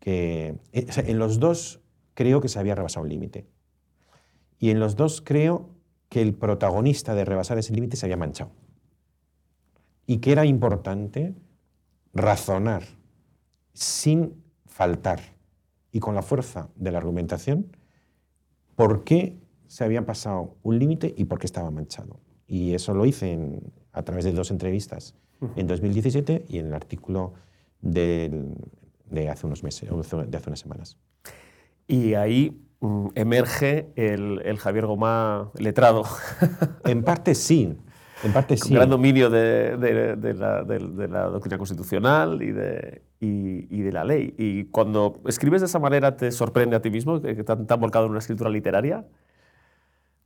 que... 0.00 0.58
Eh, 0.72 0.86
en 0.96 1.18
los 1.18 1.40
dos 1.40 1.80
creo 2.16 2.40
que 2.40 2.48
se 2.48 2.58
había 2.58 2.74
rebasado 2.74 3.04
el 3.04 3.10
límite. 3.10 3.46
Y 4.58 4.70
en 4.70 4.80
los 4.80 4.96
dos 4.96 5.20
creo 5.20 5.68
que 6.08 6.22
el 6.22 6.34
protagonista 6.34 7.14
de 7.14 7.26
rebasar 7.26 7.58
ese 7.58 7.74
límite 7.74 7.96
se 7.96 8.06
había 8.06 8.16
manchado. 8.16 8.50
Y 10.06 10.18
que 10.18 10.32
era 10.32 10.46
importante 10.46 11.34
razonar 12.14 12.84
sin 13.74 14.42
faltar 14.64 15.20
y 15.92 16.00
con 16.00 16.14
la 16.14 16.22
fuerza 16.22 16.70
de 16.74 16.90
la 16.90 16.98
argumentación 16.98 17.76
por 18.76 19.04
qué 19.04 19.38
se 19.66 19.84
había 19.84 20.06
pasado 20.06 20.56
un 20.62 20.78
límite 20.78 21.12
y 21.16 21.26
por 21.26 21.38
qué 21.38 21.46
estaba 21.46 21.70
manchado. 21.70 22.18
Y 22.46 22.72
eso 22.72 22.94
lo 22.94 23.04
hice 23.04 23.60
a 23.92 24.02
través 24.02 24.24
de 24.24 24.32
dos 24.32 24.50
entrevistas 24.50 25.14
en 25.56 25.66
2017 25.66 26.46
y 26.48 26.58
en 26.58 26.66
el 26.66 26.74
artículo 26.74 27.34
de, 27.82 28.54
hace 29.30 29.46
unos 29.46 29.62
meses, 29.62 29.90
de 29.90 30.36
hace 30.36 30.48
unas 30.48 30.60
semanas. 30.60 30.96
Y 31.86 32.14
ahí 32.14 32.60
mm, 32.80 33.08
emerge 33.14 33.92
el, 33.96 34.58
Javier 34.58 34.86
Gomá 34.86 35.50
letrado. 35.58 36.04
En 36.84 37.02
parte 37.02 37.34
sí. 37.34 37.76
En 38.22 38.32
parte 38.32 38.56
sí. 38.56 38.70
Un 38.70 38.76
gran 38.76 38.90
dominio 38.90 39.28
de, 39.28 39.76
la, 40.36 41.24
doctrina 41.24 41.58
constitucional 41.58 42.42
y 42.42 42.52
de, 42.52 43.02
y, 43.20 43.80
de 43.80 43.92
la 43.92 44.04
ley. 44.04 44.34
Y 44.38 44.64
cuando 44.66 45.20
escribes 45.26 45.60
de 45.60 45.66
esa 45.66 45.78
manera, 45.78 46.16
¿te 46.16 46.30
sorprende 46.32 46.76
a 46.76 46.82
ti 46.82 46.90
mismo 46.90 47.20
que 47.20 47.34
te 47.34 47.52
han 47.52 47.80
volcado 47.80 48.06
en 48.06 48.12
una 48.12 48.20
escritura 48.20 48.50
literaria? 48.50 49.04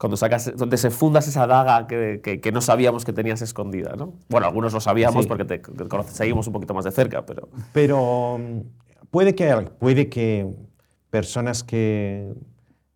cuando 0.01 0.17
sacas, 0.17 0.57
donde 0.57 0.79
se 0.79 0.89
fundas 0.89 1.29
esa 1.29 1.47
daga 1.47 1.87
que, 1.87 2.23
que, 2.23 2.53
no 2.53 2.63
sabíamos 2.63 3.05
que 3.05 3.13
tenías 3.13 3.43
escondida, 3.43 3.97
¿no? 3.99 4.15
Bueno, 4.31 4.47
algunos 4.47 4.73
lo 4.73 4.81
sabíamos 4.81 5.27
porque 5.27 5.45
te, 5.45 5.61
seguimos 6.07 6.47
un 6.47 6.55
poquito 6.55 6.73
más 6.73 6.87
de 6.87 6.91
cerca, 6.91 7.27
pero... 7.27 7.51
Pero 7.75 8.39
mm, 8.39 8.61
puede 9.11 9.35
que, 9.35 9.55
puede 9.79 10.09
que 10.09 10.49
personas 11.11 11.63
que, 11.65 12.33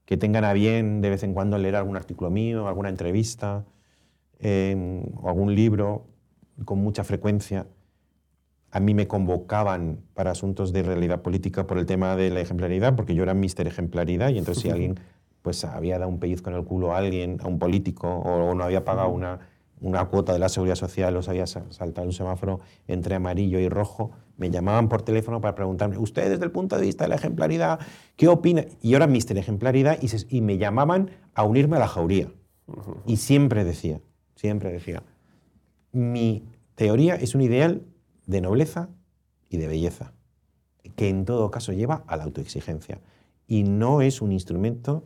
que 0.05 0.17
tengan 0.17 0.45
a 0.45 0.53
bien 0.53 1.01
de 1.01 1.11
vez 1.11 1.23
en 1.23 1.35
cuando 1.35 1.59
leer 1.59 1.77
algún 1.77 1.97
artículo 1.97 2.31
mío, 2.31 2.69
alguna 2.69 2.89
entrevista 2.89 3.65
em, 4.39 5.03
o 5.21 5.29
algún 5.29 5.55
libro 5.55 6.07
con 6.65 6.79
mucha 6.79 7.05
frecuencia, 7.05 7.67
a 8.71 8.81
mí 8.81 8.95
me 8.95 9.07
convocaban 9.07 10.01
para 10.15 10.33
asuntos 10.33 10.73
de 10.73 10.83
realidad 10.83 11.23
política 11.23 11.67
por 11.67 11.79
el 11.79 11.87
tema 11.87 12.17
de 12.17 12.31
la 12.31 12.41
ejemplaridad, 12.41 12.97
porque 12.97 13.15
yo 13.15 13.23
era 13.23 13.35
mister 13.35 13.67
ejemplaridad 13.67 14.31
y 14.31 14.39
entonces 14.39 14.63
si 14.63 14.71
alguien 14.71 14.99
pues 15.43 15.65
había 15.65 15.99
dado 15.99 16.11
un 16.11 16.19
pellizco 16.19 16.49
en 16.49 16.57
el 16.57 16.65
culo 16.65 16.95
a 16.95 16.99
alguien, 16.99 17.39
a 17.43 17.49
un 17.49 17.59
político, 17.59 18.09
o 18.09 18.55
no 18.55 18.65
había 18.65 18.83
pagado 18.83 19.11
una, 19.11 19.41
una 19.85 20.07
cuota 20.07 20.33
de 20.33 20.39
la 20.39 20.49
seguridad 20.49 20.77
social, 20.77 21.23
se 21.23 21.31
había 21.31 21.47
saltado 21.47 22.07
un 22.07 22.15
semáforo 22.15 22.61
entre 22.89 23.17
amarillo 23.17 23.59
y 23.59 23.69
rojo, 23.69 24.13
me 24.39 24.51
llamaban 24.51 24.89
por 24.89 25.03
teléfono 25.03 25.43
para 25.43 25.55
preguntarme, 25.55 25.99
usted 25.99 26.31
desde 26.31 26.45
el 26.45 26.51
punto 26.51 26.77
de 26.77 26.83
vista 26.87 27.05
de 27.05 27.09
la 27.11 27.17
ejemplaridad, 27.17 27.79
¿qué 28.17 28.29
opina? 28.29 28.65
Y 28.81 28.95
era 28.95 29.07
mister 29.07 29.37
ejemplaridad 29.37 29.99
y, 30.01 30.09
y 30.35 30.41
me 30.41 30.57
llamaban 30.57 31.11
a 31.35 31.45
unirme 31.45 31.77
a 31.77 31.81
la 31.81 31.89
jauría. 31.89 32.33
Y 33.05 33.19
siempre 33.19 33.63
decía, 33.63 34.01
siempre 34.37 34.73
decía, 34.73 35.03
mi 35.93 36.49
teoría 36.77 37.15
es 37.17 37.35
un 37.35 37.43
ideal 37.43 37.83
de 38.25 38.41
nobleza 38.41 38.89
y 39.51 39.59
de 39.59 39.69
belleza, 39.69 40.15
que 40.97 41.11
en 41.11 41.27
todo 41.27 41.51
caso 41.51 41.75
lleva 41.75 42.05
a 42.07 42.17
la 42.17 42.25
autoexigencia 42.25 43.03
y 43.47 43.65
no 43.65 44.01
es 44.01 44.23
un 44.23 44.33
instrumento 44.33 45.05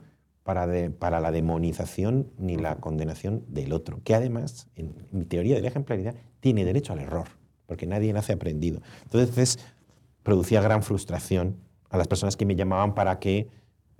para, 0.49 1.21
la 1.21 1.31
demonización 1.31 2.31
ni 2.39 2.57
la 2.57 2.77
condenación 2.77 3.45
del 3.49 3.75
otro, 3.75 4.01
que 4.03 4.15
además, 4.15 4.67
en 4.77 4.95
mi 5.11 5.27
teoría 5.27 5.55
de 5.55 5.61
la 5.61 5.69
ejemplaridad, 5.69 6.15
tiene 6.41 6.65
derecho 6.65 6.95
al 6.95 7.01
error, 7.01 7.27
porque 7.67 7.87
nadie 7.87 8.15
nace 8.15 8.33
aprendido. 8.33 8.81
Entonces, 9.03 9.59
producía 10.23 10.63
gran 10.63 10.83
frustración 10.83 11.59
a 11.91 11.99
las 11.99 12.09
personas 12.09 12.35
que 12.39 12.47
me 12.47 12.57
llamaban 12.57 12.95
para 12.95 13.19
que... 13.19 13.51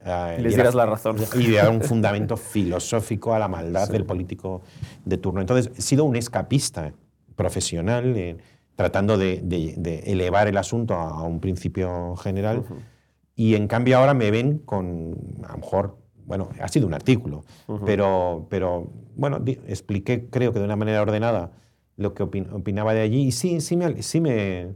Uh, 0.01 0.41
les 0.41 0.55
dieras 0.55 0.75
la 0.75 0.87
razón. 0.87 1.17
Y 1.35 1.49
diera 1.49 1.69
un 1.69 1.83
fundamento 1.83 2.39
filosófico 2.39 3.35
a 3.35 3.39
la 3.39 3.49
maldad 3.49 3.91
del 3.91 4.07
político 4.07 4.63
de 5.05 5.19
turno. 5.19 5.43
Entonces, 5.43 5.71
he 5.77 5.83
sido 5.83 6.05
un 6.05 6.17
escapista 6.17 6.95
profesional, 7.37 8.17
eh, 8.17 8.39
tratando 8.75 9.19
de, 9.19 10.03
elevar 10.07 10.49
el 10.49 10.57
asunto 10.57 10.95
a, 10.95 11.23
un 11.25 11.41
principio 11.41 12.17
general. 12.17 12.65
Y 13.35 13.55
en 13.55 13.69
cambio 13.69 13.99
ahora 13.99 14.15
me 14.15 14.31
ven 14.31 14.59
con, 14.59 15.15
a 15.47 15.53
lo 15.53 15.59
mejor, 15.59 16.08
bueno, 16.29 16.51
ha 16.61 16.69
sido 16.69 16.87
un 16.87 16.93
artículo, 16.93 17.43
pero, 17.87 18.47
pero, 18.51 18.87
bueno, 19.17 19.43
expliqué, 19.67 20.29
creo 20.29 20.53
que 20.53 20.59
de 20.59 20.67
una 20.67 20.77
manera 20.77 21.01
ordenada, 21.01 21.53
lo 21.97 22.13
que 22.13 22.23
opinaba 22.23 22.93
de 22.93 23.01
allí 23.01 23.29
y 23.29 23.33
sí, 23.33 23.63
sí 23.63 23.79
me, 23.79 24.03
sí, 24.03 24.21
me, 24.21 24.75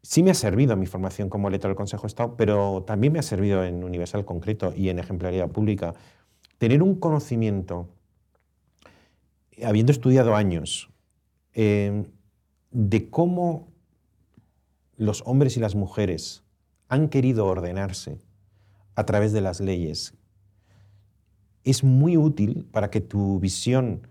sí 0.00 0.22
me 0.22 0.30
ha 0.30 0.34
servido 0.34 0.76
mi 0.76 0.86
formación 0.86 1.28
como 1.28 1.50
lector 1.50 1.70
del 1.70 1.76
Consejo 1.76 2.02
de 2.02 2.06
Estado, 2.06 2.36
pero 2.36 2.84
también 2.86 3.12
me 3.12 3.18
ha 3.18 3.22
servido 3.22 3.64
en 3.64 3.82
Universal 3.82 4.24
concreto 4.24 4.72
y 4.76 4.90
en 4.90 5.00
ejemplaridad 5.00 5.48
pública 5.48 5.94
tener 6.58 6.84
un 6.84 6.94
conocimiento, 6.94 7.88
habiendo 9.64 9.90
estudiado 9.90 10.36
años, 10.36 10.88
em, 11.52 12.04
de 12.70 13.10
cómo 13.10 13.72
los 14.96 15.24
hombres 15.26 15.56
y 15.56 15.60
las 15.60 15.74
mujeres 15.74 16.44
han 16.88 17.08
querido 17.08 17.46
ordenarse 17.46 18.18
a 18.94 19.04
través 19.04 19.32
de 19.32 19.40
las 19.40 19.60
leyes 19.60 20.14
es 21.64 21.84
muy 21.84 22.16
útil 22.16 22.66
para 22.70 22.90
que 22.90 23.00
tu 23.00 23.38
visión, 23.40 24.06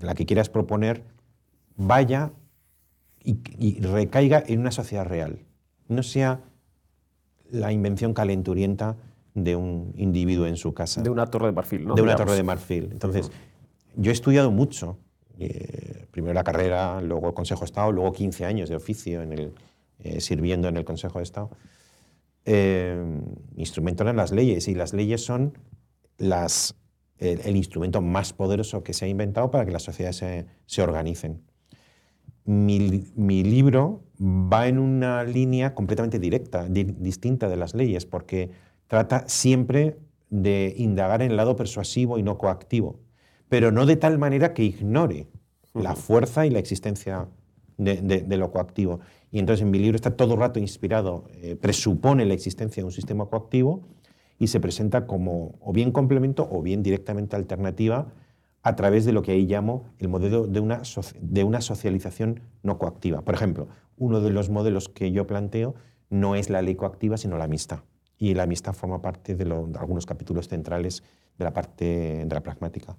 la 0.00 0.14
que 0.14 0.26
quieras 0.26 0.48
proponer, 0.48 1.04
vaya 1.76 2.32
y, 3.24 3.80
recaiga 3.80 4.42
en 4.46 4.60
una 4.60 4.70
sociedad 4.70 5.04
real. 5.04 5.40
No 5.88 6.02
sea 6.02 6.40
la 7.50 7.72
invención 7.72 8.14
calenturienta 8.14 8.96
de 9.34 9.56
un 9.56 9.92
individuo 9.96 10.46
en 10.46 10.56
su 10.56 10.74
casa. 10.74 11.02
De 11.02 11.10
una 11.10 11.26
torre 11.26 11.46
de 11.46 11.52
marfil, 11.52 11.86
¿no? 11.86 11.94
De 11.94 12.02
una 12.02 12.16
torre 12.16 12.34
de 12.34 12.42
marfil. 12.42 12.88
Entonces, 12.90 13.30
yo 13.96 14.10
he 14.10 14.14
estudiado 14.14 14.50
mucho. 14.50 14.98
Eh, 15.38 16.06
primero 16.10 16.34
la 16.34 16.44
carrera, 16.44 17.00
luego 17.00 17.28
el 17.28 17.34
Consejo 17.34 17.60
de 17.60 17.66
Estado, 17.66 17.92
luego 17.92 18.12
15 18.12 18.44
años 18.44 18.68
de 18.68 18.76
oficio 18.76 19.22
en 19.22 19.32
el, 19.32 19.52
eh, 20.00 20.20
sirviendo 20.20 20.68
en 20.68 20.76
el 20.76 20.84
Consejo 20.84 21.18
de 21.18 21.24
Estado. 21.24 21.50
Eh, 22.44 23.20
instrumento 23.56 24.02
eran 24.02 24.16
las 24.16 24.32
leyes 24.32 24.66
y 24.68 24.74
las 24.74 24.92
leyes 24.92 25.24
son 25.24 25.56
las, 26.22 26.76
el, 27.18 27.56
instrumento 27.56 28.00
más 28.00 28.32
poderoso 28.32 28.82
que 28.82 28.92
se 28.92 29.04
ha 29.04 29.08
inventado 29.08 29.50
para 29.50 29.66
que 29.66 29.72
las 29.72 29.82
sociedades 29.82 30.16
se, 30.16 30.46
se 30.66 30.82
organicen. 30.82 31.42
Mi, 32.44 33.04
mi, 33.14 33.42
libro 33.42 34.04
va 34.20 34.68
en 34.68 34.78
una 34.78 35.24
línea 35.24 35.74
completamente 35.74 36.18
directa, 36.18 36.66
distinta 36.68 37.48
de 37.48 37.56
las 37.56 37.74
leyes, 37.74 38.06
porque 38.06 38.50
trata 38.86 39.24
siempre 39.28 39.98
de 40.30 40.74
indagar 40.76 41.22
en 41.22 41.32
el 41.32 41.36
lado 41.36 41.56
persuasivo 41.56 42.18
y 42.18 42.22
no 42.22 42.38
coactivo, 42.38 43.00
pero 43.48 43.70
no 43.70 43.84
de 43.84 43.96
tal 43.96 44.18
manera 44.18 44.54
que 44.54 44.64
ignore 44.64 45.26
la 45.74 45.94
fuerza 45.94 46.46
y 46.46 46.50
la 46.50 46.58
existencia 46.58 47.28
de, 47.78 47.96
de, 48.00 48.36
lo 48.36 48.50
coactivo. 48.50 49.00
Y 49.30 49.38
entonces 49.38 49.62
en 49.62 49.70
mi 49.70 49.78
libro 49.78 49.96
está 49.96 50.16
todo 50.16 50.34
el 50.34 50.40
rato 50.40 50.58
inspirado, 50.58 51.24
eh, 51.34 51.56
presupone 51.56 52.24
la 52.26 52.34
existencia 52.34 52.82
de 52.82 52.86
un 52.86 52.92
sistema 52.92 53.26
coactivo 53.26 53.82
y 54.42 54.48
se 54.48 54.58
presenta 54.58 55.06
como 55.06 55.54
o 55.60 55.72
bien 55.72 55.92
complemento 55.92 56.48
o 56.50 56.62
bien 56.62 56.82
directamente 56.82 57.36
alternativa 57.36 58.08
a 58.64 58.74
través 58.74 59.04
de 59.04 59.12
lo 59.12 59.22
que 59.22 59.30
ahí 59.30 59.46
llamo 59.46 59.84
el 60.00 60.08
modelo 60.08 60.48
de 60.48 60.58
una, 60.58 60.82
de 61.20 61.44
una 61.44 61.60
socialización 61.60 62.40
no 62.64 62.76
coactiva. 62.76 63.22
Por 63.22 63.36
ejemplo, 63.36 63.68
uno 63.98 64.20
de 64.20 64.30
los 64.30 64.50
modelos 64.50 64.88
que 64.88 65.12
yo 65.12 65.28
planteo 65.28 65.76
no 66.10 66.34
es 66.34 66.50
la 66.50 66.60
ley 66.60 66.74
coactiva, 66.74 67.18
sino 67.18 67.38
la 67.38 67.44
amistad. 67.44 67.84
Y 68.18 68.34
la 68.34 68.42
amistad 68.42 68.72
forma 68.72 69.00
parte 69.00 69.36
de, 69.36 69.44
de 69.44 69.78
algunos 69.78 70.06
capítulos 70.06 70.48
centrales 70.48 71.04
de 71.38 71.44
la 71.44 71.52
parte 71.52 72.24
de 72.26 72.34
la 72.34 72.40
pragmática. 72.40 72.96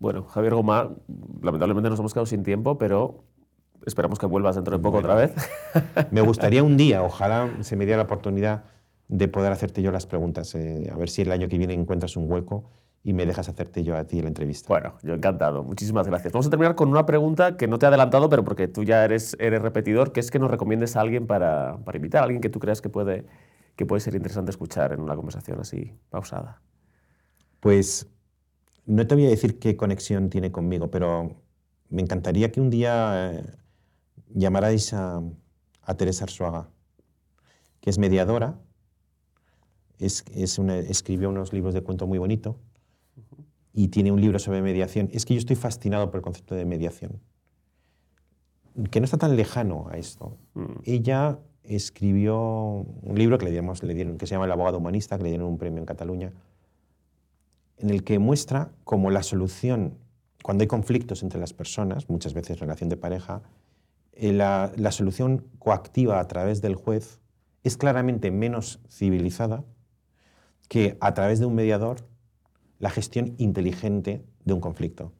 Bueno, 0.00 0.24
Javier 0.24 0.56
Gomá, 0.56 0.90
lamentablemente 1.40 1.88
nos 1.88 2.00
hemos 2.00 2.14
quedado 2.14 2.26
sin 2.26 2.42
tiempo, 2.42 2.78
pero 2.78 3.22
esperamos 3.86 4.18
que 4.18 4.26
vuelvas 4.26 4.56
dentro 4.56 4.76
de 4.76 4.82
poco 4.82 4.98
otra 4.98 5.14
vez. 5.14 5.34
Me 6.10 6.20
gustaría 6.20 6.64
un 6.64 6.76
día, 6.76 7.04
ojalá 7.04 7.48
se 7.60 7.76
me 7.76 7.86
diera 7.86 7.98
la 7.98 8.04
oportunidad 8.06 8.64
de 9.12 9.28
poder 9.28 9.52
hacerte 9.52 9.82
yo 9.82 9.92
las 9.92 10.06
preguntas. 10.06 10.54
eh, 10.54 10.90
a 10.90 10.96
ver 10.96 11.10
si 11.10 11.20
el 11.22 11.32
año 11.32 11.46
que 11.46 11.58
viene 11.58 11.74
encuentras 11.74 12.16
un 12.16 12.30
hueco 12.32 12.70
y 13.04 13.12
me 13.12 13.26
dejas 13.26 13.46
hacerte 13.48 13.84
yo 13.84 13.94
a 13.94 14.04
ti 14.04 14.22
la 14.22 14.28
entrevista. 14.28 14.68
Bueno, 14.68 14.94
yo 15.02 15.12
encantado. 15.12 15.62
Muchísimas 15.62 16.06
gracias. 16.06 16.32
Vamos 16.32 16.46
a 16.46 16.50
terminar 16.50 16.74
con 16.76 16.88
una 16.88 17.04
pregunta 17.04 17.58
que 17.58 17.66
no 17.68 17.78
te 17.78 17.84
he 17.84 17.88
adelantado, 17.88 18.30
pero 18.30 18.42
porque 18.42 18.68
tú 18.68 18.84
ya 18.84 19.04
eres, 19.04 19.36
eres 19.38 19.60
repetidor, 19.60 20.12
que 20.12 20.20
es 20.20 20.30
que 20.30 20.38
nos 20.38 20.50
recomiendes 20.50 20.96
a 20.96 21.02
alguien 21.02 21.26
para, 21.26 21.76
para 21.84 21.98
invitar, 21.98 22.22
a 22.22 22.24
alguien 22.24 22.40
que 22.40 22.48
tú 22.48 22.58
creas 22.58 22.80
que 22.80 22.88
puede, 22.88 23.26
que 23.76 23.84
puede 23.84 24.00
ser 24.00 24.14
interesante 24.14 24.50
escuchar 24.50 24.92
en 24.94 25.00
una 25.00 25.14
conversación 25.14 25.60
así 25.60 25.92
pausada. 26.08 26.62
Pues 27.60 28.08
no 28.86 29.06
te 29.06 29.14
voy 29.14 29.26
a 29.26 29.30
decir 29.30 29.58
qué 29.58 29.76
conexión 29.76 30.30
tiene 30.30 30.50
conmigo, 30.52 30.90
pero 30.90 31.36
me 31.90 32.00
encantaría 32.00 32.50
que 32.50 32.62
un 32.62 32.70
día 32.70 33.32
eh, 33.34 33.44
llamarais 34.30 34.94
a, 34.94 35.20
a 35.82 35.94
Teresa 35.98 36.24
Arzuaga, 36.24 36.70
que 37.80 37.90
es 37.90 37.98
mediadora, 37.98 38.58
es, 40.04 40.24
es 40.34 40.58
una- 40.58 40.78
escribió 40.78 41.28
unos 41.30 41.52
libros 41.52 41.74
de 41.74 41.82
cuento 41.82 42.06
muy 42.06 42.18
bonito 42.18 42.56
y 43.72 43.88
tiene 43.88 44.12
un 44.12 44.20
libro 44.20 44.38
sobre 44.38 44.60
mediación. 44.62 45.08
Es 45.12 45.24
que 45.24 45.34
yo 45.34 45.38
estoy 45.38 45.56
fascinado 45.56 46.10
por 46.10 46.18
el 46.18 46.22
concepto 46.22 46.54
de 46.54 46.64
mediación, 46.64 47.20
que 48.90 49.00
no 49.00 49.04
está 49.04 49.18
tan 49.18 49.36
lejano 49.36 49.86
a 49.90 49.96
esto. 49.96 50.36
Ella 50.84 51.38
escribió 51.62 52.38
un 53.02 53.14
libro 53.18 53.38
que 53.38 53.44
le, 53.46 53.50
dieron, 53.94 54.18
que 54.18 54.26
se 54.26 54.34
llama 54.34 54.46
El 54.46 54.52
abogado 54.52 54.78
humanista, 54.78 55.16
que 55.16 55.24
le 55.24 55.28
dieron 55.30 55.48
un 55.48 55.58
premio 55.58 55.78
en 55.78 55.86
Cataluña, 55.86 56.32
en 57.78 57.90
el 57.90 58.02
que 58.04 58.18
muestra 58.18 58.72
cómo 58.84 59.10
la 59.10 59.22
solución, 59.22 59.98
cuando 60.42 60.62
hay 60.62 60.68
conflictos 60.68 61.22
entre 61.22 61.38
las 61.40 61.52
personas, 61.52 62.08
muchas 62.08 62.34
veces 62.34 62.58
relación 62.58 62.88
de 62.88 62.96
pareja, 62.96 63.42
eh, 64.12 64.32
la, 64.32 64.72
la 64.76 64.92
solución 64.92 65.44
coactiva 65.58 66.20
a 66.20 66.28
través 66.28 66.60
del 66.60 66.74
juez 66.74 67.20
es 67.64 67.76
claramente 67.76 68.30
menos 68.30 68.80
civilizada 68.88 69.64
que 70.72 70.96
a 71.00 71.12
través 71.12 71.38
de 71.38 71.44
un 71.44 71.54
mediador 71.54 71.98
la 72.78 72.88
gestión 72.88 73.34
inteligente 73.36 74.24
de 74.46 74.54
un 74.54 74.60
conflicto. 74.60 75.12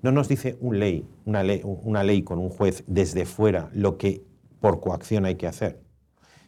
No 0.00 0.10
nos 0.10 0.26
dice 0.26 0.56
una, 0.62 0.78
ley, 0.78 1.06
una 1.26 2.02
ley 2.02 2.22
con 2.22 2.38
un 2.38 2.48
juez 2.48 2.82
desde 2.86 3.26
fuera 3.26 3.68
lo 3.74 3.98
que 3.98 4.24
por 4.58 4.80
coacción 4.80 5.26
hay 5.26 5.34
que 5.34 5.46
hacer, 5.46 5.82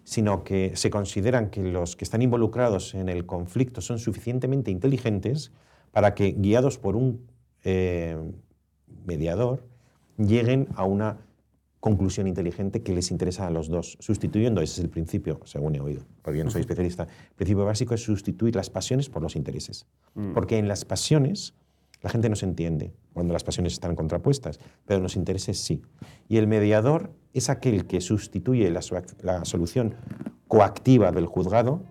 sino 0.05 0.45
que 0.45 0.75
se 0.77 0.89
consideran 0.89 1.51
que 1.51 1.63
los 1.63 1.95
que 1.95 2.07
están 2.07 2.23
involucrados 2.23 2.95
en 2.95 3.11
el 3.11 3.27
conflicto 3.27 3.83
son 3.83 3.99
suficientemente 3.99 4.71
inteligentes 4.71 5.53
para 5.91 6.15
que, 6.15 6.33
guiados 6.33 6.79
por 6.79 6.97
un 6.97 7.27
eh, 7.65 8.17
mediador, 9.05 9.67
lleguen 10.17 10.69
a 10.75 10.85
una 10.85 11.19
conclusión 11.83 12.29
inteligente 12.29 12.81
que 12.85 12.93
les 12.93 13.11
interesa 13.11 13.49
a 13.49 13.51
los 13.51 13.69
dos, 13.69 13.97
sustituyendo, 13.99 14.61
ese 14.61 14.75
es 14.75 14.85
el 14.85 14.89
principio, 14.89 15.41
según 15.45 15.75
he 15.75 15.81
oído, 15.81 16.05
porque 16.23 16.39
yo 16.39 16.45
no 16.45 16.51
soy 16.53 16.61
especialista, 16.61 17.09
el 17.31 17.35
principio 17.35 17.65
básico 17.65 17.93
es 17.93 18.05
sustituir 18.05 18.55
las 18.55 18.71
pasiones 18.71 19.09
por 19.09 19.21
los 19.21 19.35
intereses. 19.35 19.85
Porque 20.33 20.59
en 20.59 20.69
las 20.69 20.85
pasiones 20.85 21.55
la 22.01 22.09
gente 22.09 22.29
no 22.29 22.37
se 22.37 22.47
entiende 22.47 22.95
cuando 23.13 23.33
las 23.33 23.43
pasiones 23.43 23.73
están 23.73 23.97
contrapuestas, 23.97 24.61
pero 24.87 24.99
en 24.99 25.03
los 25.03 25.17
intereses 25.17 25.59
sí. 25.59 25.83
Y 26.29 26.37
el 26.37 26.47
mediador 26.47 27.11
es 27.33 27.51
aquel 27.51 27.85
que 27.87 28.01
sustituye 28.01 28.71
la, 28.71 28.81
la 29.21 29.45
solución 29.45 29.97
coactiva 30.47 31.11
del 31.11 31.27
juzgado 31.27 31.83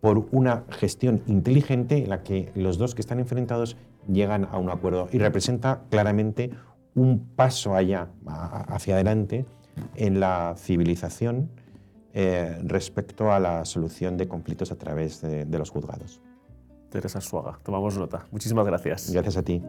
por 0.00 0.26
una 0.32 0.64
gestión 0.70 1.22
inteligente 1.28 1.98
en 1.98 2.10
la 2.10 2.24
que 2.24 2.50
los 2.56 2.78
dos 2.78 2.96
que 2.96 3.00
están 3.00 3.20
enfrentados 3.20 3.76
llegan 4.12 4.48
a 4.50 4.58
un 4.58 4.70
acuerdo 4.70 5.08
y 5.12 5.18
representa 5.18 5.82
claramente 5.88 6.50
un 6.94 7.26
paso 7.36 7.74
allá, 7.74 8.08
hacia 8.26 8.94
adelante, 8.94 9.46
en 9.94 10.20
la 10.20 10.54
civilización 10.56 11.50
eh, 12.12 12.58
respecto 12.64 13.32
a 13.32 13.38
la 13.38 13.64
solución 13.64 14.16
de 14.16 14.28
conflictos 14.28 14.72
a 14.72 14.76
través 14.76 15.20
de, 15.20 15.44
de 15.44 15.58
los 15.58 15.70
juzgados. 15.70 16.20
Teresa 16.90 17.20
Suaga, 17.20 17.58
tomamos 17.62 17.96
nota. 17.96 18.26
Muchísimas 18.32 18.66
gracias. 18.66 19.10
Gracias 19.12 19.36
a 19.36 19.42
ti. 19.42 19.62